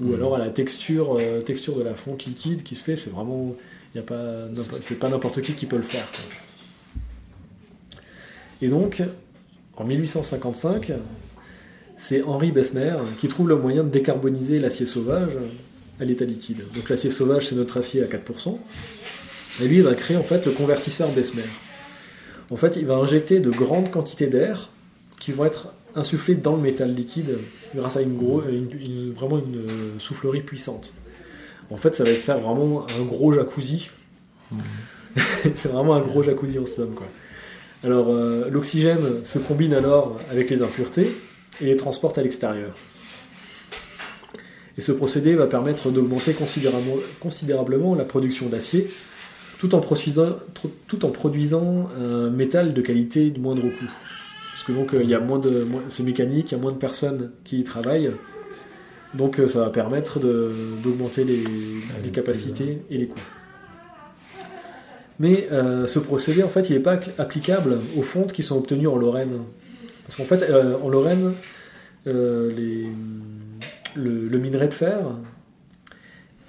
Ou 0.00 0.04
Mhm. 0.08 0.14
alors 0.14 0.34
à 0.34 0.38
la 0.38 0.50
texture, 0.50 1.18
texture 1.46 1.76
de 1.76 1.82
la 1.82 1.94
fonte 1.94 2.24
liquide 2.24 2.62
qui 2.64 2.74
se 2.74 2.82
fait, 2.82 2.96
c'est 2.96 3.10
vraiment, 3.10 3.54
y 3.94 3.98
a 3.98 4.02
pas, 4.02 4.46
n'importe- 4.48 4.82
c'est 4.82 4.98
pas 4.98 5.08
n'importe 5.08 5.40
qui 5.40 5.52
qui 5.52 5.66
peut 5.66 5.76
le 5.76 5.82
faire. 5.82 6.04
quoi. 6.10 6.20
Et 8.62 8.68
donc, 8.68 9.02
en 9.76 9.84
1855, 9.84 10.92
c'est 11.96 12.22
Henri 12.22 12.52
Bessemer 12.52 12.96
qui 13.18 13.28
trouve 13.28 13.48
le 13.48 13.56
moyen 13.56 13.84
de 13.84 13.88
décarboniser 13.88 14.58
l'acier 14.58 14.86
sauvage 14.86 15.32
à 16.00 16.04
l'état 16.04 16.24
liquide. 16.24 16.64
Donc 16.74 16.88
l'acier 16.88 17.10
sauvage, 17.10 17.48
c'est 17.48 17.54
notre 17.54 17.76
acier 17.76 18.02
à 18.02 18.06
4%. 18.06 18.58
Et 19.62 19.68
lui, 19.68 19.76
il 19.76 19.82
va 19.82 19.94
créer 19.94 20.16
en 20.16 20.22
fait 20.22 20.44
le 20.46 20.52
convertisseur 20.52 21.10
Bessemer. 21.12 21.44
En 22.50 22.56
fait, 22.56 22.76
il 22.76 22.86
va 22.86 22.94
injecter 22.94 23.40
de 23.40 23.50
grandes 23.50 23.90
quantités 23.90 24.26
d'air 24.26 24.70
qui 25.20 25.32
vont 25.32 25.44
être 25.44 25.68
insufflées 25.94 26.34
dans 26.34 26.56
le 26.56 26.62
métal 26.62 26.92
liquide 26.92 27.38
grâce 27.74 27.96
à 27.96 28.02
une, 28.02 28.16
gros, 28.16 28.42
vraiment 29.12 29.38
une 29.38 29.58
euh, 29.58 29.98
soufflerie 29.98 30.42
puissante. 30.42 30.92
En 31.70 31.76
fait, 31.76 31.94
ça 31.94 32.04
va 32.04 32.10
faire 32.10 32.38
vraiment 32.38 32.86
un 32.98 33.04
gros 33.04 33.32
jacuzzi. 33.32 33.90
c'est 35.54 35.68
vraiment 35.68 35.94
un 35.94 36.00
gros 36.00 36.22
jacuzzi 36.22 36.58
en 36.58 36.66
somme. 36.66 36.96
Alors, 37.84 38.08
euh, 38.10 38.50
l'oxygène 38.50 39.24
se 39.24 39.38
combine 39.38 39.72
alors 39.72 40.18
avec 40.30 40.50
les 40.50 40.62
impuretés 40.62 41.16
et 41.60 41.66
les 41.66 41.76
transporte 41.76 42.18
à 42.18 42.22
l'extérieur. 42.22 42.74
Et 44.76 44.80
ce 44.80 44.92
procédé 44.92 45.34
va 45.34 45.46
permettre 45.46 45.90
d'augmenter 45.90 46.34
considérablement, 47.20 47.94
la 47.94 48.04
production 48.04 48.48
d'acier 48.48 48.88
tout 49.58 49.74
en, 49.74 49.80
produisant, 49.80 50.30
tout 50.88 51.04
en 51.04 51.10
produisant 51.10 51.88
un 51.98 52.28
métal 52.30 52.74
de 52.74 52.80
qualité 52.82 53.30
de 53.30 53.38
moindre 53.38 53.62
coût. 53.62 53.90
Parce 54.52 54.64
que 54.64 54.72
donc 54.72 54.90
il 55.00 55.08
y 55.08 55.14
a 55.14 55.20
moins 55.20 55.38
de, 55.38 55.66
c'est 55.88 56.02
mécanique, 56.02 56.50
il 56.50 56.54
y 56.56 56.58
a 56.58 56.60
moins 56.60 56.72
de 56.72 56.78
personnes 56.78 57.30
qui 57.44 57.60
y 57.60 57.64
travaillent, 57.64 58.10
donc 59.14 59.40
ça 59.46 59.60
va 59.60 59.70
permettre 59.70 60.18
d'augmenter 60.18 61.22
les, 61.22 61.44
les 62.02 62.10
capacités 62.10 62.80
et 62.90 62.98
les 62.98 63.06
coûts. 63.06 63.20
Mais 65.18 65.48
euh, 65.52 65.86
ce 65.86 65.98
procédé, 65.98 66.42
en 66.42 66.48
fait, 66.48 66.68
il 66.70 66.74
n'est 66.74 66.82
pas 66.82 66.98
applicable 67.18 67.78
aux 67.96 68.02
fontes 68.02 68.32
qui 68.32 68.42
sont 68.42 68.56
obtenues 68.56 68.88
en 68.88 68.96
Lorraine. 68.96 69.40
Parce 70.04 70.16
qu'en 70.16 70.24
fait, 70.24 70.42
euh, 70.42 70.76
en 70.82 70.88
Lorraine, 70.88 71.32
euh, 72.06 72.52
les- 72.54 72.88
le, 73.96 74.28
le 74.28 74.38
minerai 74.38 74.68
de 74.68 74.74
fer, 74.74 74.98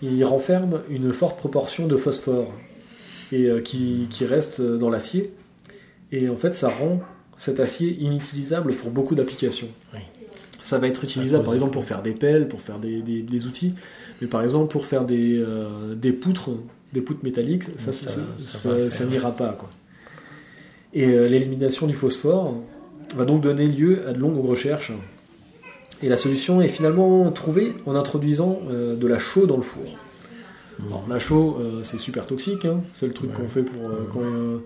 il 0.01 0.23
renferme 0.25 0.81
une 0.89 1.13
forte 1.13 1.37
proportion 1.37 1.87
de 1.87 1.95
phosphore 1.95 2.51
et 3.31 3.45
euh, 3.45 3.61
qui, 3.61 4.07
qui 4.09 4.25
reste 4.25 4.61
dans 4.61 4.89
l'acier. 4.89 5.31
Et 6.11 6.29
en 6.29 6.35
fait, 6.35 6.53
ça 6.53 6.67
rend 6.69 7.01
cet 7.37 7.59
acier 7.59 7.97
inutilisable 7.99 8.73
pour 8.73 8.91
beaucoup 8.91 9.15
d'applications. 9.15 9.67
Oui. 9.93 9.99
Ça 10.61 10.77
va 10.79 10.87
être 10.87 11.03
utilisable 11.03 11.43
par 11.43 11.53
exemple 11.53 11.73
pour 11.73 11.83
faire 11.85 12.01
des 12.01 12.13
pelles, 12.13 12.47
pour 12.47 12.59
faire 12.61 12.79
des, 12.79 13.01
des- 13.01 13.21
des 13.21 13.45
outils, 13.45 13.73
mais 14.19 14.27
par 14.27 14.41
exemple 14.41 14.71
pour 14.71 14.85
faire 14.87 15.05
des, 15.05 15.43
des 15.95 16.11
poutres, 16.11 16.49
des 16.91 17.01
poutres 17.01 17.23
métalliques, 17.23 17.65
ça, 17.77 19.05
n'ira 19.05 19.35
pas. 19.35 19.49
Quoi. 19.59 19.69
Et 20.93 21.05
l'élimination 21.05 21.85
du 21.85 21.93
phosphore 21.93 22.55
va 23.15 23.25
donc 23.25 23.41
donner 23.41 23.67
lieu 23.67 24.07
à 24.07 24.13
de 24.13 24.19
longues 24.19 24.43
recherches. 24.45 24.91
Et 26.01 26.09
la 26.09 26.17
solution 26.17 26.61
est 26.61 26.67
finalement 26.67 27.31
trouvée 27.31 27.73
en 27.85 27.95
introduisant 27.95 28.59
euh, 28.69 28.95
de 28.95 29.07
la 29.07 29.17
chaux 29.19 29.45
dans 29.47 29.55
le 29.57 29.61
four. 29.63 29.83
Alors, 30.87 31.05
la 31.07 31.19
chaux, 31.19 31.57
euh, 31.61 31.83
c'est 31.83 31.97
super 31.97 32.27
toxique, 32.27 32.65
hein. 32.65 32.81
c'est 32.91 33.07
le 33.07 33.13
truc 33.13 33.29
Ouais. 33.31 33.37
qu'on 33.43 33.47
fait 33.47 33.63
pour 33.63 33.89
euh, 33.89 34.05
quand, 34.11 34.61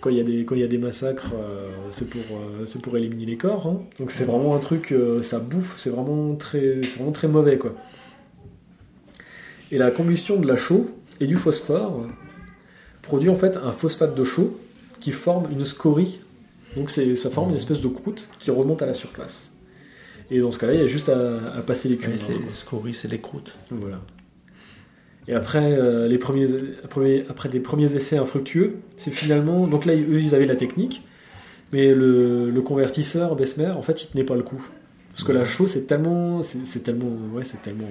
quand 0.00 0.10
il 0.10 0.16
y 0.16 0.20
a 0.20 0.22
des 0.24 0.44
quand 0.44 0.54
il 0.54 0.60
y 0.60 0.64
a 0.64 0.68
des 0.68 0.78
massacres, 0.78 1.32
c'est 1.90 2.08
pour 2.08 2.22
c'est 2.66 2.80
pour 2.80 2.96
éliminer 2.96 3.26
les 3.26 3.36
corps. 3.36 3.66
hein. 3.66 3.80
Donc 3.98 4.10
c'est 4.12 4.24
vraiment 4.24 4.54
un 4.54 4.58
truc, 4.60 4.94
ça 5.22 5.40
bouffe, 5.40 5.74
c'est 5.76 5.90
vraiment 5.90 6.34
très 6.36 6.82
c'est 6.82 6.98
vraiment 6.98 7.12
très 7.12 7.28
mauvais 7.28 7.58
quoi. 7.58 7.74
Et 9.72 9.78
la 9.78 9.90
combustion 9.90 10.38
de 10.38 10.46
la 10.46 10.56
chaux 10.56 10.88
et 11.20 11.26
du 11.26 11.36
phosphore 11.36 12.06
produit 13.02 13.28
en 13.28 13.34
fait 13.34 13.56
un 13.56 13.72
phosphate 13.72 14.14
de 14.14 14.24
chaux 14.24 14.58
qui 15.00 15.10
forme 15.12 15.46
une 15.52 15.64
scorie. 15.64 16.20
Donc 16.76 16.90
ça 16.90 17.30
forme 17.30 17.50
une 17.50 17.56
espèce 17.56 17.80
de 17.80 17.88
croûte 17.88 18.28
qui 18.38 18.50
remonte 18.50 18.82
à 18.82 18.86
la 18.86 18.94
surface. 18.94 19.52
Et 20.30 20.38
dans 20.38 20.50
ce 20.52 20.58
cas-là, 20.60 20.74
il 20.74 20.80
y 20.80 20.82
a 20.82 20.86
juste 20.86 21.08
à, 21.08 21.38
à 21.56 21.62
passer 21.62 21.88
l'écume. 21.88 22.12
Ouais, 22.12 22.18
hein, 22.20 22.24
c'est- 22.26 22.34
quoi. 22.34 22.52
Scorie, 22.52 22.94
c'est 22.94 23.08
les 23.08 23.18
croûtes. 23.18 23.56
Voilà. 23.70 24.00
Et 25.28 25.34
après, 25.34 25.72
euh, 25.72 26.06
les 26.08 26.18
premiers, 26.18 26.46
après, 26.84 27.24
après 27.28 27.48
les 27.48 27.60
premiers 27.60 27.94
essais 27.94 28.16
infructueux, 28.16 28.76
c'est 28.96 29.10
finalement. 29.12 29.66
Donc 29.66 29.84
là, 29.84 29.94
eux, 29.94 30.20
ils 30.20 30.34
avaient 30.34 30.46
la 30.46 30.56
technique, 30.56 31.02
mais 31.72 31.92
le, 31.94 32.50
le 32.50 32.62
convertisseur 32.62 33.34
Bessemer, 33.36 33.72
en 33.76 33.82
fait, 33.82 34.02
il 34.04 34.06
tenait 34.08 34.24
pas 34.24 34.36
le 34.36 34.42
coup. 34.42 34.64
Parce 35.10 35.24
que 35.24 35.32
la 35.32 35.44
chaux, 35.44 35.66
c'est 35.66 35.82
tellement, 35.88 36.42
c'est 36.42 36.82
tellement, 36.84 37.10
ouais, 37.34 37.42
c'est 37.44 37.60
tellement, 37.62 37.88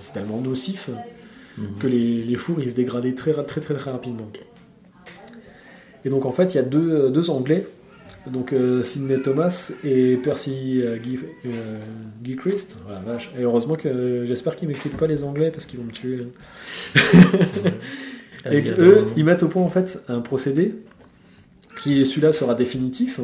c'est 0.00 0.12
tellement 0.12 0.40
nocif 0.40 0.88
que 1.80 1.86
les, 1.88 2.22
les 2.22 2.36
fours, 2.36 2.58
ils 2.62 2.70
se 2.70 2.74
dégradaient 2.76 3.12
très, 3.14 3.32
très, 3.32 3.60
très, 3.60 3.74
très 3.74 3.90
rapidement. 3.90 4.30
Et 6.04 6.08
donc, 6.08 6.24
en 6.24 6.30
fait, 6.30 6.54
il 6.54 6.56
y 6.56 6.60
a 6.60 6.62
deux, 6.62 7.10
deux 7.10 7.30
Anglais, 7.30 7.66
donc 8.30 8.52
euh, 8.52 8.82
Sidney 8.82 9.20
Thomas 9.20 9.72
et 9.82 10.16
Percy 10.16 10.80
euh, 10.82 10.96
Guy, 10.96 11.18
euh, 11.46 11.78
Guy 12.22 12.36
Christ. 12.36 12.76
Voilà, 12.84 13.00
vache. 13.00 13.32
Et 13.38 13.42
heureusement 13.42 13.74
que 13.74 14.24
j'espère 14.24 14.54
qu'ils 14.56 14.68
m'écoutent 14.68 14.96
pas 14.96 15.06
les 15.06 15.24
Anglais 15.24 15.50
parce 15.50 15.66
qu'ils 15.66 15.80
vont 15.80 15.86
me 15.86 15.92
tuer. 15.92 16.26
Et 18.44 18.48
Allez, 18.48 18.70
eux, 18.76 18.98
alors, 18.98 19.10
ils 19.16 19.24
mettent 19.24 19.44
au 19.44 19.48
point 19.48 19.62
en 19.62 19.68
fait 19.68 20.02
un 20.08 20.20
procédé 20.20 20.74
qui 21.80 22.04
celui-là 22.04 22.32
sera 22.32 22.56
définitif, 22.56 23.20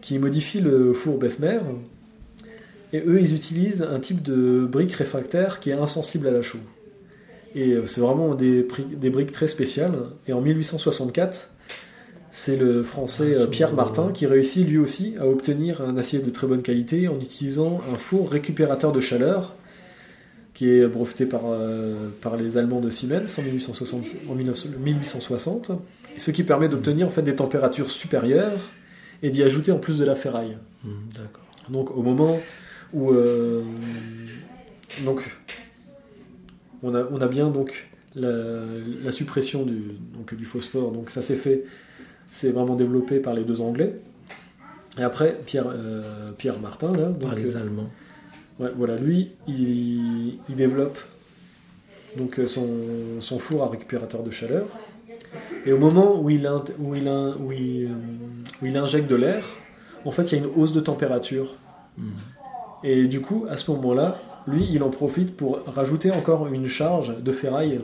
qui 0.00 0.18
modifie 0.18 0.60
le 0.60 0.92
four 0.92 1.18
Bessemer. 1.18 1.58
Et 2.92 3.00
eux, 3.06 3.20
ils 3.20 3.34
utilisent 3.34 3.82
un 3.82 4.00
type 4.00 4.22
de 4.22 4.66
brique 4.68 4.92
réfractaire 4.92 5.60
qui 5.60 5.70
est 5.70 5.74
insensible 5.74 6.26
à 6.26 6.32
la 6.32 6.42
chaux. 6.42 6.58
Et 7.54 7.72
euh, 7.72 7.86
c'est 7.86 8.00
vraiment 8.00 8.34
des 8.34 8.64
briques 9.10 9.32
très 9.32 9.46
spéciales. 9.46 9.94
Et 10.26 10.32
en 10.32 10.40
1864, 10.40 11.50
c'est 12.30 12.56
le 12.56 12.82
français 12.82 13.34
Ah, 13.36 13.42
euh, 13.42 13.46
Pierre. 13.46 13.74
Martin 13.74 14.10
qui 14.12 14.26
réussit 14.26 14.66
lui 14.66 14.78
aussi 14.78 15.14
à 15.18 15.26
obtenir 15.26 15.80
un 15.80 15.96
acier 15.96 16.20
de 16.20 16.30
très 16.30 16.46
bonne 16.46 16.62
qualité 16.62 17.08
en 17.08 17.18
utilisant 17.20 17.80
un 17.92 17.96
four 17.96 18.30
récupérateur 18.30 18.92
de 18.92 19.00
chaleur 19.00 19.54
qui 20.54 20.68
est 20.68 20.86
breveté 20.88 21.24
par, 21.24 21.42
euh, 21.46 22.08
par 22.20 22.36
les 22.36 22.56
Allemands 22.56 22.80
de 22.80 22.90
Siemens 22.90 23.38
en, 23.38 23.42
1860, 23.42 24.04
en 24.28 24.34
19 24.34 24.78
1860, 24.80 25.70
et 26.16 26.18
ce 26.18 26.32
qui 26.32 26.42
permet 26.42 26.68
d'obtenir 26.68 27.06
en 27.06 27.10
fait 27.10 27.22
des 27.22 27.36
températures 27.36 27.90
supérieures 27.90 28.70
et 29.22 29.30
d'y 29.30 29.44
ajouter 29.44 29.70
en 29.70 29.78
plus 29.78 29.98
de 29.98 30.04
la 30.04 30.16
ferraille. 30.16 30.56
Hmm. 30.82 30.90
Donc 31.70 31.96
au 31.96 32.02
moment 32.02 32.40
où 32.92 33.12
euh, 33.12 33.62
donc 35.04 35.22
on 36.82 36.94
a, 36.94 37.04
on 37.10 37.20
a 37.20 37.28
bien 37.28 37.50
donc 37.50 37.88
la, 38.14 38.62
la 39.04 39.12
suppression 39.12 39.64
du, 39.64 39.92
donc, 40.16 40.34
du 40.34 40.44
phosphore, 40.44 40.90
donc 40.90 41.10
ça 41.10 41.22
s'est 41.22 41.36
fait, 41.36 41.64
c'est 42.32 42.50
vraiment 42.50 42.74
développé 42.74 43.18
par 43.18 43.34
les 43.34 43.44
deux 43.44 43.60
Anglais. 43.60 43.94
Et 44.98 45.02
après 45.02 45.38
Pierre, 45.46 45.66
euh, 45.68 46.32
Pierre 46.36 46.58
Martin 46.60 46.92
là, 46.92 47.06
donc, 47.06 47.20
Par 47.20 47.34
les 47.34 47.54
euh, 47.54 47.60
Allemands. 47.60 47.90
Ouais, 48.58 48.70
voilà, 48.76 48.96
lui, 48.96 49.30
il, 49.46 50.38
il 50.48 50.56
développe 50.56 50.98
donc 52.16 52.38
euh, 52.38 52.46
son, 52.46 52.66
son 53.20 53.38
four 53.38 53.62
à 53.62 53.68
récupérateur 53.68 54.22
de 54.22 54.30
chaleur. 54.30 54.66
Et 55.66 55.72
au 55.72 55.78
moment 55.78 56.20
où 56.20 56.30
il, 56.30 56.48
où 56.78 56.94
il, 56.94 57.08
où 57.40 57.52
il, 57.52 57.90
où 58.62 58.66
il 58.66 58.76
injecte 58.76 59.08
de 59.08 59.16
l'air, 59.16 59.44
en 60.04 60.10
fait, 60.10 60.32
il 60.32 60.38
y 60.38 60.40
a 60.40 60.44
une 60.44 60.50
hausse 60.56 60.72
de 60.72 60.80
température. 60.80 61.54
Et 62.82 63.06
du 63.08 63.20
coup, 63.20 63.46
à 63.50 63.56
ce 63.56 63.70
moment-là, 63.72 64.18
lui, 64.46 64.66
il 64.72 64.82
en 64.82 64.90
profite 64.90 65.36
pour 65.36 65.60
rajouter 65.66 66.10
encore 66.10 66.46
une 66.46 66.66
charge 66.66 67.20
de 67.20 67.32
ferraille 67.32 67.80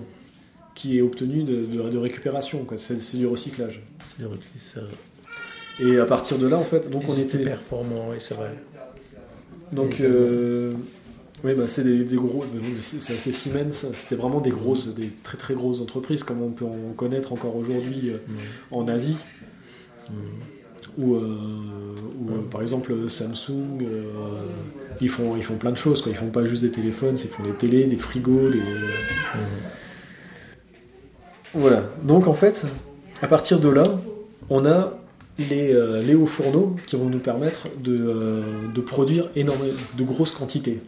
qui 0.74 0.98
est 0.98 1.02
obtenue 1.02 1.44
de, 1.44 1.66
de- 1.66 1.88
de 1.90 1.98
récupération. 1.98 2.64
quoi. 2.64 2.78
C'est 2.78 3.16
du 3.16 3.26
recyclage. 3.26 3.80
C'est 4.16 4.24
que 4.24 4.28
c'est- 4.58 5.84
Et 5.84 5.98
à 5.98 6.04
partir 6.04 6.38
de 6.38 6.46
là, 6.46 6.56
en 6.56 6.60
fait, 6.62 6.88
donc 6.90 7.02
Et 7.04 7.06
on 7.10 7.16
était. 7.16 7.38
performant, 7.44 8.08
oui, 8.10 8.16
c'est 8.20 8.34
vrai. 8.34 8.50
Donc, 9.72 10.00
euh, 10.00 10.72
oui, 11.42 11.54
bah, 11.54 11.64
c'est 11.66 11.82
des, 11.82 12.04
des 12.04 12.16
gros. 12.16 12.44
C'est 12.80 13.00
c'est 13.00 13.32
Siemens, 13.32 13.70
c'était 13.94 14.14
vraiment 14.14 14.40
des 14.40 14.50
grosses, 14.50 14.94
des 14.94 15.10
très 15.24 15.36
très 15.36 15.54
grosses 15.54 15.80
entreprises, 15.80 16.22
comme 16.22 16.42
on 16.42 16.50
peut 16.50 16.64
en 16.64 16.92
connaître 16.96 17.32
encore 17.32 17.56
aujourd'hui 17.56 18.10
euh, 18.10 18.18
en 18.70 18.86
Asie, 18.86 19.16
ou, 20.96 21.14
euh, 21.16 21.38
ou, 22.20 22.30
euh, 22.30 22.42
par 22.50 22.62
exemple 22.62 23.08
Samsung, 23.08 23.80
ils 25.00 25.08
font 25.08 25.36
ils 25.36 25.42
font 25.42 25.56
plein 25.56 25.72
de 25.72 25.76
choses, 25.76 26.02
quoi. 26.02 26.12
Ils 26.12 26.16
font 26.18 26.30
pas 26.30 26.44
juste 26.44 26.62
des 26.62 26.70
téléphones, 26.70 27.16
ils 27.20 27.28
font 27.28 27.42
des 27.42 27.50
télés, 27.52 27.84
des 27.86 27.96
frigos, 27.96 28.50
des. 28.50 28.60
Voilà. 31.55 31.84
Donc 32.02 32.26
en 32.26 32.34
fait, 32.34 32.64
à 33.22 33.26
partir 33.26 33.61
de 33.61 33.68
là, 33.68 34.00
on 34.50 34.66
a 34.66 34.92
les, 35.38 35.72
euh, 35.72 36.02
les 36.02 36.14
hauts 36.14 36.26
fourneaux 36.26 36.76
qui 36.86 36.96
vont 36.96 37.09
nous 37.09 37.18
permettre 37.18 37.68
de, 37.82 37.92
euh, 37.96 38.42
de 38.72 38.80
produire 38.80 39.30
énormément 39.36 39.72
de 39.96 40.05
grosses 40.05 40.30
quantités. 40.32 40.80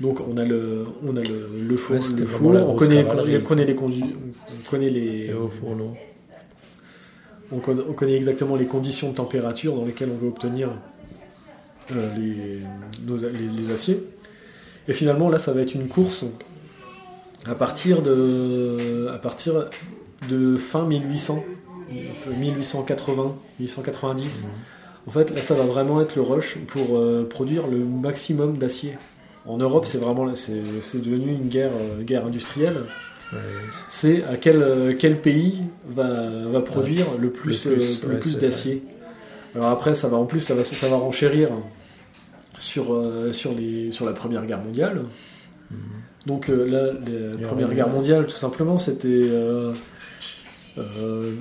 Donc 0.00 0.20
on 0.28 0.36
a 0.36 0.44
le, 0.44 0.86
on 1.06 1.16
a 1.16 1.20
le, 1.20 1.48
le 1.68 1.76
four, 1.76 1.96
Ouais, 1.96 2.02
le 2.18 2.64
on 2.64 2.74
connaît, 2.74 3.04
on 3.04 3.40
connaît 3.40 3.64
les 3.64 3.76
on 3.78 4.68
connaît 4.68 4.90
les, 4.90 5.26
Et 5.26 5.32
au 5.34 5.46
fourneau. 5.46 5.92
on 7.52 7.58
connaît, 7.58 7.82
on 7.88 7.92
connaît 7.92 8.14
exactement 8.16 8.56
les 8.56 8.66
conditions 8.66 9.10
de 9.10 9.14
température 9.16 9.76
dans 9.76 9.84
lesquelles 9.84 10.10
on 10.12 10.16
veut 10.16 10.28
obtenir 10.28 10.70
euh, 11.92 12.10
les, 12.16 12.58
nos 13.06 13.16
les 13.16 13.72
aciers. 13.72 14.02
Et 14.88 14.92
finalement, 14.92 15.28
là, 15.28 15.38
ça 15.38 15.52
va 15.52 15.60
être 15.60 15.74
une 15.74 15.86
course 15.86 16.24
à 17.46 17.54
partir 17.54 18.02
de, 18.02 19.08
à 19.14 19.18
partir 19.18 19.68
de 20.28 20.56
fin 20.56 20.84
1800, 20.84 21.44
1880, 22.38 23.34
1890. 23.60 24.46
En 25.06 25.10
fait, 25.10 25.30
là, 25.30 25.40
ça 25.40 25.54
va 25.54 25.64
vraiment 25.64 26.00
être 26.00 26.16
le 26.16 26.22
rush 26.22 26.56
pour 26.66 26.96
euh, 26.96 27.28
produire 27.28 27.66
le 27.66 27.78
maximum 27.78 28.56
d'acier. 28.56 28.96
En 29.46 29.58
Europe, 29.58 29.86
c'est 29.86 29.98
vraiment, 29.98 30.34
c'est 30.34 30.62
c'est 30.80 31.02
devenu 31.02 31.32
une 31.32 31.48
guerre, 31.48 31.72
euh, 31.72 32.02
guerre 32.02 32.26
industrielle 32.26 32.82
Ouais. 33.32 33.40
c'est 33.88 34.22
à 34.24 34.36
quel, 34.36 34.62
euh, 34.62 34.94
quel 34.96 35.20
pays 35.20 35.62
va, 35.88 36.12
va 36.52 36.60
produire 36.60 37.06
le 37.18 37.30
plus, 37.30 37.64
Le 37.64 37.74
plus, 37.74 38.02
le 38.02 38.08
ouais, 38.10 38.20
plus 38.20 38.32
c'est 38.32 38.40
d'acier. 38.40 38.82
Alors 39.54 39.70
après, 39.70 39.94
ça 39.94 40.08
va 40.08 40.18
en 40.18 40.26
plus, 40.26 40.40
ça 40.40 40.54
va, 40.54 40.62
ça 40.62 40.88
va 40.88 40.96
renchérir 40.96 41.48
sur, 42.58 43.02
sur, 43.32 43.52
les, 43.54 43.90
sur 43.90 44.04
la 44.04 44.12
Première 44.12 44.44
Guerre 44.46 44.60
mondiale. 44.62 45.02
Donc 46.26 46.48
euh, 46.48 46.64
là, 46.66 46.86
la 46.86 47.36
Guerre 47.36 47.48
Première. 47.48 47.72
Guerre 47.74 47.88
mondiale, 47.88 48.26
tout 48.26 48.36
simplement, 48.36 48.78
c'était 48.78 49.08
euh, 49.08 49.72
euh, 50.78 51.32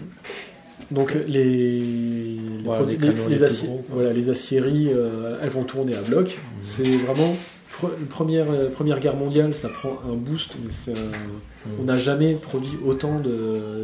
donc 0.92 1.16
les 1.28 1.80
les, 1.80 2.38
Ouais, 2.66 2.78
les 2.88 2.98
les- 2.98 3.08
les 3.30 3.48
gros, 3.66 3.86
voilà, 3.90 4.12
les 4.14 4.30
aciéries, 4.30 4.90
euh, 4.90 5.38
elles 5.42 5.50
vont 5.50 5.64
tourner 5.64 5.96
à 5.96 6.02
bloc. 6.02 6.38
C'est 6.62 6.84
vraiment 6.84 7.36
pre- 7.80 7.96
première 8.10 8.52
euh, 8.52 8.70
Première 8.70 9.00
Guerre 9.00 9.16
mondiale, 9.16 9.56
ça 9.56 9.70
prend 9.70 10.00
un 10.10 10.16
boost, 10.16 10.56
mais 10.64 10.94
un- 10.94 11.72
on 11.80 11.84
n'a 11.84 11.98
jamais 11.98 12.34
produit 12.36 12.78
autant 12.86 13.22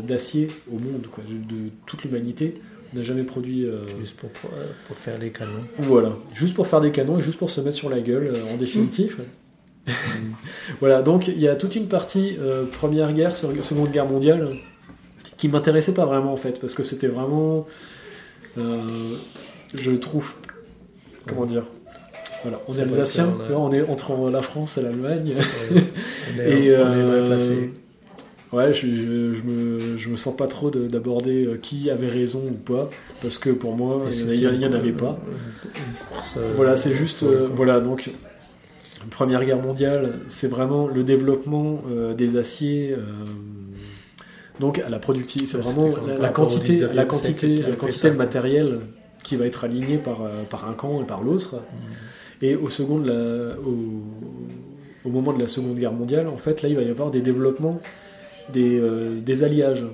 d'acier 0.04 0.50
au 0.70 0.78
monde, 0.78 1.08
quoi, 1.12 1.24
de, 1.28 1.34
de 1.56 1.70
toute 1.86 2.04
l'humanité. 2.04 2.56
On 2.94 2.98
n'a 2.98 3.04
jamais 3.04 3.24
produit. 3.24 3.66
euh, 3.66 3.88
Juste 4.02 4.16
pour, 4.18 4.30
pour, 4.32 4.50
euh, 4.54 4.66
pour 4.88 4.98
faire 4.98 5.18
les 5.20 5.30
canons. 5.30 5.64
voilà, 5.78 6.12
juste 6.34 6.56
pour 6.56 6.68
faire 6.68 6.82
des 6.82 6.92
canons 6.92 7.20
et 7.20 7.22
juste 7.22 7.38
pour 7.38 7.50
se 7.52 7.62
mettre 7.62 7.78
sur 7.78 7.90
la 7.90 8.00
gueule 8.02 8.34
euh, 8.36 8.54
en 8.54 8.58
définitif. 8.58 9.20
Voilà, 10.80 11.02
donc 11.02 11.28
il 11.28 11.40
y 11.40 11.48
a 11.48 11.56
toute 11.56 11.76
une 11.76 11.88
partie 11.88 12.38
euh, 12.40 12.66
Première 12.72 13.12
Guerre, 13.14 13.36
Sec- 13.36 13.62
Seconde 13.64 13.92
Guerre 13.92 14.06
mondiale 14.06 14.56
qui 15.38 15.48
m'intéressait 15.48 15.94
pas 15.94 16.06
vraiment 16.06 16.34
en 16.34 16.38
fait, 16.38 16.60
parce 16.60 16.76
que 16.76 16.84
c'était 16.84 17.08
vraiment. 17.08 17.66
euh, 18.58 19.16
je 19.76 19.92
trouve. 19.92 20.36
Comment 21.28 21.46
dire 21.46 21.64
voilà, 22.44 22.62
on 22.70 22.78
est 22.78 22.82
alsacien, 22.82 23.26
qu'on 23.28 23.42
a- 23.42 23.46
tu 23.46 23.52
vois, 23.52 23.62
on 23.62 23.72
est 23.74 23.82
entre 23.90 24.30
la 24.32 24.42
France 24.42 24.78
et 24.78 24.82
l'Allemagne. 24.82 25.36
Ouais. 25.72 25.84
Et, 26.46 26.76
on 26.76 26.94
est 26.94 27.04
mal 27.04 27.38
euh. 27.40 27.66
Ouais, 28.52 28.74
je, 28.74 28.88
je, 28.88 29.34
je 29.34 29.44
me, 29.44 29.98
je 29.98 30.10
me 30.10 30.16
sens 30.16 30.36
pas 30.36 30.48
trop 30.48 30.70
de- 30.72 30.88
d'aborder 30.88 31.50
qui 31.62 31.90
avait 31.92 32.08
raison 32.08 32.42
ou 32.50 32.54
pas, 32.56 32.90
parce 33.22 33.38
que 33.38 33.50
pour 33.52 33.76
moi, 33.76 34.04
il 34.10 34.36
y 34.36 34.66
en 34.66 34.72
avait 34.74 34.92
pas. 34.94 35.20
course, 36.10 36.38
Voilà, 36.56 36.76
c'est 36.78 36.96
juste, 36.96 37.24
euh, 37.24 37.48
voilà, 37.54 37.80
donc, 37.80 38.10
Première 39.12 39.44
Guerre 39.46 39.62
mondiale, 39.62 40.20
c'est 40.28 40.48
vraiment 40.48 40.88
le 40.88 41.04
développement 41.04 41.82
euh, 41.90 42.14
des 42.14 42.38
aciers. 42.38 42.92
euh, 42.92 42.98
donc, 44.60 44.80
à 44.80 44.90
la 44.90 45.00
productivité, 45.00 45.50
c'est 45.52 45.58
vraiment 45.58 45.90
la, 46.06 46.30
quantité, 46.30 46.82
19e 46.82 46.94
la 46.94 47.06
quantité, 47.06 47.56
la 47.58 47.76
quantité 47.76 48.10
de 48.10 48.16
matériel 48.16 48.80
qui 49.24 49.36
va 49.38 49.46
être 49.46 49.64
aligné 49.64 49.98
par, 49.98 50.22
euh, 50.22 50.44
par 50.50 50.70
un 50.70 50.74
camp 50.74 51.02
et 51.02 51.06
par 51.06 51.24
l'autre. 51.24 51.56
Et 52.42 52.56
au 52.56 52.70
second 52.70 53.00
de 53.00 53.08
la, 53.10 53.60
au, 53.60 54.04
au 55.06 55.10
moment 55.10 55.34
de 55.34 55.40
la 55.40 55.48
Seconde 55.48 55.78
Guerre 55.78 55.94
mondiale, 55.94 56.28
en 56.28 56.38
fait, 56.38 56.62
là, 56.62 56.70
il 56.70 56.76
va 56.76 56.82
y 56.82 56.90
avoir 56.90 57.12
des 57.12 57.22
développements, 57.22 57.80
des, 58.52 58.80
euh, 58.80 59.20
des 59.22 59.44
alliages, 59.44 59.86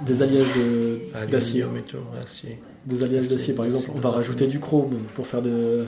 des 0.00 0.22
alliages 0.22 0.46
d'acier, 1.30 1.64
des 2.86 3.02
alliages 3.04 3.24
Acier, 3.24 3.36
d'acier. 3.36 3.54
Par 3.54 3.64
exemple, 3.64 3.90
on 3.94 4.00
va 4.00 4.10
rajouter 4.10 4.46
du 4.46 4.58
chrome 4.58 4.96
pour 5.14 5.26
faire 5.26 5.42
de 5.42 5.86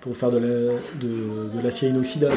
pour 0.00 0.16
faire 0.16 0.30
de 0.30 0.38
la- 0.38 0.74
de- 1.00 1.56
de 1.56 1.62
l'acier 1.62 1.88
inoxydable. 1.88 2.34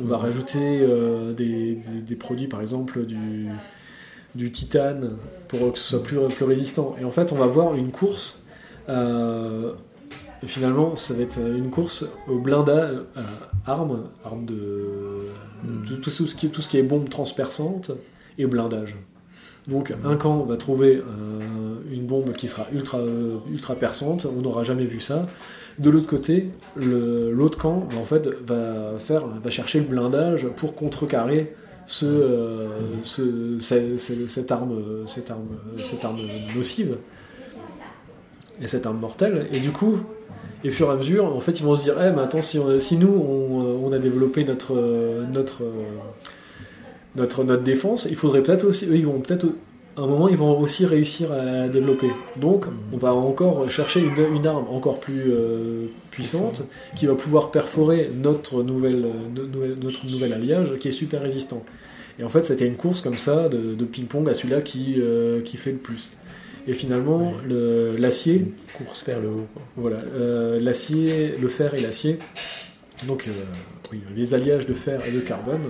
On 0.00 0.04
va 0.06 0.16
Mhm. 0.16 0.22
rajouter 0.22 0.80
euh, 0.82 1.32
des, 1.32 1.74
des- 1.76 2.00
des 2.02 2.16
produits, 2.16 2.48
par 2.48 2.60
exemple 2.60 3.04
du, 3.06 3.48
du 4.34 4.50
titane, 4.50 5.12
pour 5.48 5.72
que 5.72 5.78
ce 5.78 5.90
soit 5.90 6.02
plus, 6.02 6.18
plus 6.34 6.44
résistant. 6.44 6.96
Et 7.00 7.04
en 7.04 7.10
fait, 7.10 7.32
on 7.32 7.36
va 7.36 7.46
voir 7.46 7.74
une 7.74 7.90
course. 7.90 8.40
euh, 8.90 9.72
finalement, 10.44 10.94
ça 10.96 11.14
va 11.14 11.22
être 11.22 11.38
une 11.38 11.70
course 11.70 12.04
au 12.28 12.38
blindage, 12.38 12.96
euh, 13.16 13.22
armes, 13.66 14.02
armes 14.24 14.44
de 14.44 15.28
Mhm. 15.64 15.84
tout, 15.86 15.96
tout 15.96 16.10
ce 16.10 16.34
qui, 16.34 16.50
tout 16.50 16.60
ce 16.60 16.68
qui 16.68 16.76
est 16.76 16.82
bombe 16.82 17.08
transperçante 17.08 17.92
et 18.36 18.44
blindage. 18.46 18.96
Donc 19.66 19.94
un 20.04 20.16
camp 20.16 20.42
va 20.44 20.58
trouver 20.58 20.96
euh, 20.98 21.76
une 21.90 22.04
bombe 22.04 22.32
qui 22.32 22.48
sera 22.48 22.66
ultra, 22.74 22.98
ultra 23.50 23.74
perçante, 23.74 24.26
on 24.26 24.42
n'aura 24.42 24.62
jamais 24.64 24.84
vu 24.84 25.00
ça. 25.00 25.26
De 25.78 25.90
l'autre 25.90 26.06
côté, 26.06 26.50
l'autre 26.76 27.58
camp 27.58 27.88
en 28.00 28.04
fait, 28.04 28.28
va, 28.46 28.92
faire, 28.98 29.26
va 29.26 29.50
chercher 29.50 29.80
le 29.80 29.86
blindage 29.86 30.46
pour 30.56 30.74
contrecarrer 30.76 31.54
euh, 32.02 32.68
ce- 33.02 33.58
ce- 33.60 33.96
ce- 33.96 34.26
cette, 34.26 34.52
arme, 34.52 34.78
cette, 35.06 35.30
arme, 35.30 35.48
cette 35.82 36.04
arme 36.04 36.18
nocive 36.56 36.96
et 38.62 38.68
cette 38.68 38.86
arme 38.86 38.98
mortelle. 39.00 39.48
Et 39.52 39.58
du 39.58 39.70
coup, 39.72 39.98
et 40.62 40.70
fur 40.70 40.88
et 40.88 40.92
à 40.92 40.96
mesure, 40.96 41.24
en 41.26 41.40
fait, 41.40 41.58
ils 41.60 41.64
vont 41.64 41.74
se 41.76 41.82
dire, 41.82 41.96
eh, 42.00 42.10
mais 42.12 42.22
attends, 42.22 42.40
si, 42.40 42.58
nous, 42.96 43.08
on, 43.82 43.92
a 43.92 43.98
développé 43.98 44.44
notre, 44.44 44.74
notre, 45.32 45.62
notre, 47.16 47.44
notre 47.44 47.62
défense, 47.62 48.06
il 48.08 48.16
faudrait 48.16 48.42
peut-être 48.42 48.64
aussi, 48.64 48.86
ils 48.90 49.04
vont 49.06 49.20
peut-être, 49.20 49.46
à 49.96 50.00
un 50.00 50.06
moment, 50.06 50.28
ils 50.28 50.36
vont 50.36 50.58
aussi 50.58 50.86
réussir 50.86 51.30
à 51.32 51.44
la 51.44 51.68
développer. 51.68 52.08
Donc, 52.36 52.64
on 52.92 52.96
va 52.96 53.12
encore 53.14 53.70
chercher 53.70 54.00
une, 54.00 54.34
une 54.36 54.46
arme 54.46 54.66
encore 54.70 54.98
plus 55.00 55.24
euh, 55.28 55.86
puissante 56.10 56.64
qui 56.96 57.06
va 57.06 57.14
pouvoir 57.14 57.50
perforer 57.50 58.10
notre, 58.14 58.62
nouvelle- 58.62 59.06
notre 59.80 60.06
nouvel 60.06 60.32
alliage 60.32 60.74
qui 60.80 60.88
est 60.88 60.92
super 60.92 61.22
résistant. 61.22 61.62
Et 62.18 62.24
en 62.24 62.28
fait, 62.28 62.44
c'était 62.44 62.66
une 62.66 62.76
course 62.76 63.00
comme 63.02 63.18
ça 63.18 63.48
de, 63.48 63.74
de 63.74 63.84
ping-pong 63.84 64.28
à 64.28 64.34
celui-là 64.34 64.62
qui, 64.62 64.96
euh, 64.98 65.40
qui 65.42 65.56
fait 65.56 65.72
le 65.72 65.78
plus. 65.78 66.10
Et 66.66 66.72
finalement, 66.72 67.32
le- 67.46 67.94
l'acier, 67.96 68.46
Course 68.78 69.04
vers 69.04 69.20
le 69.20 69.28
haut. 69.28 69.46
quoi. 69.52 69.62
voilà, 69.76 69.98
euh, 70.16 70.58
l'acier, 70.60 71.34
le 71.40 71.48
fer 71.48 71.74
et 71.74 71.80
l'acier, 71.80 72.18
donc 73.06 73.26
euh, 73.28 73.30
oui, 73.92 74.00
les 74.16 74.34
alliages 74.34 74.66
de 74.66 74.74
fer 74.74 75.00
et 75.06 75.10
de 75.12 75.20
carbone 75.20 75.62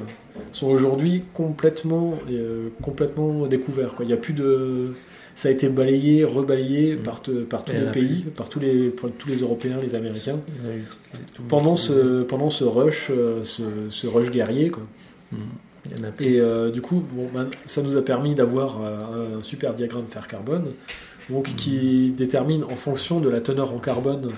sont 0.52 0.68
aujourd'hui 0.68 1.24
complètement, 1.34 2.14
euh, 2.30 2.68
complètement 2.82 3.46
découverts. 3.46 3.94
Quoi. 3.94 4.04
Il 4.04 4.10
y 4.10 4.14
a 4.14 4.16
plus 4.16 4.32
de, 4.34 4.92
ça 5.36 5.48
a 5.48 5.52
été 5.52 5.68
balayé, 5.68 6.24
rebalayé 6.24 6.94
Mm. 6.94 6.98
par, 6.98 7.22
te- 7.22 7.42
par 7.44 7.64
tous 7.64 7.72
Et 7.72 7.80
les 7.80 7.90
pays, 7.90 8.24
par 8.36 8.48
tous 8.48 8.60
les, 8.60 8.88
par 8.90 9.10
tous 9.18 9.28
les 9.28 9.36
Européens, 9.38 9.78
les 9.82 9.94
Américains. 9.94 10.38
Pendant 11.48 11.76
ce, 11.76 12.22
pendant 12.22 12.50
ce 12.50 12.64
rush, 12.64 13.08
euh, 13.10 13.42
ce, 13.42 13.62
ce 13.90 14.06
rush 14.06 14.30
guerrier, 14.30 14.70
quoi. 14.70 14.84
Plus. 16.16 16.26
Et 16.26 16.40
euh, 16.40 16.70
du 16.70 16.80
coup, 16.80 17.02
bon, 17.12 17.26
ben, 17.34 17.48
ça 17.66 17.82
nous 17.82 17.96
a 17.96 18.02
permis 18.02 18.34
d'avoir 18.34 18.78
euh, 18.82 19.38
un 19.38 19.42
super 19.42 19.74
diagramme 19.74 20.06
fer-carbone, 20.08 20.66
donc 21.28 21.54
qui 21.56 22.10
détermine 22.16 22.64
en 22.64 22.76
fonction 22.76 23.20
de 23.20 23.28
la 23.28 23.40
teneur 23.40 23.72
en 23.74 23.78
carbone 23.78 24.30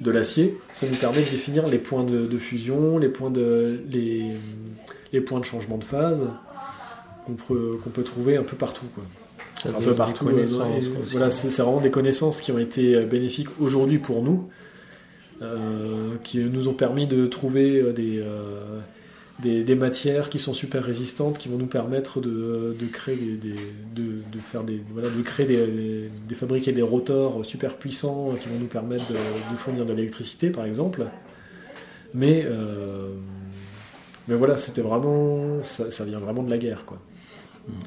de 0.00 0.10
l'acier, 0.10 0.58
ça 0.72 0.86
nous 0.86 0.96
permet 0.96 1.18
de 1.18 1.30
définir 1.30 1.66
les 1.66 1.78
points 1.78 2.04
de, 2.04 2.26
de 2.26 2.38
fusion, 2.38 2.98
les 2.98 3.08
points 3.08 3.30
de, 3.30 3.80
les, 3.90 4.32
les 5.12 5.20
points 5.20 5.40
de 5.40 5.44
changement 5.44 5.76
de 5.78 5.84
phase 5.84 6.28
qu'on 7.26 7.34
peut, 7.34 7.78
qu'on 7.82 7.90
peut 7.90 8.02
trouver 8.02 8.36
un 8.36 8.42
peu 8.42 8.56
partout. 8.56 8.86
Quoi. 8.94 9.04
Un 9.68 9.80
peu 9.80 9.94
partout. 9.94 10.26
euh, 10.28 10.78
et 10.78 10.80
voilà, 11.10 11.30
c'est 11.30 11.48
vraiment 11.62 11.80
des 11.80 11.90
connaissances 11.90 12.40
qui 12.40 12.50
ont 12.50 12.58
été 12.58 12.94
euh, 12.94 13.04
bénéfiques 13.04 13.48
aujourd'hui 13.60 13.98
pour 13.98 14.22
nous, 14.22 14.48
euh, 15.42 16.14
qui 16.24 16.38
nous 16.38 16.68
ont 16.68 16.72
permis 16.72 17.06
de 17.06 17.26
trouver 17.26 17.92
des, 17.92 18.24
des, 19.42 19.64
des 19.64 19.74
matières 19.74 20.28
qui 20.30 20.38
sont 20.38 20.52
super 20.52 20.82
résistantes, 20.84 21.38
qui 21.38 21.48
vont 21.48 21.56
nous 21.58 21.66
permettre 21.66 22.20
de, 22.20 22.76
de 22.78 22.86
créer 22.86 23.16
des, 23.16 23.36
des- 23.36 23.54
de, 23.94 24.22
de 24.32 24.38
faire 24.38 24.62
des, 24.64 24.82
voilà, 24.92 25.08
de 25.08 25.22
créer 25.22 25.46
des, 25.46 26.10
de 26.28 26.34
fabriquer 26.34 26.72
des 26.72 26.82
rotors 26.82 27.44
super 27.44 27.76
puissants 27.76 28.34
qui 28.40 28.48
vont 28.48 28.58
nous 28.58 28.66
permettre 28.66 29.06
de, 29.08 29.56
fournir 29.56 29.86
de 29.86 29.92
l'électricité, 29.92 30.50
par 30.50 30.64
exemple. 30.64 31.04
Mais 32.14 32.42
euh, 32.44 33.08
mais 34.28 34.34
voilà, 34.36 34.56
c'était 34.56 34.82
vraiment, 34.82 35.62
ça, 35.62 35.90
ça 35.90 36.04
vient 36.04 36.18
vraiment 36.20 36.42
de 36.42 36.50
la 36.50 36.58
guerre, 36.58 36.84
quoi. 36.84 36.98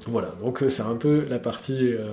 Voilà, 0.07 0.33
donc 0.41 0.63
euh, 0.63 0.69
c'est 0.69 0.83
un 0.83 0.95
peu 0.95 1.25
la 1.29 1.39
partie. 1.39 1.77
euh, 1.93 2.07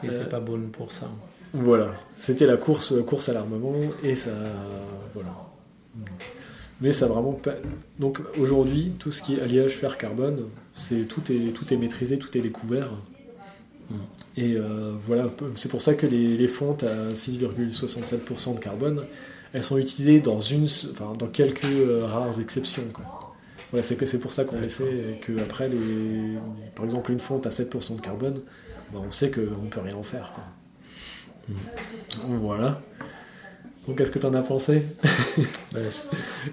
Qui 0.00 0.08
euh, 0.08 0.24
pas 0.26 0.40
bonne 0.40 0.70
pour 0.70 0.92
ça. 0.92 1.08
voilà, 1.52 1.94
c'était 2.18 2.46
la 2.46 2.56
course, 2.56 2.94
course 3.04 3.28
à 3.28 3.32
l'armement 3.32 3.74
et 4.04 4.14
ça, 4.16 4.30
voilà. 5.14 5.30
Mais 6.80 6.92
ça 6.92 7.06
vraiment 7.06 7.32
pas. 7.32 7.54
Donc 7.98 8.20
aujourd'hui, 8.38 8.92
tout 8.98 9.12
ce 9.12 9.22
qui 9.22 9.34
est 9.34 9.40
alliage 9.40 9.72
fer-carbone, 9.72 10.46
c'est 10.74 11.06
tout 11.06 11.20
est 11.30 11.52
tout 11.52 11.72
est 11.72 11.76
maîtrisé, 11.76 12.18
tout 12.18 12.36
est 12.36 12.40
découvert. 12.40 12.90
Et 14.36 14.54
euh, 14.54 14.92
voilà, 15.06 15.28
c'est 15.56 15.68
pour 15.68 15.82
ça 15.82 15.94
que 15.94 16.06
les, 16.06 16.36
les 16.36 16.48
fontes 16.48 16.84
à 16.84 17.12
6,67% 17.12 18.54
de 18.54 18.60
carbone, 18.60 19.04
elles 19.52 19.64
sont 19.64 19.78
utilisées 19.78 20.20
dans 20.20 20.40
une, 20.40 20.66
enfin, 20.92 21.12
dans 21.18 21.26
quelques 21.26 21.64
euh, 21.64 22.06
rares 22.06 22.40
exceptions. 22.40 22.84
Quoi. 22.92 23.34
Voilà, 23.70 23.82
c'est 23.82 24.04
c'est 24.06 24.18
pour 24.18 24.32
ça 24.32 24.44
qu'on 24.44 24.62
essaie 24.62 25.18
que 25.20 25.38
après, 25.40 25.68
les, 25.68 26.38
par 26.74 26.84
exemple, 26.84 27.10
une 27.10 27.20
fonte 27.20 27.46
à 27.46 27.50
7% 27.50 27.96
de 27.96 28.00
carbone, 28.00 28.40
bah, 28.92 29.00
on 29.04 29.10
sait 29.10 29.30
qu'on 29.30 29.40
ne 29.40 29.70
peut 29.70 29.80
rien 29.80 29.96
en 29.96 30.02
faire. 30.02 30.32
Quoi. 30.34 31.54
Voilà. 32.28 32.80
Donc, 33.90 33.98
qu'est-ce 33.98 34.12
que 34.12 34.20
tu 34.20 34.26
en 34.26 34.34
as 34.34 34.42
pensé? 34.42 34.84
Ben, 35.74 35.82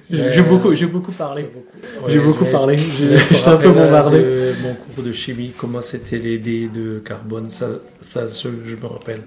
J'ai 0.10 0.22
Euh, 0.22 0.32
j'ai 0.34 0.42
beaucoup, 0.42 0.74
j'ai 0.74 0.88
beaucoup 0.88 1.12
parlé. 1.12 1.44
Ouais, 1.44 2.08
J'ai 2.12 2.20
beaucoup 2.20 2.46
parlé. 2.46 2.78
J'étais 2.78 3.48
un 3.48 3.58
peu 3.58 3.70
bombardé. 3.72 4.18
de 4.18 4.54
mon 4.64 4.74
cours 4.74 5.04
de 5.04 5.12
chimie, 5.12 5.54
comment 5.56 5.82
c'était 5.82 6.18
les 6.18 6.40
dés 6.40 6.68
de 6.68 6.98
carbone, 6.98 7.52
ça, 7.52 7.68
ça 8.02 8.24
je, 8.28 8.50
me 8.76 8.86
rappelle 8.88 9.22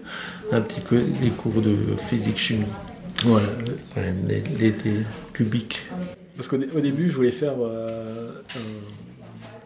un 0.50 0.60
petit 0.60 0.80
peu 0.80 1.00
les 1.22 1.30
cours 1.30 1.62
de 1.62 1.76
physique-chimie. 2.08 2.66
Voilà. 3.24 3.46
Ouais, 3.96 4.12
les, 4.26 4.42
les 4.58 4.70
dés 4.72 5.04
cubiques. 5.32 5.82
Parce 6.36 6.48
qu'au 6.48 6.56
dé- 6.56 6.66
au 6.74 6.80
début, 6.80 7.08
je 7.10 7.14
voulais 7.14 7.30
faire 7.30 7.54
euh, 7.62 8.30
un, 8.56 9.09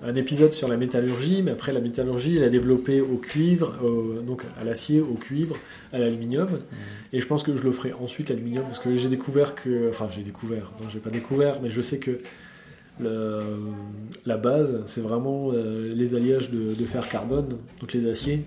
un 0.05 0.15
épisode 0.17 0.53
sur 0.53 0.69
la 0.69 0.77
métallurgie, 0.77 1.43
mais 1.43 1.51
après 1.53 1.73
la 1.73 1.81
métallurgie, 1.81 2.37
elle 2.37 2.45
a 2.45 2.49
développé 2.51 3.01
au 3.01 3.17
cuivre, 3.17 3.75
au- 3.83 4.21
donc 4.21 4.45
à 4.61 4.65
l'acier, 4.65 5.01
au 5.01 5.15
cuivre, 5.15 5.57
à 5.93 5.99
l'aluminium. 5.99 6.49
Et 7.13 7.21
je 7.21 7.27
pense 7.27 7.43
que 7.43 7.57
je 7.57 7.63
le 7.63 7.73
ferai 7.73 7.93
ensuite 7.95 8.29
l'aluminium, 8.29 8.65
parce 8.65 8.79
que 8.81 8.95
j'ai 8.97 9.09
découvert 9.09 9.55
que, 9.55 9.89
enfin 9.89 10.09
j'ai 10.15 10.23
découvert, 10.23 10.71
non 10.83 10.89
j'ai 10.89 10.99
pas 11.01 11.11
découvert, 11.11 11.61
mais 11.63 11.71
je 11.71 11.81
sais 11.81 11.99
que 11.99 12.19
le- 13.01 13.41
la 14.27 14.37
base, 14.37 14.83
c'est 14.87 15.01
vraiment 15.01 15.51
euh, 15.53 15.93
les 15.95 16.15
alliages 16.15 16.51
de, 16.51 16.75
de 16.75 16.85
fer 16.87 17.09
carbone, 17.09 17.49
donc 17.81 17.93
les 17.93 18.07
aciers, 18.09 18.43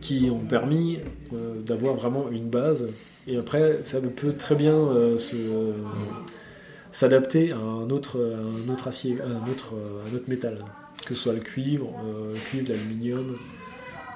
qui 0.00 0.28
ont 0.30 0.38
permis 0.38 0.98
euh, 1.34 1.60
d'avoir 1.64 1.94
vraiment 1.94 2.26
une 2.30 2.48
base. 2.48 2.88
Et 3.26 3.36
après, 3.36 3.80
ça 3.82 4.00
peut 4.00 4.32
très 4.32 4.54
bien 4.54 4.74
euh, 4.74 5.18
se 5.18 5.36
s'adapter 6.92 7.52
à 7.52 7.58
un 7.58 7.90
autre, 7.90 8.18
à 8.20 8.38
un 8.68 8.72
autre 8.72 8.88
acier, 8.88 9.20
à 9.20 9.26
un 9.26 9.46
autre, 9.50 9.74
à 9.74 10.10
un 10.10 10.14
autre 10.14 10.28
métal, 10.28 10.64
que 11.06 11.14
ce 11.14 11.22
soit 11.22 11.32
le 11.34 11.40
cuivre, 11.40 11.90
euh, 12.04 12.32
le 12.34 12.38
cuivre, 12.40 12.68
l'aluminium, 12.70 13.36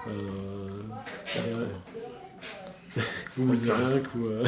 euh, 0.08 1.66
ou 3.38 3.46
le 3.46 3.56
zinc, 3.56 4.14
ou. 4.16 4.26
euh, 4.26 4.44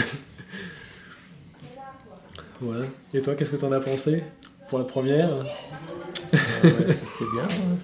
voilà. 2.61 2.85
Et 3.13 3.21
toi, 3.23 3.35
qu'est-ce 3.35 3.51
que 3.51 3.57
tu 3.57 3.65
en 3.65 3.73
as 3.73 3.81
pensé 3.81 4.23
pour 4.69 4.79
la 4.79 4.85
première? 4.85 5.31
Ah 6.33 6.37
ouais, 6.65 6.93
c'était 6.93 7.31
bien. 7.31 7.45
ouais. 7.45 7.79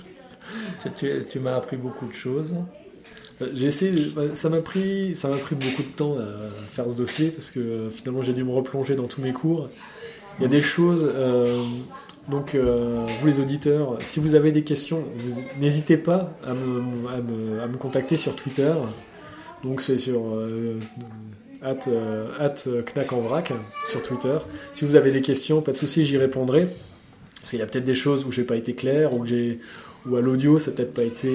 Tu, 0.83 0.91
tu- 0.93 1.27
tu 1.31 1.39
m'as 1.41 1.57
appris 1.57 1.77
beaucoup 1.77 2.07
de 2.07 2.13
choses. 2.13 2.55
J'ai 3.55 3.69
essayé, 3.69 4.13
ça 4.35 4.51
m'a 4.51 4.61
pris, 4.61 5.15
ça 5.17 5.29
m'a 5.29 5.37
pris 5.39 5.55
beaucoup 5.55 5.83
de 5.83 5.89
temps 5.97 6.17
à 6.19 6.51
faire 6.73 6.91
ce 6.91 6.97
dossier 6.97 7.31
parce 7.31 7.51
que 7.51 7.89
finalement 7.91 8.21
j'ai 8.23 8.35
dû 8.35 8.45
me 8.45 8.51
replonger 8.53 8.97
dans 8.97 9.07
tous 9.07 9.23
mes 9.23 9.33
cours. 9.33 9.71
Il 10.39 10.43
y 10.43 10.45
a 10.47 10.49
des 10.49 10.61
choses, 10.61 11.11
euh, 11.15 11.65
Donc, 12.29 12.55
euh, 12.55 13.07
vous 13.21 13.27
les 13.27 13.41
auditeurs, 13.41 13.99
si 14.01 14.21
vous 14.21 14.35
avez 14.35 14.53
des 14.53 14.63
questions, 14.63 15.05
n'hésitez 15.59 15.97
pas 15.97 16.33
à 16.45 16.55
me, 16.55 17.77
contacter 17.77 18.17
sur 18.17 18.37
Twitter. 18.37 18.73
Donc, 19.65 19.81
c'est 19.81 19.99
sur 19.99 20.23
euh, 20.35 20.79
at, 21.63 21.81
Knack 22.95 23.13
en 23.13 23.21
vrac 23.21 23.53
sur 23.89 24.03
Twitter. 24.03 24.39
Si 24.73 24.85
vous 24.85 24.95
avez 24.97 25.11
des 25.11 25.23
questions, 25.23 25.61
pas 25.61 25.73
de 25.73 25.77
souci, 25.77 26.05
j'y 26.05 26.19
répondrai. 26.19 26.69
Parce 27.41 27.51
qu'il 27.51 27.59
y 27.59 27.63
a 27.63 27.67
peut-être 27.67 27.85
des 27.85 27.95
choses 27.95 28.25
où 28.25 28.33
j'ai 28.33 28.45
pas 28.45 28.57
été 28.57 28.75
clair 28.75 29.15
ou 29.15 29.25
j'ai 29.25 29.59
ou 30.07 30.17
à 30.17 30.21
l'audio 30.21 30.59
ça 30.59 30.71
n'a 30.71 30.77
peut-être 30.77 30.95
pas 30.95 31.03
été 31.03 31.35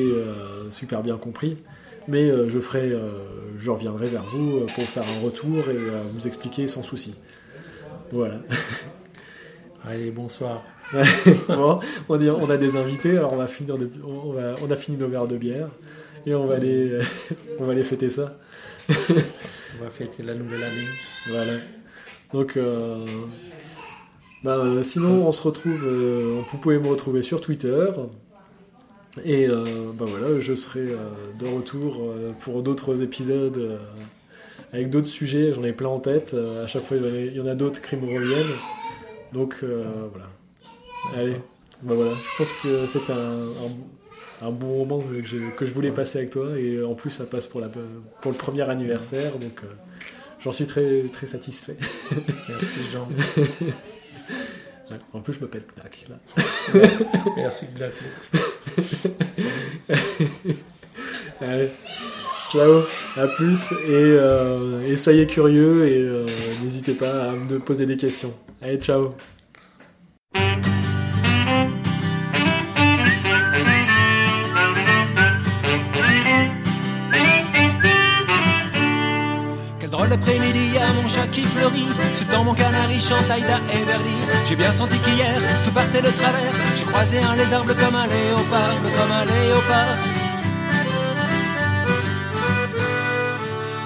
super 0.71 1.01
bien 1.01 1.17
compris. 1.17 1.57
Mais 2.07 2.29
je 2.49 2.59
ferai, 2.59 2.91
euh, 2.91 3.09
je 3.57 3.71
reviendrai 3.71 4.05
vers 4.05 4.23
vous 4.23 4.59
pour 4.73 4.83
faire 4.83 5.03
un 5.03 5.25
retour 5.25 5.69
et 5.69 5.77
vous 6.13 6.27
expliquer 6.27 6.67
sans 6.67 6.83
souci. 6.83 7.15
Voilà. 8.11 8.39
Allez, 9.83 10.11
bonsoir. 10.11 10.63
Bon, 11.47 11.79
on, 12.09 12.49
a 12.49 12.57
des 12.57 12.75
invités, 12.77 13.17
alors 13.17 13.33
on 13.33 13.37
va 13.37 13.47
finir 13.47 13.77
de, 13.77 13.89
on, 14.05 14.33
va- 14.33 14.53
on 14.63 14.69
a 14.69 14.75
fini 14.75 14.97
nos 14.97 15.07
verres 15.07 15.27
de 15.27 15.37
bière 15.37 15.69
et 16.27 16.35
on 16.35 16.45
va 16.45 16.55
aller, 16.55 16.99
on 17.59 17.65
va 17.65 17.71
aller 17.71 17.83
fêter 17.83 18.09
ça. 18.09 18.37
On 18.89 19.83
va 19.83 19.89
fêter 19.89 20.21
la 20.23 20.35
nouvelle 20.35 20.63
année. 20.63 20.87
Voilà. 21.27 21.53
Donc, 22.33 22.55
euh, 22.57 23.03
ben, 24.43 24.51
euh, 24.51 24.83
sinon, 24.83 25.27
on 25.27 25.31
se 25.31 25.41
retrouve. 25.41 25.83
euh, 25.83 26.39
vous 26.49 26.57
pouvez 26.59 26.77
me 26.77 26.87
retrouver 26.87 27.23
sur 27.23 27.41
Twitter. 27.41 27.87
Et 29.23 29.47
euh, 29.47 29.63
ben 29.93 30.05
voilà, 30.05 30.39
je 30.39 30.53
serai 30.55 30.85
de 31.39 31.47
retour 31.47 32.13
pour 32.41 32.61
d'autres 32.63 33.01
épisodes 33.01 33.79
avec 34.75 34.89
d'autres 34.89 35.07
sujets. 35.07 35.53
J'en 35.53 35.63
ai 35.63 35.71
plein 35.73 35.89
en 35.89 35.99
tête. 35.99 36.33
Euh, 36.33 36.63
à 36.63 36.67
chaque 36.67 36.83
fois, 36.83 36.97
il 36.97 37.35
y 37.35 37.39
en 37.41 37.47
a- 37.47 37.55
d'autres 37.55 37.81
qui 37.81 37.95
me 37.95 38.05
reviennent. 38.05 38.55
Donc 39.33 39.57
euh, 39.63 39.83
voilà. 40.11 40.27
Allez, 41.17 41.35
ben 41.81 41.95
voilà. 41.95 42.11
Je 42.11 42.37
pense 42.37 42.53
que 42.53 42.85
c'était 42.87 43.13
un, 43.13 43.17
un- 43.65 44.47
un 44.47 44.51
bon 44.51 44.85
moment 44.85 44.99
que 45.01 45.23
je, 45.23 45.37
que 45.55 45.65
je 45.65 45.73
voulais 45.73 45.91
passer 45.91 46.17
avec 46.19 46.29
toi. 46.31 46.57
Et 46.59 46.81
en 46.83 46.93
plus, 46.95 47.09
ça 47.09 47.25
passe 47.25 47.45
pour, 47.47 47.61
la, 47.61 47.69
pour 47.69 48.31
le 48.31 48.37
premier 48.37 48.69
anniversaire. 48.69 49.33
Donc. 49.37 49.61
euh, 49.63 49.67
J'en 50.43 50.51
suis 50.51 50.67
très, 50.67 51.01
très 51.11 51.25
satisfait. 51.25 51.75
Merci 52.49 52.79
Jean. 52.91 53.07
Ouais, 54.91 54.97
En 55.13 55.19
plus, 55.21 55.33
je 55.33 55.39
m'appelle 55.39 55.63
Knack. 55.75 56.05
Là. 56.07 56.17
Merci 57.37 57.65
Black. 57.75 57.93
Allez, 61.41 61.69
ciao, 62.51 62.83
à 63.17 63.27
plus 63.27 63.71
et, 63.87 63.93
euh, 63.93 64.97
soyez 64.97 65.27
curieux 65.27 65.87
et 65.87 66.01
euh, 66.01 66.25
n'hésitez 66.63 66.93
pas 66.93 67.29
à 67.29 67.31
me 67.31 67.59
poser 67.59 67.85
des 67.85 67.97
questions. 67.97 68.33
Allez, 68.61 68.77
ciao. 68.77 69.13
Quel 79.79 79.89
drôle 79.89 80.09
d'après-midi, 80.09 80.77
a 80.77 81.01
mon 81.01 81.07
chat 81.07 81.27
qui 81.27 81.43
fleurit. 81.43 81.87
Sous 82.13 82.25
dans 82.25 82.43
mon 82.43 82.53
canari 82.53 82.99
chante 82.99 83.29
Aïda 83.29 83.59
et 83.73 83.85
Verdi. 83.85 84.15
J'ai 84.47 84.55
bien 84.55 84.71
senti 84.71 84.97
qu'hier, 84.99 85.41
tout 85.65 85.71
partait 85.71 86.01
de 86.01 86.09
travers. 86.09 86.53
J'ai 86.75 86.85
croisé 86.85 87.19
un 87.19 87.35
lézard 87.35 87.65
bleu 87.65 87.75
comme 87.75 87.95
un 87.95 88.07
léopard, 88.07 88.79
bleu 88.81 88.89
comme 88.89 89.11
un 89.11 89.25
léopard. 89.25 90.14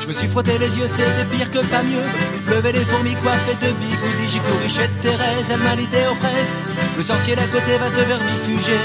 Me 0.09 0.13
suis 0.13 0.27
frotté 0.27 0.57
les 0.57 0.75
yeux, 0.75 0.87
c'était 0.87 1.25
pire 1.31 1.51
que 1.51 1.59
pas 1.59 1.83
mieux. 1.83 2.01
Pleuvait 2.43 2.73
des 2.73 2.83
fourmis 2.85 3.15
coiffées 3.15 3.57
de 3.61 3.71
bigoudis. 3.73 4.29
J'ai 4.29 4.39
couru 4.39 4.67
chez 4.67 4.89
Thérèse, 5.01 5.51
elle 5.51 5.59
m'a 5.59 5.73
aux 5.75 6.15
fraises. 6.15 6.55
Le 6.97 7.03
sorcier 7.03 7.35
d'à 7.35 7.43
côté 7.43 7.77
va 7.77 7.89
te 7.91 8.01
vermifuger. 8.11 8.81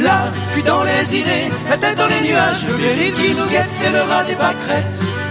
Là, 0.00 0.32
fuis 0.52 0.62
dans 0.62 0.82
les 0.82 1.14
idées, 1.14 1.50
la 1.68 1.76
tête 1.76 1.98
dans 1.98 2.08
les 2.08 2.26
nuages, 2.26 2.66
le 2.66 2.78
mérite 2.78 3.14
qui 3.14 3.34
nous 3.34 3.46
guette, 3.48 3.70
c'est 3.70 3.92
le 3.92 4.00
rat 4.00 4.24
des 4.24 4.34
pâquerettes. 4.34 5.21